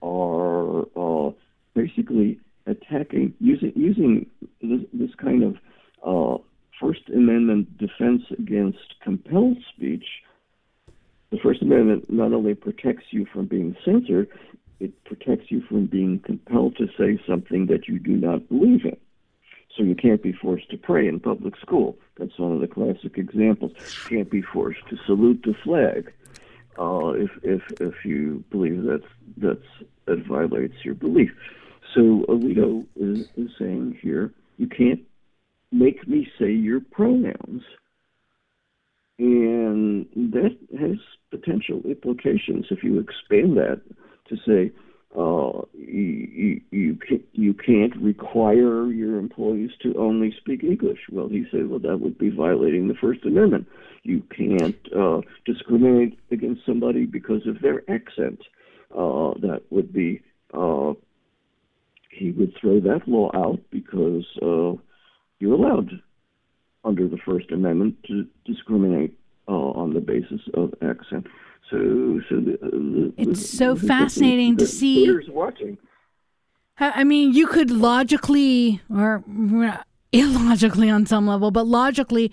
are 0.01 0.81
uh, 0.95 1.31
basically 1.73 2.39
attacking 2.65 3.33
using 3.39 3.71
using 3.75 4.29
this, 4.61 4.81
this 4.93 5.15
kind 5.15 5.43
of 5.43 5.57
uh, 6.05 6.41
First 6.79 7.09
Amendment 7.09 7.77
defense 7.77 8.23
against 8.37 8.95
compelled 9.01 9.57
speech. 9.73 10.05
The 11.31 11.37
First 11.43 11.61
Amendment 11.61 12.09
not 12.09 12.33
only 12.33 12.53
protects 12.53 13.05
you 13.11 13.25
from 13.25 13.47
being 13.47 13.75
censored, 13.83 14.29
it 14.79 15.03
protects 15.05 15.51
you 15.51 15.61
from 15.61 15.87
being 15.87 16.19
compelled 16.19 16.77
to 16.77 16.87
say 16.97 17.21
something 17.27 17.65
that 17.67 17.87
you 17.87 17.99
do 17.99 18.15
not 18.15 18.47
believe 18.47 18.85
in. 18.85 18.97
So 19.75 19.83
you 19.83 19.95
can't 19.95 20.23
be 20.23 20.31
forced 20.31 20.69
to 20.71 20.77
pray 20.77 21.07
in 21.07 21.19
public 21.19 21.55
school. 21.57 21.97
That's 22.17 22.37
one 22.39 22.53
of 22.53 22.61
the 22.61 22.67
classic 22.67 23.17
examples. 23.17 23.73
You 23.77 24.17
can't 24.17 24.29
be 24.29 24.41
forced 24.41 24.87
to 24.89 24.97
salute 25.05 25.41
the 25.43 25.53
flag 25.63 26.11
uh, 26.79 27.09
if 27.15 27.31
if 27.43 27.61
if 27.81 28.05
you 28.05 28.43
believe 28.49 28.83
that 28.83 29.03
that's 29.41 29.89
that 30.05 30.25
violates 30.27 30.75
your 30.83 30.95
belief. 30.95 31.31
So 31.93 32.25
Alito 32.29 32.85
is, 32.95 33.25
is 33.35 33.49
saying 33.59 33.97
here, 34.01 34.33
you 34.57 34.67
can't 34.67 35.01
make 35.71 36.07
me 36.07 36.27
say 36.39 36.51
your 36.51 36.79
pronouns. 36.79 37.63
And 39.19 40.05
that 40.15 40.55
has 40.79 40.97
potential 41.31 41.81
implications 41.85 42.65
if 42.69 42.83
you 42.83 42.99
expand 42.99 43.57
that 43.57 43.81
to 44.29 44.35
say 44.45 44.71
uh, 45.17 45.65
you, 45.73 46.61
you, 46.69 46.97
you 47.31 47.53
can't 47.53 47.95
require 47.95 48.91
your 48.91 49.17
employees 49.17 49.71
to 49.81 49.95
only 49.97 50.35
speak 50.37 50.63
English. 50.63 50.99
Well, 51.11 51.29
he 51.29 51.45
said, 51.49 51.69
well, 51.69 51.79
that 51.79 51.99
would 52.01 52.17
be 52.17 52.29
violating 52.29 52.87
the 52.87 52.93
First 52.93 53.25
Amendment. 53.25 53.67
You 54.03 54.21
can't 54.35 54.77
uh, 54.95 55.21
discriminate 55.45 56.19
against 56.29 56.65
somebody 56.65 57.05
because 57.05 57.47
of 57.47 57.61
their 57.61 57.81
accent. 57.89 58.41
Uh, 58.91 59.33
that 59.41 59.61
would 59.69 59.91
be, 59.91 60.21
uh, 60.53 60.93
he 62.09 62.31
would 62.31 62.53
throw 62.59 62.79
that 62.79 63.07
law 63.07 63.29
out 63.33 63.59
because 63.69 64.25
uh, 64.41 64.73
you're 65.39 65.53
allowed 65.53 66.01
under 66.83 67.07
the 67.07 67.17
First 67.17 67.51
Amendment 67.51 67.97
to 68.07 68.25
discriminate 68.45 69.17
uh, 69.47 69.51
on 69.51 69.93
the 69.93 69.99
basis 69.99 70.41
of 70.53 70.73
accent. 70.81 71.27
So, 71.69 72.21
so 72.29 72.35
the, 72.37 72.57
the, 72.61 73.13
it's 73.17 73.41
the, 73.41 73.57
so 73.57 73.75
fascinating 73.75 74.57
to 74.57 74.65
see. 74.67 75.19
Watching. 75.27 75.77
I 76.79 77.03
mean, 77.03 77.33
you 77.33 77.47
could 77.47 77.71
logically 77.71 78.81
or 78.93 79.23
illogically 80.11 80.89
on 80.89 81.05
some 81.05 81.27
level, 81.27 81.51
but 81.51 81.65
logically 81.65 82.31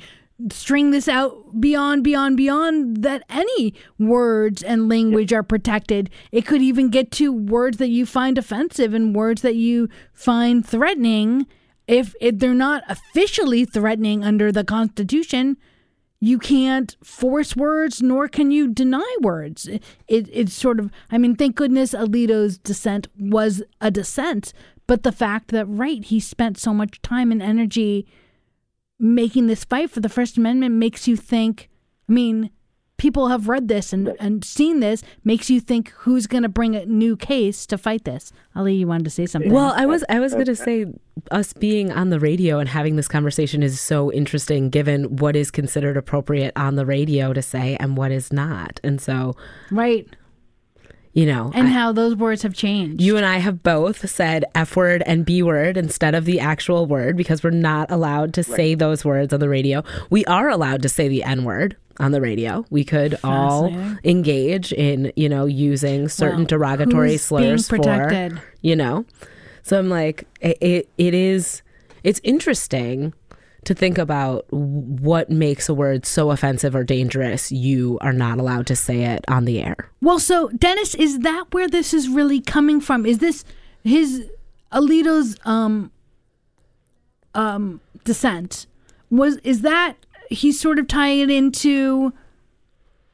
string 0.51 0.91
this 0.91 1.09
out 1.09 1.61
beyond, 1.61 2.03
beyond, 2.03 2.37
beyond 2.37 3.03
that 3.03 3.22
any 3.28 3.74
words 3.99 4.62
and 4.62 4.89
language 4.89 5.32
are 5.32 5.43
protected. 5.43 6.11
It 6.32 6.45
could 6.45 6.62
even 6.62 6.89
get 6.89 7.11
to 7.12 7.32
words 7.32 7.78
that 7.78 7.91
you 7.91 8.05
find 8.05 8.37
offensive 8.37 8.95
and 8.95 9.14
words 9.14 9.43
that 9.43 9.55
you 9.55 9.89
find 10.12 10.66
threatening. 10.66 11.47
If, 11.87 12.14
if 12.20 12.39
they're 12.39 12.55
not 12.55 12.82
officially 12.89 13.64
threatening 13.64 14.24
under 14.24 14.51
the 14.51 14.64
Constitution, 14.64 15.57
you 16.18 16.39
can't 16.39 16.97
force 17.05 17.55
words 17.55 18.01
nor 18.03 18.28
can 18.28 18.51
you 18.51 18.66
deny 18.66 19.16
words. 19.20 19.68
It, 19.68 19.82
it's 20.09 20.55
sort 20.55 20.80
of, 20.80 20.91
I 21.11 21.18
mean, 21.18 21.37
thank 21.37 21.55
goodness 21.55 21.93
Alito's 21.93 22.59
dissent 22.59 23.09
was 23.18 23.62
a 23.80 23.91
dissent, 23.91 24.53
but 24.87 25.03
the 25.03 25.12
fact 25.12 25.51
that, 25.51 25.66
right, 25.66 26.03
he 26.03 26.18
spent 26.20 26.59
so 26.59 26.72
much 26.72 27.03
time 27.03 27.30
and 27.30 27.43
energy 27.43 28.07
making 28.99 29.47
this 29.47 29.65
fight 29.65 29.91
for 29.91 30.01
the 30.01 30.09
First 30.09 30.37
Amendment 30.37 30.75
makes 30.75 31.07
you 31.09 31.17
think, 31.17 31.69
I 32.09 32.13
mean, 32.13 32.51
people 32.97 33.29
have 33.29 33.49
read 33.49 33.69
this 33.69 33.93
and, 33.93 34.15
and 34.21 34.45
seen 34.45 34.81
this 34.81 35.03
makes 35.25 35.51
you 35.51 35.61
think 35.61 35.91
who's 35.91 36.27
going 36.27 36.43
to 36.43 36.49
bring 36.49 36.77
a 36.77 36.87
new 36.87 37.17
case 37.17 37.67
to 37.67 37.77
fight 37.77 38.05
this. 38.05 38.33
Ali, 38.55 38.75
you 38.75 38.87
wanted 38.87 39.05
to 39.05 39.11
say 39.11 39.27
something. 39.27 39.53
Well, 39.53 39.75
I 39.77 39.87
was 39.87 40.05
I 40.09 40.21
was 40.21 40.33
going 40.33 40.47
to 40.47 40.57
say 40.57 40.87
us 41.31 41.53
being 41.53 41.91
on 41.91 42.11
the 42.11 42.21
radio 42.21 42.59
and 42.59 42.69
having 42.69 42.97
this 42.97 43.09
conversation 43.09 43.63
is 43.63 43.81
so 43.81 44.13
interesting 44.13 44.71
given 44.71 45.17
what 45.17 45.37
is 45.37 45.51
considered 45.51 45.97
appropriate 45.97 46.53
on 46.57 46.77
the 46.77 46.87
radio 46.87 47.33
to 47.33 47.43
say 47.43 47.77
and 47.81 47.97
what 47.97 48.11
is 48.11 48.33
not. 48.33 48.81
And 48.85 49.01
so 49.01 49.37
Right. 49.71 50.09
You 51.15 51.27
know, 51.27 51.53
and 51.55 51.69
I, 51.69 51.71
how 51.71 51.93
those 51.93 52.17
words 52.17 52.43
have 52.43 52.55
changed. 52.55 53.01
You 53.01 53.17
and 53.17 53.25
I 53.25 53.39
have 53.39 53.62
both 53.62 54.11
said 54.11 54.45
F 54.57 54.75
word 54.75 55.03
and 55.07 55.25
B 55.25 55.45
word 55.45 55.77
instead 55.77 56.12
of 56.17 56.25
the 56.25 56.41
actual 56.41 56.87
word 56.87 57.17
because 57.17 57.45
we're 57.45 57.51
not 57.51 57.93
allowed 57.93 58.35
to 58.35 58.41
right. 58.41 58.57
say 58.57 58.75
those 58.75 59.05
words 59.05 59.33
on 59.33 59.39
the 59.39 59.49
radio. 59.49 59.85
We 60.11 60.25
are 60.25 60.49
allowed 60.49 60.83
to 60.83 60.89
say 60.89 61.07
the 61.07 61.23
N 61.23 61.45
word 61.45 61.77
on 62.01 62.11
the 62.11 62.21
radio. 62.21 62.67
We 62.69 62.85
could 62.85 63.17
all 63.23 63.73
engage 64.03 64.73
in, 64.73 65.12
you 65.15 65.29
know, 65.29 65.47
using 65.47 66.09
certain 66.09 66.39
well, 66.39 66.47
derogatory 66.47 67.17
slurs 67.17 67.69
for, 67.69 67.79
you 68.62 68.75
know. 68.75 69.05
So 69.62 69.79
I'm 69.79 69.89
like, 69.89 70.27
it, 70.41 70.59
it, 70.61 70.89
it 70.99 71.15
is, 71.15 71.62
it's 72.03 72.21
interesting 72.25 73.15
to 73.67 73.75
think 73.75 73.99
about 73.99 74.47
what 74.51 75.31
makes 75.31 75.69
a 75.69 75.75
word 75.75 76.07
so 76.07 76.31
offensive 76.31 76.75
or 76.75 76.85
dangerous 76.85 77.51
you 77.53 77.99
are 78.01 78.12
not 78.12 78.39
allowed 78.39 78.67
to 78.67 78.77
say 78.77 79.05
it 79.05 79.25
on 79.29 79.45
the 79.45 79.62
air. 79.62 79.91
Well, 80.01 80.19
so 80.19 80.49
Dennis, 80.51 80.95
is 80.95 81.21
that 81.21 81.47
where 81.53 81.69
this 81.69 81.95
is 81.95 82.09
really 82.09 82.41
coming 82.41 82.81
from? 82.81 83.07
Is 83.07 83.19
this 83.19 83.45
his 83.83 84.31
Alito's 84.73 85.37
um 85.45 85.91
um 87.35 87.81
dissent? 88.05 88.67
Was 89.11 89.37
is 89.39 89.62
that 89.62 89.97
he's 90.31 90.61
sort 90.61 90.79
of 90.79 90.89
tying 90.89 91.21
it 91.21 91.31
into 91.31 92.12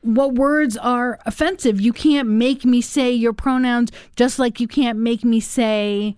what 0.02 0.34
words 0.34 0.76
are 0.76 1.18
offensive. 1.26 1.80
You 1.80 1.92
can't 1.92 2.28
make 2.28 2.64
me 2.64 2.80
say 2.80 3.12
your 3.12 3.32
pronouns 3.32 3.90
just 4.16 4.38
like 4.38 4.60
you 4.60 4.68
can't 4.68 4.98
make 4.98 5.24
me 5.24 5.40
say 5.40 6.16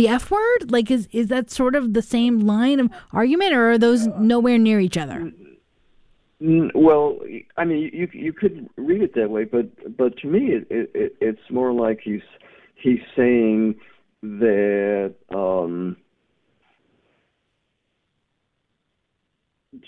the 0.00 0.08
F 0.08 0.30
word? 0.30 0.70
Like 0.70 0.90
is 0.90 1.08
is 1.12 1.26
that 1.28 1.50
sort 1.50 1.74
of 1.74 1.92
the 1.92 2.00
same 2.00 2.40
line 2.40 2.80
of 2.80 2.90
argument 3.12 3.52
or 3.52 3.72
are 3.72 3.78
those 3.78 4.06
nowhere 4.18 4.56
near 4.56 4.80
each 4.80 4.96
other? 4.96 5.30
Well, 6.40 7.18
I 7.58 7.66
mean, 7.66 7.90
you 7.92 8.08
you 8.12 8.32
could 8.32 8.70
read 8.76 9.02
it 9.02 9.14
that 9.14 9.28
way, 9.28 9.44
but 9.44 9.66
but 9.98 10.16
to 10.18 10.26
me, 10.26 10.52
it, 10.52 10.66
it 10.70 11.16
it's 11.20 11.50
more 11.50 11.72
like 11.72 12.00
he's 12.02 12.22
he's 12.76 13.00
saying 13.14 13.78
that 14.22 15.14
um, 15.34 15.98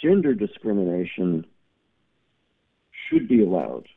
gender 0.02 0.34
discrimination 0.34 1.46
should 3.08 3.28
be 3.28 3.42
allowed. 3.42 3.88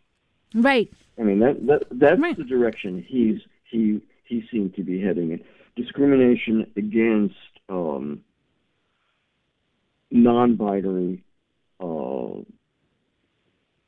Right. 0.53 0.89
I 1.19 1.23
mean 1.23 1.39
that, 1.39 1.65
that 1.67 1.83
that's 1.91 2.21
right. 2.21 2.37
the 2.37 2.45
direction 2.45 3.03
he's 3.05 3.41
he 3.69 4.01
he 4.23 4.45
seemed 4.49 4.75
to 4.75 4.83
be 4.83 5.01
heading 5.01 5.31
in. 5.31 5.43
Discrimination 5.75 6.71
against 6.77 7.35
um, 7.69 8.21
non-binary, 10.11 11.23
uh, 11.79 12.41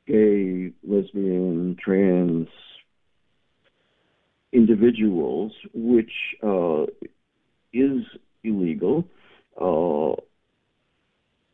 gay, 0.06 0.72
lesbian, 0.86 1.76
trans 1.82 2.48
individuals, 4.52 5.52
which 5.74 6.12
uh, 6.42 6.84
is 7.72 8.02
illegal. 8.44 9.04
Uh, 9.60 10.20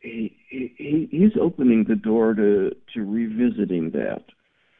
he, 0.00 0.36
he 0.48 1.08
he's 1.10 1.32
opening 1.40 1.84
the 1.88 1.96
door 1.96 2.34
to 2.34 2.74
to 2.92 3.04
revisiting 3.04 3.90
that 3.90 4.24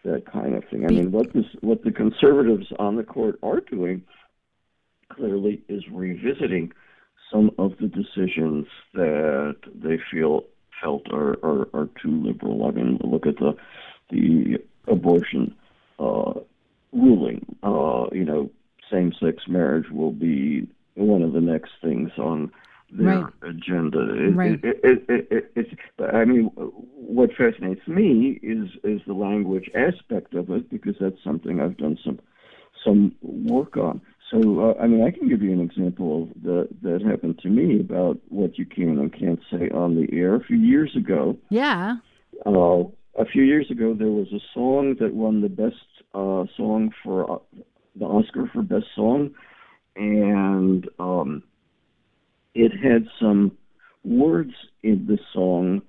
that 0.05 0.31
kind 0.31 0.55
of 0.55 0.65
thing. 0.71 0.85
I 0.85 0.89
mean, 0.89 1.11
what 1.13 1.33
this 1.33 1.47
what 1.61 1.83
the 1.83 1.91
conservatives 1.91 2.67
on 2.79 2.97
the 2.97 3.03
court 3.03 3.39
are 3.43 3.61
doing 3.61 4.03
clearly 5.15 5.63
is 5.69 5.83
revisiting 5.91 6.73
some 7.33 7.51
of 7.59 7.73
the 7.81 7.89
decisions 7.89 8.67
that 8.93 9.57
they 9.75 9.99
feel 10.11 10.45
felt 10.83 11.03
are, 11.13 11.37
are, 11.43 11.69
are 11.73 11.89
too 12.03 12.23
liberal. 12.23 12.67
I 12.67 12.71
mean, 12.73 12.99
look 13.03 13.27
at 13.27 13.37
the 13.37 13.57
the 14.11 14.59
abortion 14.87 15.55
uh, 15.99 16.35
ruling. 16.93 17.45
Uh, 17.63 18.07
you 18.13 18.25
know, 18.25 18.51
same-sex 18.91 19.45
marriage 19.49 19.91
will 19.91 20.13
be 20.13 20.69
one 20.95 21.23
of 21.23 21.33
the 21.33 21.41
next 21.41 21.73
things 21.83 22.11
on 22.19 22.53
their 22.91 23.23
right. 23.23 23.33
agenda. 23.43 24.01
It, 24.01 24.37
right. 24.37 24.61
It, 24.63 25.05
it, 25.09 25.53
it's, 25.57 25.71
I 25.99 26.25
mean, 26.25 26.51
what 26.55 27.31
fascinates 27.37 27.87
me 27.89 28.39
is 28.43 28.69
is 28.85 29.01
the 29.07 29.15
language 29.15 29.71
aspect 29.75 30.35
of 30.35 30.51
it 30.51 30.71
because 30.71 30.95
that's 31.01 31.23
something 31.25 31.61
I've 31.61 31.77
done 31.77 31.99
some 32.05 32.21
some 32.85 33.15
work 33.23 33.77
on. 33.77 34.01
So, 34.31 34.39
uh, 34.61 34.83
I 34.83 34.87
mean, 34.87 35.05
I 35.05 35.11
can 35.11 35.29
give 35.29 35.43
you 35.43 35.53
an 35.53 35.61
example 35.61 36.23
of 36.23 36.43
the, 36.43 36.69
that 36.83 37.03
happened 37.03 37.39
to 37.41 37.49
me 37.49 37.81
about 37.81 38.19
what 38.31 38.59
you 38.59 38.65
can 38.65 38.99
and 38.99 39.13
can't 39.13 39.41
say 39.51 39.69
on 39.71 39.95
the 39.95 40.09
air. 40.17 40.35
A 40.35 40.45
few 40.45 40.57
years 40.57 40.95
ago, 40.97 41.37
yeah, 41.51 41.97
uh, 42.47 42.85
a 43.17 43.25
few 43.31 43.43
years 43.43 43.71
ago, 43.71 43.95
there 43.95 44.09
was 44.09 44.29
a 44.33 44.41
song 44.53 44.97
that 45.01 45.15
won 45.15 45.41
the 45.41 45.49
best 45.49 45.77
uh, 46.15 46.45
song 46.57 46.91
for 47.03 47.31
uh, 47.31 47.39
the 47.97 48.07
Oscar 48.07 48.51
for 48.53 48.63
best 48.63 48.87
song, 48.97 49.31
and 49.95 50.89
um, 50.99 51.43
it 52.55 52.73
had 52.73 53.07
some 53.21 53.53
words 54.05 54.53
in 54.83 55.07
the 55.07 55.19
song 55.33 55.83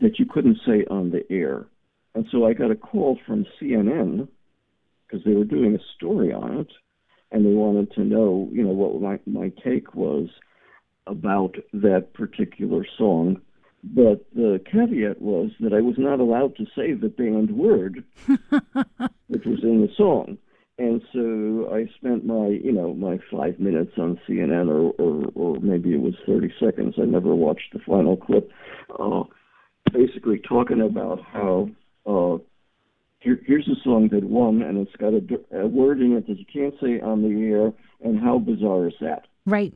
that 0.00 0.18
you 0.18 0.26
couldn't 0.26 0.58
say 0.66 0.84
on 0.90 1.10
the 1.10 1.24
air. 1.30 1.66
And 2.14 2.26
so 2.30 2.46
I 2.46 2.52
got 2.52 2.70
a 2.70 2.76
call 2.76 3.18
from 3.26 3.46
CNN 3.60 4.28
because 5.06 5.24
they 5.24 5.32
were 5.32 5.44
doing 5.44 5.74
a 5.74 5.94
story 5.96 6.32
on 6.32 6.58
it, 6.58 6.72
and 7.32 7.44
they 7.44 7.54
wanted 7.54 7.92
to 7.92 8.04
know, 8.04 8.48
you 8.52 8.62
know, 8.62 8.70
what 8.70 9.00
my 9.00 9.18
my 9.26 9.52
take 9.64 9.94
was 9.94 10.28
about 11.06 11.56
that 11.72 12.12
particular 12.14 12.84
song. 12.96 13.40
But 13.84 14.26
the 14.34 14.60
caveat 14.70 15.22
was 15.22 15.50
that 15.60 15.72
I 15.72 15.80
was 15.80 15.94
not 15.96 16.18
allowed 16.18 16.56
to 16.56 16.64
say 16.74 16.92
the 16.92 17.08
banned 17.08 17.56
word, 17.56 18.02
which 19.28 19.44
was 19.44 19.62
in 19.62 19.82
the 19.82 19.90
song. 19.96 20.38
And 20.78 21.00
so 21.12 21.72
I 21.72 21.88
spent 21.96 22.26
my, 22.26 22.48
you 22.48 22.72
know, 22.72 22.92
my 22.94 23.18
five 23.30 23.58
minutes 23.58 23.92
on 23.96 24.20
CNN, 24.28 24.68
or, 24.68 24.92
or, 25.02 25.30
or 25.34 25.60
maybe 25.60 25.94
it 25.94 26.00
was 26.02 26.14
30 26.26 26.52
seconds. 26.60 26.96
I 26.98 27.04
never 27.04 27.34
watched 27.34 27.72
the 27.72 27.78
final 27.78 28.16
clip. 28.16 28.50
Uh, 28.98 29.22
basically 29.92 30.38
talking 30.38 30.82
about 30.82 31.20
how 31.22 31.70
uh, 32.06 32.38
here, 33.26 33.40
here's 33.44 33.68
a 33.68 33.74
song 33.82 34.08
that 34.12 34.22
won, 34.22 34.62
and 34.62 34.78
it's 34.78 34.94
got 34.96 35.12
a, 35.12 35.20
a 35.60 35.66
word 35.66 36.00
in 36.00 36.12
it 36.16 36.28
that 36.28 36.38
you 36.38 36.46
can't 36.50 36.74
say 36.80 37.00
on 37.00 37.22
the 37.22 37.50
air, 37.50 37.72
and 38.04 38.20
how 38.20 38.38
bizarre 38.38 38.86
is 38.86 38.94
that? 39.00 39.26
Right. 39.44 39.74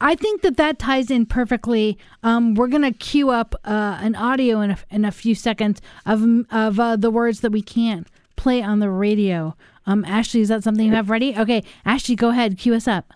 I 0.00 0.14
think 0.14 0.42
that 0.42 0.56
that 0.56 0.78
ties 0.78 1.10
in 1.10 1.26
perfectly. 1.26 1.98
Um, 2.22 2.54
we're 2.54 2.68
gonna 2.68 2.92
queue 2.92 3.30
up 3.30 3.56
uh, 3.64 3.98
an 4.00 4.14
audio 4.14 4.60
in 4.60 4.70
a, 4.72 4.78
in 4.90 5.04
a 5.04 5.10
few 5.10 5.34
seconds 5.34 5.80
of 6.06 6.22
of 6.50 6.78
uh, 6.78 6.94
the 6.96 7.10
words 7.10 7.40
that 7.40 7.50
we 7.50 7.62
can't 7.62 8.06
play 8.36 8.62
on 8.62 8.78
the 8.78 8.90
radio. 8.90 9.56
Um, 9.86 10.04
Ashley, 10.04 10.40
is 10.40 10.48
that 10.48 10.62
something 10.62 10.86
you 10.86 10.94
have 10.94 11.10
ready? 11.10 11.36
Okay, 11.36 11.62
Ashley, 11.84 12.14
go 12.16 12.30
ahead, 12.30 12.58
cue 12.58 12.74
us 12.74 12.86
up. 12.88 13.12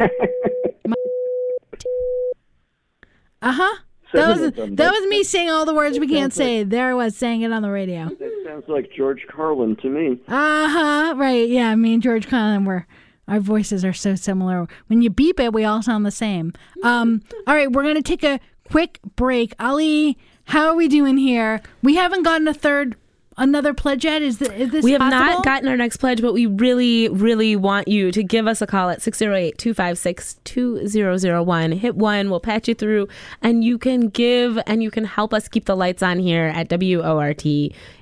uh 3.42 3.52
huh. 3.52 3.76
That 4.12 4.28
was 4.28 4.52
that 4.76 4.92
was 4.92 5.08
me 5.08 5.22
saying 5.24 5.50
all 5.50 5.64
the 5.64 5.74
words 5.74 5.98
we 5.98 6.08
can't 6.08 6.32
say. 6.32 6.62
There 6.62 6.90
I 6.90 6.94
was 6.94 7.16
saying 7.16 7.42
it 7.42 7.52
on 7.52 7.62
the 7.62 7.70
radio. 7.70 8.08
That 8.08 8.42
sounds 8.44 8.64
like 8.68 8.90
George 8.96 9.26
Carlin 9.28 9.76
to 9.76 9.88
me. 9.88 10.20
Uh 10.28 10.68
huh. 10.68 11.14
Right. 11.16 11.48
Yeah. 11.48 11.74
Me 11.74 11.94
and 11.94 12.02
George 12.02 12.28
Carlin 12.28 12.64
were. 12.64 12.86
Our 13.28 13.40
voices 13.40 13.84
are 13.84 13.92
so 13.92 14.14
similar. 14.14 14.68
When 14.86 15.02
you 15.02 15.10
beep 15.10 15.40
it, 15.40 15.52
we 15.52 15.64
all 15.64 15.82
sound 15.82 16.06
the 16.06 16.12
same. 16.12 16.52
Um. 16.84 17.22
All 17.46 17.54
right. 17.54 17.70
We're 17.70 17.82
gonna 17.82 18.00
take 18.02 18.22
a 18.22 18.38
quick 18.70 19.00
break. 19.16 19.52
Ali, 19.58 20.16
how 20.44 20.68
are 20.68 20.76
we 20.76 20.86
doing 20.86 21.16
here? 21.18 21.60
We 21.82 21.96
haven't 21.96 22.22
gotten 22.22 22.46
a 22.46 22.54
third 22.54 22.94
another 23.38 23.74
pledge 23.74 24.04
yet? 24.04 24.22
Is, 24.22 24.40
is 24.40 24.70
this 24.70 24.84
We 24.84 24.92
have 24.92 25.00
possible? 25.00 25.20
not 25.20 25.44
gotten 25.44 25.68
our 25.68 25.76
next 25.76 25.98
pledge, 25.98 26.20
but 26.20 26.32
we 26.32 26.46
really, 26.46 27.08
really 27.08 27.56
want 27.56 27.88
you 27.88 28.10
to 28.12 28.22
give 28.22 28.46
us 28.46 28.62
a 28.62 28.66
call 28.66 28.90
at 28.90 29.02
608 29.02 29.58
256 29.58 30.36
2001. 30.44 31.72
Hit 31.72 31.96
one, 31.96 32.30
we'll 32.30 32.40
patch 32.40 32.68
you 32.68 32.74
through, 32.74 33.08
and 33.42 33.64
you 33.64 33.78
can 33.78 34.08
give 34.08 34.58
and 34.66 34.82
you 34.82 34.90
can 34.90 35.04
help 35.04 35.34
us 35.34 35.48
keep 35.48 35.66
the 35.66 35.76
lights 35.76 36.02
on 36.02 36.18
here 36.18 36.46
at 36.46 36.68
WORT 36.70 37.38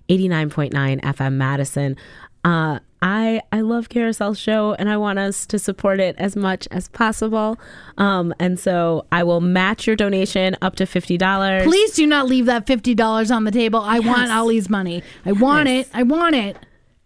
89.9 0.09 1.01
FM 1.01 1.33
Madison. 1.35 1.97
Uh, 2.45 2.79
I 3.03 3.43
I 3.53 3.61
love 3.61 3.91
Carousel 3.91 4.33
Show 4.35 4.75
and 4.79 4.89
I 4.89 4.97
want 4.97 5.19
us 5.19 5.45
to 5.47 5.59
support 5.59 6.01
it 6.01 6.15
as 6.19 6.37
much 6.37 6.67
as 6.71 6.89
possible. 6.89 7.59
Um, 7.99 8.33
and 8.39 8.59
so 8.59 9.05
I 9.13 9.25
will 9.25 9.43
match 9.43 9.87
your 9.87 9.97
donation 9.97 10.57
up 10.63 10.77
to 10.77 10.87
fifty 10.87 11.19
dollars. 11.19 11.65
Please 11.65 11.93
do 11.95 12.07
not 12.07 12.27
leave 12.27 12.47
that 12.47 12.67
fifty 12.67 12.95
dollars 12.95 13.31
on 13.31 13.45
the 13.45 13.51
table. 13.51 13.81
I 13.81 13.99
want 13.99 14.31
Ali's 14.31 14.71
money. 14.71 15.03
I 15.27 15.33
want 15.33 15.69
Yes. 15.69 15.87
it. 15.87 15.91
I 15.95 16.03
want 16.03 16.35
it. 16.35 16.57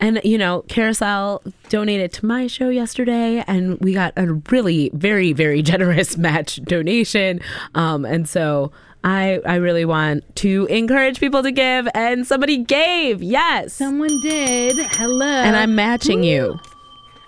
And 0.01 0.20
you 0.22 0.39
know, 0.39 0.62
Carousel 0.68 1.43
donated 1.68 2.12
to 2.12 2.26
my 2.26 2.47
show 2.47 2.68
yesterday, 2.68 3.43
and 3.49 3.76
we 3.80 3.93
got 3.93 4.12
a 4.16 4.32
really 4.51 4.91
very 4.95 5.32
very 5.32 5.62
generous 5.72 6.16
match 6.16 6.62
donation. 6.62 7.41
Um, 7.74 8.05
and 8.05 8.28
so 8.28 8.70
I 9.05 9.40
I 9.46 9.57
really 9.57 9.84
want 9.84 10.24
to 10.36 10.66
encourage 10.66 11.20
people 11.20 11.42
to 11.42 11.51
give, 11.51 11.88
and 11.94 12.26
somebody 12.26 12.59
gave, 12.59 13.22
yes, 13.22 13.74
Someone 13.74 14.20
did. 14.20 14.76
Hello. 14.92 15.24
and 15.26 15.57
I'm 15.57 15.74
matching 15.74 16.22
you. 16.24 16.59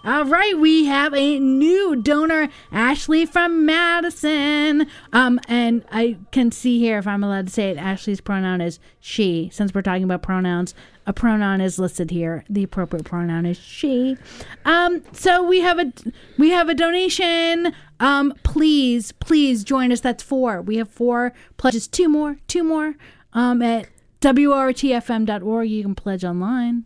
All 0.02 0.24
right, 0.24 0.58
we 0.58 0.86
have 0.86 1.12
a 1.12 1.38
new 1.38 1.94
donor, 1.96 2.48
Ashley 2.72 3.26
from 3.26 3.66
Madison. 3.66 4.86
Um, 5.12 5.38
and 5.46 5.84
I 5.92 6.16
can 6.32 6.50
see 6.50 6.78
here, 6.78 6.96
if 6.98 7.06
I'm 7.06 7.22
allowed 7.22 7.48
to 7.48 7.52
say 7.52 7.68
it, 7.68 7.76
Ashley's 7.76 8.22
pronoun 8.22 8.62
is 8.62 8.80
she. 8.98 9.50
Since 9.52 9.74
we're 9.74 9.82
talking 9.82 10.04
about 10.04 10.22
pronouns, 10.22 10.74
a 11.06 11.12
pronoun 11.12 11.60
is 11.60 11.78
listed 11.78 12.10
here. 12.10 12.44
The 12.48 12.62
appropriate 12.62 13.04
pronoun 13.04 13.44
is 13.44 13.58
she. 13.58 14.16
Um, 14.64 15.02
so 15.12 15.42
we 15.42 15.60
have 15.60 15.78
a 15.78 15.92
we 16.38 16.48
have 16.48 16.70
a 16.70 16.74
donation. 16.74 17.74
Um, 18.00 18.34
please, 18.42 19.12
please 19.12 19.62
join 19.62 19.92
us. 19.92 20.00
That's 20.00 20.22
four. 20.22 20.60
We 20.62 20.76
have 20.78 20.88
four 20.88 21.32
pledges. 21.58 21.86
Two 21.86 22.08
more. 22.08 22.38
Two 22.48 22.64
more. 22.64 22.94
Um, 23.32 23.62
at 23.62 23.88
wortfm.org. 24.20 25.68
You 25.70 25.82
can 25.82 25.94
pledge 25.94 26.24
online. 26.24 26.84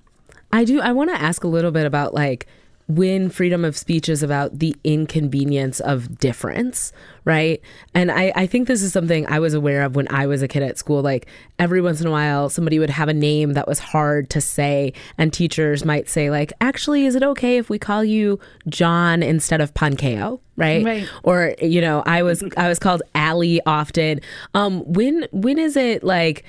I 0.52 0.64
do. 0.64 0.80
I 0.80 0.92
want 0.92 1.10
to 1.10 1.20
ask 1.20 1.42
a 1.44 1.48
little 1.48 1.70
bit 1.70 1.86
about 1.86 2.14
like 2.14 2.46
when 2.86 3.30
freedom 3.30 3.64
of 3.64 3.76
speech 3.76 4.10
is 4.10 4.22
about 4.22 4.58
the 4.58 4.76
inconvenience 4.84 5.80
of 5.80 6.18
difference, 6.18 6.92
right? 7.24 7.62
And 7.94 8.12
I, 8.12 8.30
I 8.36 8.46
think 8.46 8.68
this 8.68 8.82
is 8.82 8.92
something 8.92 9.26
I 9.26 9.38
was 9.38 9.54
aware 9.54 9.84
of 9.84 9.96
when 9.96 10.06
I 10.10 10.26
was 10.26 10.42
a 10.42 10.48
kid 10.48 10.62
at 10.62 10.76
school. 10.76 11.00
Like 11.00 11.26
every 11.58 11.80
once 11.80 12.02
in 12.02 12.06
a 12.06 12.10
while, 12.10 12.50
somebody 12.50 12.78
would 12.78 12.90
have 12.90 13.08
a 13.08 13.14
name 13.14 13.54
that 13.54 13.66
was 13.66 13.78
hard 13.78 14.28
to 14.30 14.40
say, 14.40 14.92
and 15.16 15.32
teachers 15.32 15.84
might 15.84 16.10
say, 16.10 16.30
like, 16.30 16.52
actually, 16.60 17.06
is 17.06 17.14
it 17.14 17.22
okay 17.22 17.56
if 17.56 17.70
we 17.70 17.78
call 17.78 18.04
you 18.04 18.38
John 18.68 19.22
instead 19.22 19.62
of 19.62 19.72
Pankeo? 19.72 20.40
Right? 20.56 20.84
Right. 20.84 21.08
Or, 21.22 21.54
you 21.62 21.80
know, 21.80 22.02
I 22.04 22.22
was 22.22 22.44
I 22.56 22.68
was 22.68 22.78
called 22.78 23.02
Allie 23.14 23.60
often. 23.64 24.20
Um, 24.52 24.80
when 24.84 25.26
when 25.32 25.58
is 25.58 25.76
it 25.76 26.04
like 26.04 26.44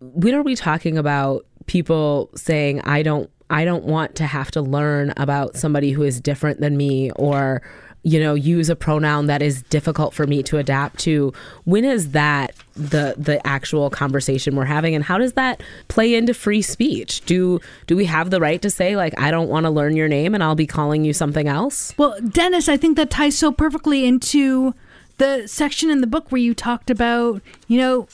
when 0.00 0.34
are 0.34 0.42
we 0.42 0.54
talking 0.54 0.98
about 0.98 1.46
people 1.66 2.30
saying 2.34 2.80
I 2.82 3.02
don't 3.02 3.30
I 3.52 3.66
don't 3.66 3.84
want 3.84 4.16
to 4.16 4.26
have 4.26 4.50
to 4.52 4.62
learn 4.62 5.12
about 5.16 5.56
somebody 5.56 5.92
who 5.92 6.02
is 6.02 6.20
different 6.20 6.60
than 6.60 6.76
me 6.76 7.10
or 7.12 7.62
you 8.02 8.18
know 8.18 8.34
use 8.34 8.68
a 8.68 8.74
pronoun 8.74 9.26
that 9.26 9.42
is 9.42 9.62
difficult 9.64 10.12
for 10.14 10.26
me 10.26 10.42
to 10.44 10.58
adapt 10.58 10.98
to. 11.00 11.32
When 11.64 11.84
is 11.84 12.10
that 12.12 12.54
the 12.74 13.14
the 13.18 13.46
actual 13.46 13.90
conversation 13.90 14.56
we're 14.56 14.64
having 14.64 14.94
and 14.94 15.04
how 15.04 15.18
does 15.18 15.34
that 15.34 15.62
play 15.88 16.14
into 16.14 16.34
free 16.34 16.62
speech? 16.62 17.20
Do 17.26 17.60
do 17.86 17.94
we 17.94 18.06
have 18.06 18.30
the 18.30 18.40
right 18.40 18.60
to 18.62 18.70
say 18.70 18.96
like 18.96 19.14
I 19.20 19.30
don't 19.30 19.48
want 19.48 19.66
to 19.66 19.70
learn 19.70 19.96
your 19.96 20.08
name 20.08 20.34
and 20.34 20.42
I'll 20.42 20.54
be 20.54 20.66
calling 20.66 21.04
you 21.04 21.12
something 21.12 21.46
else 21.46 21.94
Well, 21.98 22.16
Dennis, 22.26 22.68
I 22.68 22.76
think 22.78 22.96
that 22.96 23.10
ties 23.10 23.38
so 23.38 23.52
perfectly 23.52 24.06
into 24.06 24.74
the 25.18 25.46
section 25.46 25.90
in 25.90 26.00
the 26.00 26.06
book 26.06 26.32
where 26.32 26.40
you 26.40 26.54
talked 26.54 26.90
about, 26.90 27.42
you 27.68 27.78
know, 27.78 28.08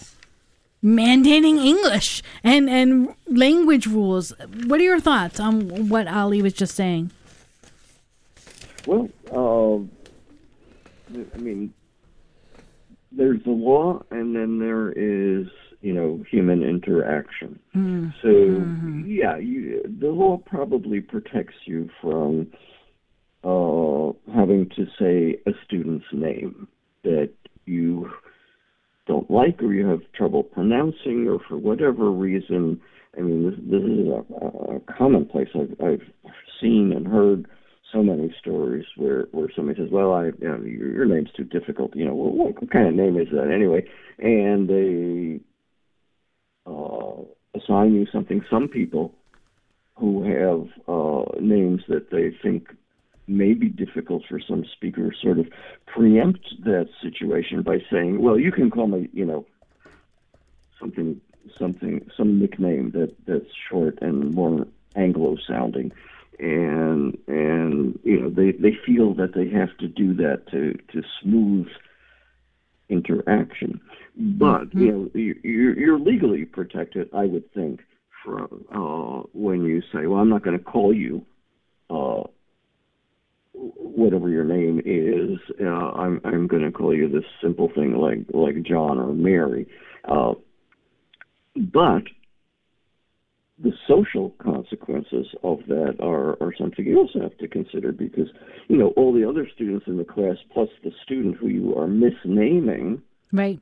mandating 0.96 1.58
English 1.64 2.22
and 2.42 2.68
and 2.68 3.14
language 3.26 3.86
rules. 3.86 4.32
What 4.66 4.80
are 4.80 4.84
your 4.84 5.00
thoughts 5.00 5.38
on 5.40 5.88
what 5.88 6.08
Ali 6.08 6.42
was 6.42 6.54
just 6.54 6.74
saying? 6.74 7.10
Well, 8.86 9.08
uh, 9.30 9.76
I 11.34 11.38
mean, 11.38 11.74
there's 13.12 13.42
the 13.44 13.50
law, 13.50 14.02
and 14.10 14.34
then 14.34 14.58
there 14.58 14.92
is, 14.92 15.46
you 15.80 15.92
know, 15.92 16.24
human 16.30 16.62
interaction. 16.62 17.58
So, 18.22 18.28
yeah, 19.06 19.36
you, 19.36 19.82
the 20.00 20.08
law 20.08 20.38
probably 20.38 21.00
protects 21.00 21.56
you 21.64 21.90
from 22.00 22.50
uh, 23.44 24.12
having 24.34 24.70
to 24.76 24.86
say 24.98 25.38
a 25.46 25.52
student's 25.64 26.06
name 26.12 26.68
that 27.02 27.30
you 27.66 28.10
don't 29.08 29.30
like 29.30 29.60
or 29.62 29.72
you 29.72 29.86
have 29.88 30.00
trouble 30.14 30.44
pronouncing 30.44 31.26
or 31.26 31.40
for 31.48 31.56
whatever 31.56 32.10
reason. 32.12 32.80
I 33.16 33.22
mean, 33.22 33.50
this, 33.50 33.58
this 33.58 33.82
is 33.82 34.06
a, 34.06 34.76
a 34.76 34.80
commonplace. 34.96 35.48
I've, 35.54 35.74
I've 35.84 36.34
seen 36.60 36.92
and 36.94 37.08
heard 37.08 37.48
so 37.92 38.02
many 38.02 38.32
stories 38.38 38.84
where, 38.96 39.26
where 39.32 39.48
somebody 39.56 39.80
says, 39.80 39.88
"Well, 39.90 40.12
I, 40.12 40.26
you 40.26 40.34
know, 40.40 40.60
your, 40.62 40.92
your 40.92 41.06
name's 41.06 41.30
too 41.34 41.44
difficult. 41.44 41.96
You 41.96 42.04
know, 42.04 42.14
what, 42.14 42.60
what 42.60 42.70
kind 42.70 42.86
of 42.86 42.94
name 42.94 43.18
is 43.18 43.28
that 43.32 43.50
anyway?" 43.52 43.84
And 44.18 44.68
they 44.68 45.40
uh, 46.70 47.22
assign 47.58 47.94
you 47.94 48.06
something. 48.12 48.42
Some 48.50 48.68
people 48.68 49.14
who 49.96 50.22
have 50.22 50.68
uh, 50.86 51.40
names 51.40 51.80
that 51.88 52.10
they 52.10 52.36
think 52.42 52.68
may 53.28 53.54
be 53.54 53.68
difficult 53.68 54.24
for 54.28 54.40
some 54.40 54.64
speakers 54.64 55.16
sort 55.22 55.38
of 55.38 55.46
preempt 55.86 56.54
that 56.64 56.88
situation 57.02 57.62
by 57.62 57.78
saying, 57.90 58.20
"Well, 58.22 58.38
you 58.38 58.50
can 58.52 58.70
call 58.70 58.86
me, 58.88 59.08
you 59.12 59.24
know, 59.24 59.46
something, 60.80 61.20
something, 61.58 62.08
some 62.16 62.38
nickname 62.40 62.90
that 62.92 63.14
that's 63.26 63.52
short 63.68 63.98
and 64.00 64.32
more 64.34 64.66
Anglo-sounding." 64.96 65.92
And 66.38 67.18
and 67.26 67.98
you 68.04 68.20
know 68.20 68.30
they 68.30 68.52
they 68.52 68.72
feel 68.86 69.12
that 69.14 69.34
they 69.34 69.48
have 69.48 69.76
to 69.78 69.88
do 69.88 70.14
that 70.14 70.46
to 70.52 70.74
to 70.92 71.02
smooth 71.22 71.66
interaction. 72.88 73.80
But 74.16 74.72
you 74.74 74.92
know, 74.92 75.10
you- 75.14 75.38
you're, 75.42 75.78
you're 75.78 75.98
legally 75.98 76.44
protected, 76.44 77.08
I 77.12 77.26
would 77.26 77.52
think, 77.52 77.80
from 78.24 78.64
uh, 78.72 79.26
when 79.32 79.64
you 79.64 79.82
say, 79.92 80.06
"Well, 80.06 80.20
I'm 80.20 80.28
not 80.28 80.42
going 80.42 80.58
to 80.58 80.64
call 80.64 80.92
you 80.92 81.24
uh, 81.90 82.24
whatever 83.58 84.28
your 84.28 84.44
name 84.44 84.80
is, 84.84 85.38
uh, 85.60 85.64
I'm 85.64 86.20
I'm 86.24 86.46
going 86.46 86.62
to 86.62 86.72
call 86.72 86.94
you 86.94 87.08
this 87.08 87.24
simple 87.42 87.70
thing 87.74 87.96
like 87.96 88.26
like 88.32 88.62
John 88.62 88.98
or 88.98 89.12
Mary. 89.12 89.66
Uh, 90.04 90.34
but 91.56 92.04
the 93.60 93.72
social 93.88 94.30
consequences 94.40 95.26
of 95.42 95.58
that 95.66 95.96
are, 96.00 96.40
are 96.40 96.54
something 96.56 96.86
you 96.86 96.96
also 96.96 97.20
have 97.20 97.36
to 97.38 97.48
consider 97.48 97.90
because 97.90 98.28
you 98.68 98.76
know 98.76 98.92
all 98.96 99.12
the 99.12 99.28
other 99.28 99.48
students 99.52 99.86
in 99.88 99.96
the 99.96 100.04
class 100.04 100.36
plus 100.54 100.68
the 100.84 100.92
student 101.02 101.36
who 101.36 101.48
you 101.48 101.76
are 101.76 101.88
misnaming 101.88 103.00
Right. 103.32 103.60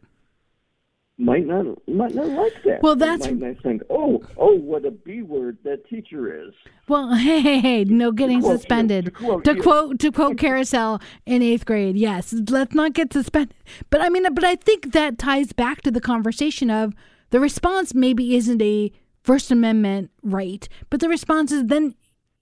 Might 1.18 1.46
not 1.46 1.66
might 1.88 2.14
not 2.14 2.26
like 2.28 2.52
that. 2.64 2.82
Well, 2.82 2.94
They 2.94 3.06
that's- 3.06 3.30
might 3.30 3.38
not 3.38 3.62
think, 3.62 3.82
oh, 3.88 4.22
oh, 4.36 4.54
what 4.56 4.84
a 4.84 4.90
b 4.90 5.22
word 5.22 5.56
that 5.64 5.88
teacher 5.88 6.46
is. 6.46 6.52
Well, 6.88 7.14
hey, 7.26 7.40
hey, 7.40 7.58
hey, 7.60 7.84
no 7.84 8.12
getting 8.12 8.40
quote 8.42 8.58
suspended. 8.60 9.06
to 9.06 9.10
quote 9.10 9.44
to 9.44 9.56
quote 9.56 9.98
to 10.00 10.12
quote 10.12 10.36
Carousel 10.38 11.00
in 11.24 11.42
eighth 11.42 11.64
grade. 11.64 11.96
Yes, 11.96 12.34
let's 12.50 12.74
not 12.74 12.92
get 12.92 13.12
suspended. 13.12 13.54
But 13.90 14.02
I 14.02 14.08
mean, 14.10 14.32
but 14.34 14.44
I 14.44 14.56
think 14.56 14.92
that 14.92 15.18
ties 15.18 15.52
back 15.52 15.80
to 15.82 15.90
the 15.90 16.00
conversation 16.00 16.70
of 16.70 16.94
the 17.30 17.40
response 17.40 17.94
maybe 17.94 18.36
isn't 18.36 18.60
a 18.60 18.92
First 19.22 19.50
Amendment 19.50 20.10
right, 20.22 20.68
but 20.90 21.00
the 21.00 21.08
response 21.08 21.50
is 21.50 21.64
then 21.66 21.94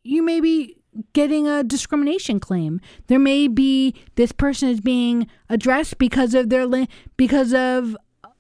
you 0.03 0.23
may 0.23 0.41
be 0.41 0.77
getting 1.13 1.49
a 1.49 1.65
discrimination 1.65 2.39
claim. 2.39 2.81
There 3.07 3.19
may 3.19 3.49
be 3.49 3.95
this 4.17 4.33
person 4.33 4.69
is 4.69 4.81
being 4.81 5.27
addressed 5.49 5.99
because 5.99 6.35
of 6.35 6.51
their 6.51 6.67
li- 6.67 6.89
because 7.17 7.55
of 7.55 7.97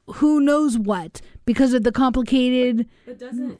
who 0.06 0.40
knows 0.40 0.78
what 0.78 1.20
because 1.46 1.74
of 1.74 1.82
the 1.82 1.92
complicated 1.92 2.88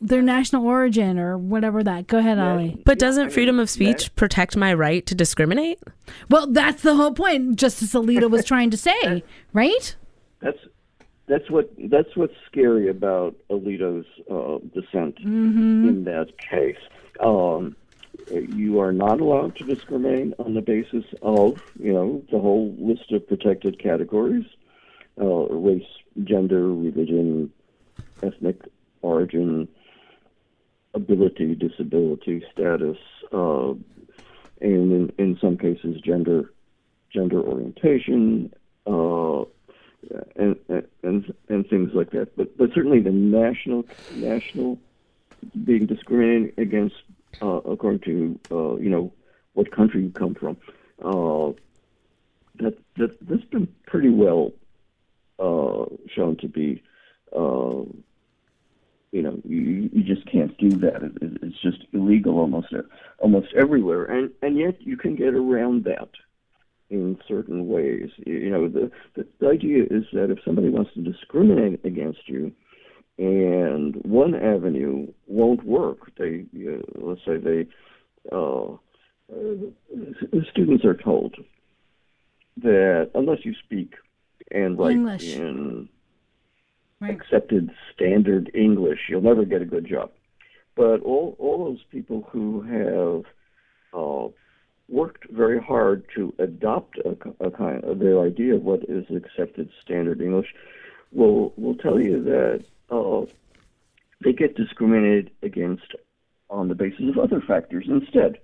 their 0.00 0.22
national 0.22 0.66
origin 0.66 1.18
or 1.18 1.36
whatever 1.38 1.82
that. 1.82 2.06
Go 2.06 2.18
ahead, 2.18 2.38
Ali. 2.38 2.80
But 2.84 2.98
doesn't 2.98 3.30
freedom 3.30 3.58
of 3.58 3.70
speech 3.70 4.14
protect 4.16 4.56
my 4.56 4.72
right 4.74 5.04
to 5.06 5.14
discriminate? 5.14 5.80
Well, 6.28 6.46
that's 6.46 6.82
the 6.82 6.96
whole 6.96 7.12
point. 7.12 7.56
Justice 7.56 7.94
Alito 7.94 8.30
was 8.30 8.44
trying 8.44 8.70
to 8.70 8.76
say, 8.76 9.24
right? 9.52 9.96
That's 10.40 10.58
that's 11.26 11.50
what 11.50 11.70
that's 11.90 12.14
what's 12.16 12.34
scary 12.46 12.88
about 12.88 13.34
Alito's 13.50 14.06
uh, 14.30 14.58
dissent 14.74 15.18
in 15.20 16.04
that 16.04 16.38
case. 16.38 16.76
Um, 17.20 17.76
you 18.30 18.80
are 18.80 18.92
not 18.92 19.20
allowed 19.20 19.56
to 19.56 19.64
discriminate 19.64 20.34
on 20.38 20.54
the 20.54 20.60
basis 20.60 21.04
of 21.22 21.62
you 21.78 21.92
know 21.92 22.22
the 22.30 22.38
whole 22.38 22.74
list 22.78 23.10
of 23.12 23.26
protected 23.26 23.78
categories: 23.78 24.44
uh, 25.20 25.46
race, 25.46 25.82
gender, 26.22 26.68
religion, 26.72 27.52
ethnic 28.22 28.60
origin, 29.02 29.68
ability, 30.94 31.54
disability 31.54 32.44
status, 32.52 32.98
uh, 33.32 33.70
and 34.60 34.92
in, 34.92 35.12
in 35.18 35.38
some 35.40 35.58
cases 35.58 36.00
gender 36.00 36.52
gender 37.12 37.40
orientation. 37.40 38.52
Uh, 38.86 39.44
and, 40.36 40.56
and 41.02 41.34
and 41.48 41.68
things 41.68 41.90
like 41.94 42.10
that. 42.10 42.36
But 42.36 42.56
but 42.56 42.70
certainly 42.74 43.00
the 43.00 43.10
national 43.10 43.84
national 44.14 44.78
being 45.64 45.86
discriminated 45.86 46.58
against 46.58 46.96
uh, 47.42 47.60
according 47.64 48.00
to 48.00 48.40
uh, 48.50 48.76
you 48.76 48.90
know 48.90 49.12
what 49.54 49.70
country 49.70 50.02
you 50.02 50.10
come 50.10 50.34
from. 50.34 50.56
Uh, 51.02 51.52
that 52.56 52.78
that 52.96 53.16
that's 53.28 53.44
been 53.44 53.68
pretty 53.86 54.10
well 54.10 54.52
uh, 55.38 55.84
shown 56.14 56.36
to 56.38 56.48
be. 56.48 56.82
Uh, 57.34 57.84
you 59.12 59.22
know, 59.22 59.40
you, 59.44 59.88
you 59.92 60.02
just 60.02 60.26
can't 60.26 60.58
do 60.58 60.70
that. 60.70 60.96
It, 60.96 61.12
it, 61.22 61.38
it's 61.42 61.62
just 61.62 61.84
illegal 61.92 62.38
almost 62.38 62.74
almost 63.18 63.48
everywhere, 63.56 64.04
and 64.04 64.30
and 64.42 64.58
yet 64.58 64.82
you 64.82 64.96
can 64.96 65.14
get 65.14 65.34
around 65.34 65.84
that 65.84 66.08
in 66.90 67.18
certain 67.28 67.68
ways. 67.68 68.10
You 68.26 68.50
know, 68.50 68.68
the, 68.68 68.90
the, 69.14 69.26
the 69.38 69.48
idea 69.48 69.84
is 69.84 70.04
that 70.12 70.30
if 70.30 70.38
somebody 70.44 70.68
wants 70.68 70.92
to 70.94 71.00
discriminate 71.00 71.84
against 71.84 72.28
you, 72.28 72.52
and 73.18 73.96
one 74.04 74.34
avenue 74.34 75.06
won't 75.28 75.64
work, 75.64 76.10
they 76.18 76.44
uh, 76.56 76.82
let's 76.96 77.20
say 77.24 77.36
they 77.36 77.68
uh, 78.32 78.66
students 80.50 80.84
are 80.84 80.96
told 80.96 81.36
that 82.62 83.10
unless 83.14 83.44
you 83.44 83.54
speak 83.64 83.94
and 84.50 84.78
write 84.78 84.92
English. 84.92 85.36
in 85.36 85.88
Right. 87.00 87.14
accepted 87.14 87.70
standard 87.92 88.50
English, 88.54 89.00
you'll 89.08 89.20
never 89.20 89.44
get 89.44 89.60
a 89.60 89.66
good 89.66 89.86
job. 89.86 90.10
But 90.74 91.00
all 91.02 91.36
all 91.38 91.64
those 91.64 91.82
people 91.90 92.26
who 92.30 92.62
have 92.62 93.24
uh, 93.92 94.28
worked 94.88 95.30
very 95.30 95.60
hard 95.60 96.04
to 96.14 96.34
adopt 96.38 96.98
a, 96.98 97.16
a 97.44 97.50
kind 97.50 97.84
of 97.84 97.98
their 97.98 98.20
idea 98.20 98.54
of 98.54 98.62
what 98.62 98.84
is 98.88 99.04
accepted 99.14 99.70
standard 99.82 100.20
English 100.20 100.54
will 101.12 101.52
will 101.56 101.76
tell 101.76 102.00
you 102.00 102.22
that 102.24 102.64
uh, 102.90 103.26
they 104.22 104.32
get 104.32 104.56
discriminated 104.56 105.30
against 105.42 105.94
on 106.50 106.68
the 106.68 106.74
basis 106.74 107.08
of 107.08 107.18
other 107.18 107.40
factors 107.40 107.86
instead. 107.88 108.38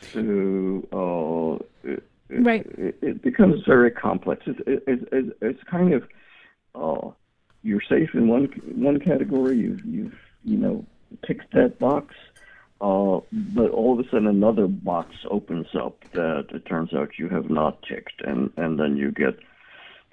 So 0.00 1.60
uh, 1.84 1.94
Right. 2.30 2.66
it, 2.76 2.98
it 3.00 3.22
becomes 3.22 3.62
very 3.66 3.90
complex. 3.90 4.42
It's, 4.46 4.60
it, 4.66 4.82
it, 4.86 5.08
it, 5.12 5.36
it's 5.40 5.62
kind 5.64 5.94
of 5.94 6.04
uh, 6.74 7.10
you're 7.62 7.82
safe 7.88 8.10
in 8.14 8.28
one 8.28 8.44
one 8.74 9.00
category. 9.00 9.56
You've 9.56 9.84
you've 9.84 10.14
you 10.44 10.56
know 10.58 10.84
ticked 11.26 11.52
that 11.54 11.78
box, 11.78 12.14
uh, 12.80 13.20
but 13.32 13.70
all 13.70 13.98
of 13.98 14.04
a 14.06 14.08
sudden 14.10 14.26
another 14.26 14.66
box 14.66 15.14
opens 15.30 15.68
up 15.74 16.04
that 16.12 16.46
it 16.50 16.66
turns 16.66 16.92
out 16.92 17.18
you 17.18 17.28
have 17.30 17.48
not 17.50 17.82
ticked, 17.82 18.20
and 18.22 18.50
and 18.56 18.78
then 18.78 18.96
you 18.96 19.10
get 19.10 19.38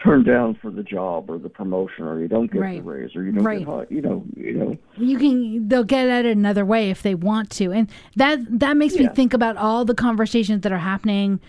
turned 0.03 0.25
down 0.25 0.53
for 0.61 0.69
the 0.69 0.83
job 0.83 1.29
or 1.29 1.37
the 1.37 1.47
promotion, 1.49 2.03
or 2.05 2.19
you 2.19 2.27
don't 2.27 2.51
get 2.51 2.59
Right. 2.61 2.77
the 2.83 2.89
raise, 2.89 3.15
or 3.15 3.23
you 3.23 3.31
don't 3.31 3.43
Right. 3.43 3.59
get 3.59 3.67
high, 3.67 3.85
you 3.89 4.01
know 4.01 4.25
you 4.35 4.53
know. 4.53 4.77
you 4.97 5.17
can 5.17 5.67
they'll 5.67 5.83
get 5.85 6.07
at 6.09 6.25
it 6.25 6.35
another 6.35 6.65
way 6.65 6.89
if 6.89 7.01
they 7.01 7.15
want 7.15 7.49
to 7.51 7.71
and 7.71 7.89
that 8.15 8.39
that 8.59 8.75
makes 8.77 8.95
me 8.95 9.07
think 9.09 9.33
about 9.33 9.55
all 9.57 9.85
the 9.85 9.95
conversations 9.95 10.61
that 10.63 10.71
are 10.73 10.77
happening 10.79 11.39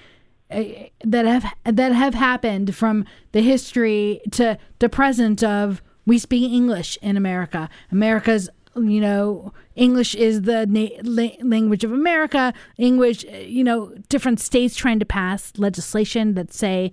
that 0.50 1.26
have 1.26 1.44
that 1.64 1.92
have 1.92 2.14
happened 2.14 2.74
from 2.74 3.04
the 3.32 3.42
history 3.42 4.20
to 4.30 4.56
the 4.78 4.88
present 4.88 5.42
of 5.42 5.82
we 6.06 6.18
speak 6.18 6.52
english 6.52 6.96
in 7.02 7.16
america. 7.16 7.68
America's 7.90 8.48
you 8.76 9.00
know 9.00 9.52
english 9.74 10.14
is 10.14 10.42
the 10.42 10.66
na- 10.66 11.00
la- 11.02 11.42
language 11.42 11.82
of 11.82 11.92
america. 11.92 12.52
English 12.78 13.24
uh, 13.24 13.38
you 13.38 13.64
know 13.64 13.92
different 14.08 14.38
states 14.38 14.76
trying 14.76 14.98
to 15.00 15.06
pass 15.06 15.52
legislation 15.56 16.34
that 16.34 16.52
say 16.52 16.92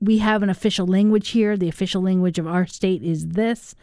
we 0.00 0.18
have 0.18 0.42
an 0.42 0.48
official 0.48 0.86
language 0.86 1.28
here. 1.30 1.56
The 1.56 1.68
official 1.68 2.02
language 2.02 2.38
of 2.38 2.46
our 2.46 2.66
state 2.66 3.02
is 3.02 3.28
this 3.28 3.74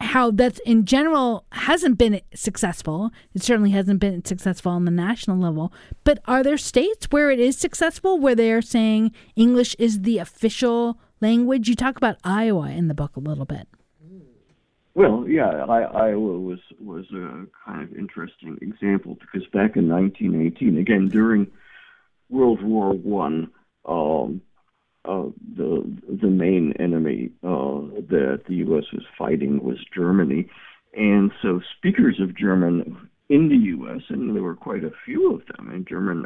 how 0.00 0.30
that's 0.30 0.60
in 0.60 0.84
general 0.84 1.44
hasn't 1.52 1.98
been 1.98 2.20
successful. 2.34 3.10
It 3.34 3.42
certainly 3.42 3.70
hasn't 3.70 4.00
been 4.00 4.24
successful 4.24 4.72
on 4.72 4.84
the 4.84 4.90
national 4.90 5.38
level. 5.38 5.72
But 6.04 6.20
are 6.26 6.42
there 6.42 6.56
states 6.58 7.06
where 7.10 7.30
it 7.30 7.40
is 7.40 7.58
successful, 7.58 8.18
where 8.18 8.34
they 8.34 8.52
are 8.52 8.62
saying 8.62 9.12
English 9.34 9.74
is 9.78 10.02
the 10.02 10.18
official 10.18 10.98
language? 11.20 11.68
You 11.68 11.74
talk 11.74 11.96
about 11.96 12.18
Iowa 12.22 12.70
in 12.70 12.88
the 12.88 12.94
book 12.94 13.16
a 13.16 13.20
little 13.20 13.44
bit. 13.44 13.66
Well, 14.94 15.26
yeah, 15.28 15.64
I, 15.68 15.82
Iowa 15.82 16.40
was 16.40 16.58
was 16.80 17.04
a 17.12 17.46
kind 17.64 17.82
of 17.82 17.96
interesting 17.96 18.58
example 18.60 19.16
because 19.20 19.46
back 19.52 19.76
in 19.76 19.88
1918, 19.88 20.76
again 20.76 21.08
during 21.08 21.46
World 22.28 22.62
War 22.62 22.92
One, 22.94 23.50
um, 23.84 24.42
uh, 25.08 25.30
the 25.56 25.82
the 26.20 26.28
main 26.28 26.74
enemy 26.78 27.30
uh, 27.42 27.80
that 28.10 28.42
the 28.46 28.56
U.S. 28.56 28.84
was 28.92 29.04
fighting 29.16 29.62
was 29.64 29.78
Germany, 29.94 30.48
and 30.94 31.30
so 31.40 31.60
speakers 31.76 32.20
of 32.20 32.36
German 32.36 33.08
in 33.30 33.48
the 33.48 33.56
U.S. 33.56 34.02
and 34.10 34.34
there 34.34 34.42
were 34.42 34.54
quite 34.54 34.84
a 34.84 34.92
few 35.04 35.34
of 35.34 35.42
them, 35.46 35.70
and 35.70 35.88
German 35.88 36.24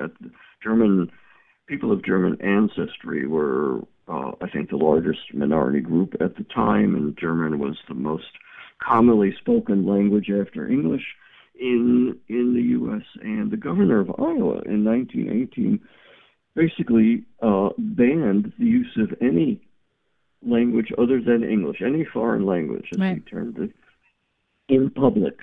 German 0.63 1.11
people 1.69 1.93
of 1.93 2.05
German 2.05 2.37
ancestry 2.43 3.27
were, 3.27 3.79
uh, 4.09 4.33
I 4.41 4.51
think, 4.53 4.71
the 4.71 4.77
largest 4.77 5.33
minority 5.33 5.81
group 5.81 6.15
at 6.21 6.37
the 6.37 6.45
time, 6.45 6.97
and 6.97 7.17
German 7.17 7.61
was 7.61 7.77
the 7.89 7.95
most 7.95 8.33
commonly 8.83 9.33
spoken 9.39 9.87
language 9.87 10.29
after 10.29 10.69
English 10.69 11.05
in 11.59 12.19
in 12.29 12.55
the 12.55 12.63
U.S. 12.81 13.05
And 13.23 13.53
the 13.53 13.57
governor 13.57 14.01
of 14.01 14.11
Iowa 14.19 14.63
in 14.67 14.85
1918 14.85 15.81
basically 16.55 17.25
uh, 17.43 17.71
banned 17.79 18.53
the 18.59 18.67
use 18.67 18.97
of 18.99 19.15
any 19.21 19.61
language 20.45 20.93
other 20.99 21.21
than 21.21 21.45
English, 21.45 21.81
any 21.85 22.05
foreign 22.05 22.45
language, 22.45 22.89
as 22.93 22.99
Right. 23.01 23.15
he 23.17 23.21
termed 23.31 23.59
it, 23.59 23.71
in 24.69 24.91
public 24.91 25.39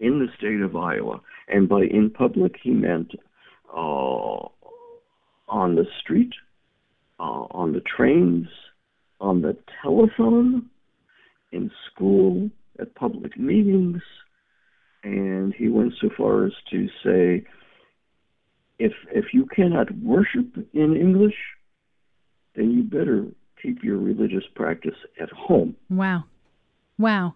in 0.00 0.18
the 0.18 0.28
state 0.36 0.60
of 0.60 0.76
Iowa. 0.76 1.20
And 1.48 1.68
by 1.68 1.82
in 1.84 2.10
public, 2.10 2.56
he 2.62 2.70
meant 2.70 3.12
uh, 3.74 4.48
on 5.48 5.74
the 5.74 5.86
street, 6.00 6.32
uh, 7.18 7.46
on 7.50 7.72
the 7.72 7.80
trains, 7.80 8.48
on 9.20 9.42
the 9.42 9.56
telephone, 9.82 10.66
in 11.52 11.70
school, 11.90 12.50
at 12.78 12.94
public 12.94 13.38
meetings. 13.38 14.02
And 15.02 15.54
he 15.54 15.68
went 15.68 15.94
so 16.00 16.08
far 16.16 16.46
as 16.46 16.52
to 16.70 16.88
say 17.04 17.44
if 18.78 18.92
if 19.12 19.26
you 19.32 19.46
cannot 19.46 19.90
worship 19.98 20.56
in 20.72 20.96
English, 20.96 21.36
then 22.54 22.72
you 22.72 22.82
better 22.82 23.26
keep 23.60 23.82
your 23.82 23.98
religious 23.98 24.44
practice 24.54 24.96
at 25.20 25.30
home. 25.30 25.76
Wow. 25.88 26.24
Wow. 26.98 27.34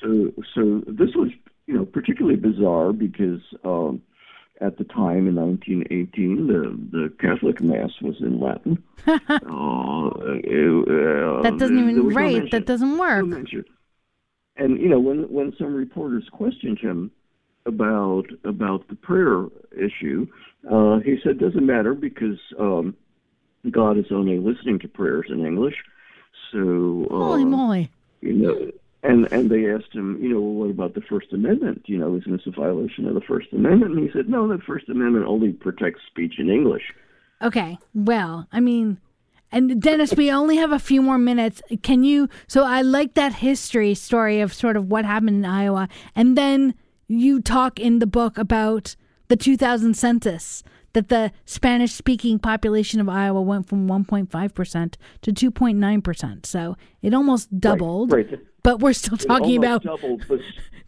So 0.00 0.32
so 0.54 0.82
this 0.86 1.10
was 1.14 1.30
you 1.66 1.74
know 1.74 1.84
particularly 1.84 2.36
bizarre 2.36 2.92
because 2.92 3.40
um, 3.64 4.00
at 4.60 4.78
the 4.78 4.84
time 4.84 5.26
in 5.28 5.36
1918 5.36 6.46
the 6.46 6.78
the 6.96 7.12
Catholic 7.20 7.60
Mass 7.60 7.90
was 8.00 8.16
in 8.20 8.40
Latin. 8.40 8.82
uh, 9.06 9.12
uh, 9.12 9.18
that 11.42 11.56
doesn't 11.58 11.78
even 11.78 12.06
was 12.06 12.14
no 12.14 12.48
that 12.50 12.66
doesn't 12.66 12.98
work. 12.98 13.26
mention. 13.26 13.64
And 14.56 14.80
you 14.80 14.88
know 14.88 15.00
when 15.00 15.32
when 15.32 15.52
some 15.58 15.74
reporters 15.74 16.28
questioned 16.32 16.78
him 16.78 17.10
about 17.66 18.24
about 18.44 18.88
the 18.88 18.96
prayer 18.96 19.46
issue, 19.72 20.26
uh, 20.70 20.98
he 21.00 21.18
said 21.22 21.38
doesn't 21.38 21.64
matter 21.64 21.94
because 21.94 22.38
um, 22.58 22.94
God 23.70 23.98
is 23.98 24.06
only 24.10 24.38
listening 24.38 24.78
to 24.80 24.88
prayers 24.88 25.26
in 25.28 25.44
English. 25.44 25.76
So 26.52 27.06
uh, 27.10 27.14
Holy 27.14 27.44
moly. 27.44 27.90
you 28.20 28.32
know, 28.32 28.70
and 29.02 29.30
and 29.32 29.50
they 29.50 29.70
asked 29.70 29.92
him, 29.92 30.18
you 30.22 30.30
know, 30.30 30.40
well, 30.40 30.66
what 30.66 30.70
about 30.70 30.94
the 30.94 31.00
First 31.02 31.32
Amendment? 31.32 31.82
You 31.86 31.98
know, 31.98 32.16
isn't 32.16 32.30
this 32.30 32.46
a 32.46 32.50
violation 32.50 33.06
of 33.06 33.14
the 33.14 33.20
First 33.20 33.52
Amendment? 33.52 33.96
And 33.96 34.04
he 34.04 34.12
said, 34.12 34.28
no, 34.28 34.48
the 34.48 34.58
First 34.58 34.88
Amendment 34.88 35.26
only 35.26 35.52
protects 35.52 36.00
speech 36.06 36.34
in 36.38 36.50
English. 36.50 36.92
Okay. 37.42 37.78
Well, 37.94 38.46
I 38.52 38.60
mean, 38.60 38.98
and 39.52 39.80
Dennis, 39.80 40.14
we 40.14 40.30
only 40.30 40.56
have 40.56 40.72
a 40.72 40.78
few 40.78 41.02
more 41.02 41.18
minutes. 41.18 41.62
Can 41.82 42.04
you? 42.04 42.28
So 42.46 42.64
I 42.64 42.82
like 42.82 43.14
that 43.14 43.34
history 43.34 43.94
story 43.94 44.40
of 44.40 44.52
sort 44.52 44.76
of 44.76 44.90
what 44.90 45.04
happened 45.04 45.30
in 45.30 45.44
Iowa, 45.44 45.88
and 46.14 46.36
then 46.36 46.74
you 47.10 47.40
talk 47.40 47.80
in 47.80 47.98
the 47.98 48.06
book 48.06 48.38
about 48.38 48.94
the 49.28 49.36
2000 49.36 49.94
census 49.94 50.62
that 50.92 51.08
the 51.08 51.32
Spanish 51.44 51.92
speaking 51.92 52.38
population 52.38 53.00
of 53.00 53.08
Iowa 53.08 53.40
went 53.42 53.68
from 53.68 53.88
1.5% 53.88 54.94
to 55.22 55.32
2.9%. 55.32 56.46
So 56.46 56.76
it 57.02 57.14
almost 57.14 57.60
doubled, 57.60 58.12
Right. 58.12 58.30
right. 58.30 58.40
but 58.62 58.80
we're 58.80 58.92
still 58.92 59.16
talking 59.18 59.56
about 59.56 59.82
doubled, 59.82 60.24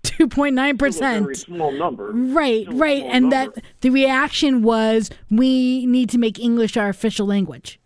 2.9%. 0.03 0.93
still 0.93 1.07
a 1.07 1.21
very 1.21 1.35
small 1.35 1.73
number. 1.73 2.11
Right, 2.13 2.67
Still 2.67 2.79
right. 2.79 3.03
And 3.03 3.31
number. 3.31 3.53
that 3.55 3.65
the 3.81 3.91
reaction 3.91 4.63
was 4.63 5.11
we 5.31 5.87
need 5.87 6.09
to 6.11 6.19
make 6.19 6.39
English 6.39 6.77
our 6.77 6.89
official 6.89 7.27
language. 7.27 7.81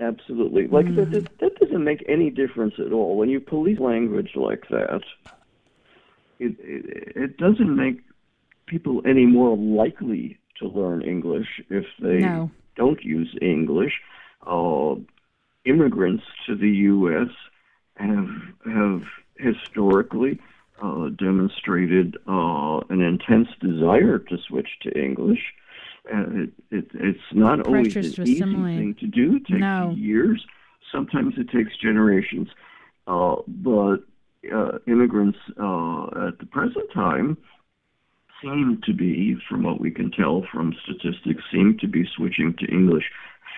Absolutely. 0.00 0.66
Like 0.66 0.86
that, 0.96 1.08
mm-hmm. 1.08 1.12
that, 1.12 1.38
that 1.38 1.58
doesn't 1.60 1.84
make 1.84 2.04
any 2.08 2.30
difference 2.30 2.74
at 2.84 2.92
all. 2.92 3.16
When 3.16 3.28
you 3.28 3.38
police 3.40 3.78
language 3.78 4.30
like 4.34 4.64
that, 4.70 5.02
it, 6.38 6.56
it 6.60 7.16
it 7.16 7.36
doesn't 7.36 7.74
make 7.76 8.00
people 8.66 9.02
any 9.06 9.26
more 9.26 9.56
likely 9.56 10.38
to 10.58 10.68
learn 10.68 11.02
English 11.02 11.60
if 11.70 11.84
they 12.00 12.18
No. 12.20 12.50
don't 12.76 13.02
use 13.04 13.36
English. 13.42 13.92
Uh, 14.46 14.96
immigrants 15.64 16.24
to 16.46 16.54
the 16.54 16.68
U.S. 16.68 17.28
have 17.96 18.28
have 18.66 19.02
historically 19.38 20.38
uh, 20.82 21.08
demonstrated 21.10 22.16
uh, 22.28 22.78
an 22.90 23.00
intense 23.00 23.48
desire 23.60 24.18
to 24.18 24.36
switch 24.48 24.68
to 24.82 24.90
English. 24.98 25.40
Uh, 26.12 26.42
it, 26.42 26.50
it, 26.70 26.86
it's 26.94 27.32
not 27.32 27.66
always 27.66 27.96
an 27.96 28.04
easy 28.26 28.40
thing 28.42 28.94
to 29.00 29.06
do. 29.06 29.36
It 29.36 29.46
takes 29.46 29.60
No. 29.60 29.94
years. 29.96 30.44
Sometimes 30.92 31.34
it 31.38 31.48
takes 31.50 31.76
generations. 31.78 32.48
Uh, 33.06 33.36
but 33.48 33.98
uh, 34.52 34.78
immigrants 34.86 35.38
uh, 35.60 36.28
at 36.28 36.38
the 36.38 36.46
present 36.50 36.90
time 36.92 37.36
seem 38.42 38.80
to 38.84 38.92
be, 38.92 39.36
from 39.48 39.62
what 39.62 39.80
we 39.80 39.90
can 39.90 40.10
tell 40.10 40.44
from 40.52 40.74
statistics, 40.82 41.42
seem 41.52 41.78
to 41.80 41.86
be 41.88 42.04
switching 42.16 42.54
to 42.58 42.66
English 42.66 43.04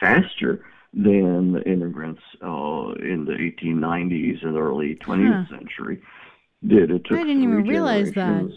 faster 0.00 0.64
than 0.94 1.52
the 1.52 1.62
immigrants 1.66 2.20
uh, 2.42 2.92
in 3.02 3.24
the 3.26 3.32
1890s 3.32 4.44
and 4.46 4.56
early 4.56 4.94
20th 4.96 5.48
century 5.50 6.00
did. 6.66 6.90
It 6.90 7.04
took 7.04 7.18
I 7.18 7.22
didn't 7.24 7.42
even 7.42 7.64
realize 7.64 8.12
that. 8.12 8.50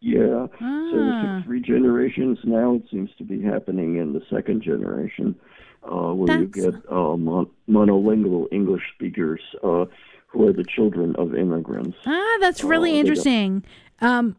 Yeah, 0.00 0.46
so 0.58 0.96
it 0.96 1.12
Ah. 1.12 1.36
took 1.38 1.46
three 1.46 1.60
generations. 1.60 2.38
Now 2.44 2.74
it 2.76 2.82
seems 2.90 3.10
to 3.18 3.24
be 3.24 3.42
happening 3.42 3.96
in 3.96 4.12
the 4.12 4.22
second 4.30 4.62
generation, 4.62 5.34
uh, 5.82 6.12
where 6.14 6.38
you 6.40 6.46
get 6.46 6.74
uh, 6.90 7.16
mon- 7.16 7.50
monolingual 7.68 8.46
English 8.52 8.82
speakers 8.94 9.40
uh, 9.64 9.86
who 10.28 10.46
are 10.46 10.52
the 10.52 10.64
children 10.64 11.14
of 11.16 11.34
immigrants. 11.34 11.96
Ah, 12.06 12.36
that's 12.40 12.62
really 12.64 12.92
Oh, 12.92 13.00
interesting. 13.00 13.64
Um, 14.00 14.36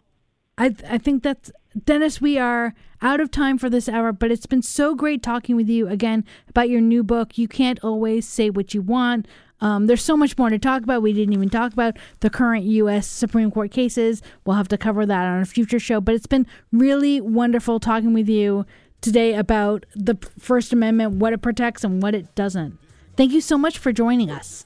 I 0.57 0.75
I 0.89 0.97
think 0.97 1.23
that's 1.23 1.51
Dennis. 1.85 2.19
We 2.21 2.37
are 2.37 2.73
out 3.01 3.19
of 3.19 3.31
time 3.31 3.57
for 3.57 3.69
this 3.69 3.87
hour, 3.87 4.11
but 4.11 4.31
it's 4.31 4.45
been 4.45 4.61
so 4.61 4.93
great 4.95 5.23
talking 5.23 5.55
with 5.55 5.69
you 5.69 5.87
again 5.87 6.25
about 6.49 6.69
your 6.69 6.81
new 6.81 7.03
book. 7.03 7.37
You 7.37 7.47
can't 7.47 7.79
always 7.83 8.27
say 8.27 8.49
what 8.49 8.73
you 8.73 8.81
want. 8.81 9.27
Um, 9.61 9.87
there's 9.87 10.03
so 10.03 10.15
much 10.15 10.37
more 10.37 10.49
to 10.49 10.57
talk 10.59 10.83
about. 10.83 11.01
We 11.01 11.11
didn't 11.11 11.33
even 11.33 11.49
talk 11.49 11.73
about 11.73 11.97
the 12.21 12.29
current 12.29 12.63
U.S. 12.65 13.07
Supreme 13.07 13.51
Court 13.51 13.71
cases. 13.71 14.21
We'll 14.45 14.55
have 14.55 14.69
to 14.69 14.77
cover 14.77 15.05
that 15.05 15.25
on 15.25 15.41
a 15.41 15.45
future 15.45 15.79
show. 15.79 15.99
But 15.99 16.15
it's 16.15 16.27
been 16.27 16.47
really 16.71 17.19
wonderful 17.19 17.79
talking 17.79 18.13
with 18.13 18.29
you 18.29 18.65
today 19.01 19.33
about 19.33 19.85
the 19.95 20.17
First 20.37 20.71
Amendment, 20.71 21.13
what 21.15 21.33
it 21.33 21.41
protects 21.41 21.83
and 21.83 22.01
what 22.01 22.15
it 22.15 22.33
doesn't. 22.35 22.77
Thank 23.17 23.33
you 23.33 23.41
so 23.41 23.57
much 23.57 23.77
for 23.77 23.91
joining 23.91 24.29
us. 24.31 24.65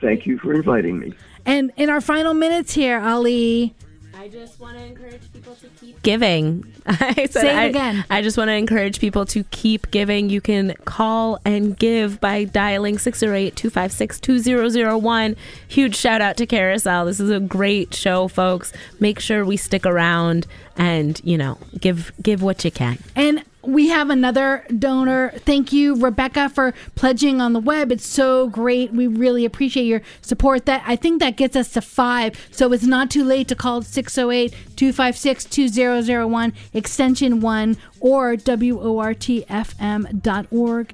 Thank 0.00 0.26
you 0.26 0.38
for 0.38 0.52
inviting 0.54 0.98
me. 0.98 1.12
And 1.46 1.70
in 1.76 1.88
our 1.90 2.00
final 2.00 2.34
minutes 2.34 2.74
here, 2.74 2.98
Ali, 3.00 3.74
I 4.14 4.28
just 4.28 4.58
want 4.60 4.76
to 4.76 4.84
encourage 4.84 5.32
people 5.32 5.54
to 5.56 5.68
keep 5.80 6.00
giving. 6.02 6.72
I 6.86 7.14
said 7.26 7.30
Say 7.30 7.50
it 7.50 7.56
I- 7.58 7.64
again. 7.64 8.04
I 8.10 8.20
just 8.22 8.36
want 8.36 8.48
to 8.48 8.54
encourage 8.54 8.98
people 9.00 9.24
to 9.26 9.44
keep 9.44 9.90
giving. 9.92 10.28
You 10.28 10.40
can 10.40 10.74
call 10.84 11.38
and 11.44 11.76
give 11.78 12.20
by 12.20 12.42
dialing 12.44 12.96
608-256-2001. 12.96 15.36
Huge 15.68 15.96
shout 15.96 16.20
out 16.20 16.36
to 16.38 16.46
Carousel. 16.46 17.04
This 17.06 17.20
is 17.20 17.30
a 17.30 17.38
great 17.40 17.94
show, 17.94 18.26
folks. 18.28 18.72
Make 19.00 19.20
sure 19.20 19.44
we 19.44 19.56
stick 19.56 19.86
around 19.86 20.46
and, 20.76 21.20
you 21.24 21.38
know, 21.38 21.58
give 21.80 22.12
give 22.22 22.42
what 22.42 22.64
you 22.64 22.70
can. 22.70 22.98
And 23.16 23.42
we 23.62 23.88
have 23.88 24.10
another 24.10 24.64
donor. 24.78 25.32
Thank 25.38 25.72
you, 25.72 25.96
Rebecca, 25.96 26.48
for 26.48 26.72
pledging 26.94 27.40
on 27.40 27.52
the 27.52 27.58
web. 27.60 27.90
It's 27.90 28.06
so 28.06 28.46
great. 28.48 28.92
We 28.92 29.08
really 29.08 29.44
appreciate 29.44 29.84
your 29.84 30.02
support. 30.22 30.66
That 30.66 30.82
I 30.86 30.94
think 30.96 31.20
that 31.20 31.36
gets 31.36 31.56
us 31.56 31.72
to 31.72 31.80
five. 31.80 32.48
So 32.50 32.72
it's 32.72 32.84
not 32.84 33.10
too 33.10 33.24
late 33.24 33.48
to 33.48 33.56
call 33.56 33.82
608-256-2001, 33.82 36.52
extension 36.72 37.40
one, 37.40 37.76
or 38.00 38.36
WORTFM.org. 38.36 38.92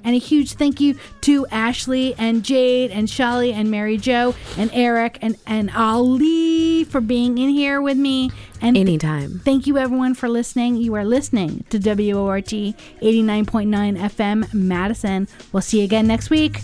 And 0.03 0.15
a 0.15 0.19
huge 0.19 0.53
thank 0.53 0.79
you 0.79 0.97
to 1.21 1.45
Ashley 1.47 2.15
and 2.17 2.43
Jade 2.43 2.91
and 2.91 3.09
Shelly 3.09 3.53
and 3.53 3.71
Mary 3.71 3.97
Jo 3.97 4.35
and 4.57 4.69
Eric 4.73 5.17
and, 5.21 5.37
and 5.45 5.71
Ali 5.71 6.83
for 6.85 7.01
being 7.01 7.37
in 7.37 7.49
here 7.49 7.81
with 7.81 7.97
me. 7.97 8.31
And 8.61 8.77
Anytime. 8.77 9.41
Thank 9.43 9.67
you, 9.67 9.77
everyone, 9.77 10.15
for 10.15 10.29
listening. 10.29 10.77
You 10.77 10.95
are 10.95 11.05
listening 11.05 11.65
to 11.69 11.77
WORT 11.77 12.45
89.9 12.45 13.97
FM 13.97 14.53
Madison. 14.53 15.27
We'll 15.51 15.61
see 15.61 15.79
you 15.79 15.83
again 15.83 16.07
next 16.07 16.29
week. 16.29 16.61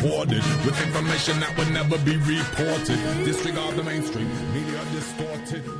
Pre-recorded 0.00 0.42
with 0.64 0.86
information 0.86 1.38
that 1.40 1.56
would 1.58 1.70
never 1.70 1.98
be 1.98 2.16
reported. 2.16 2.98
Disregard 3.24 3.76
the 3.76 3.82
mainstream, 3.82 4.28
media 4.54 4.80
distorted. 4.92 5.79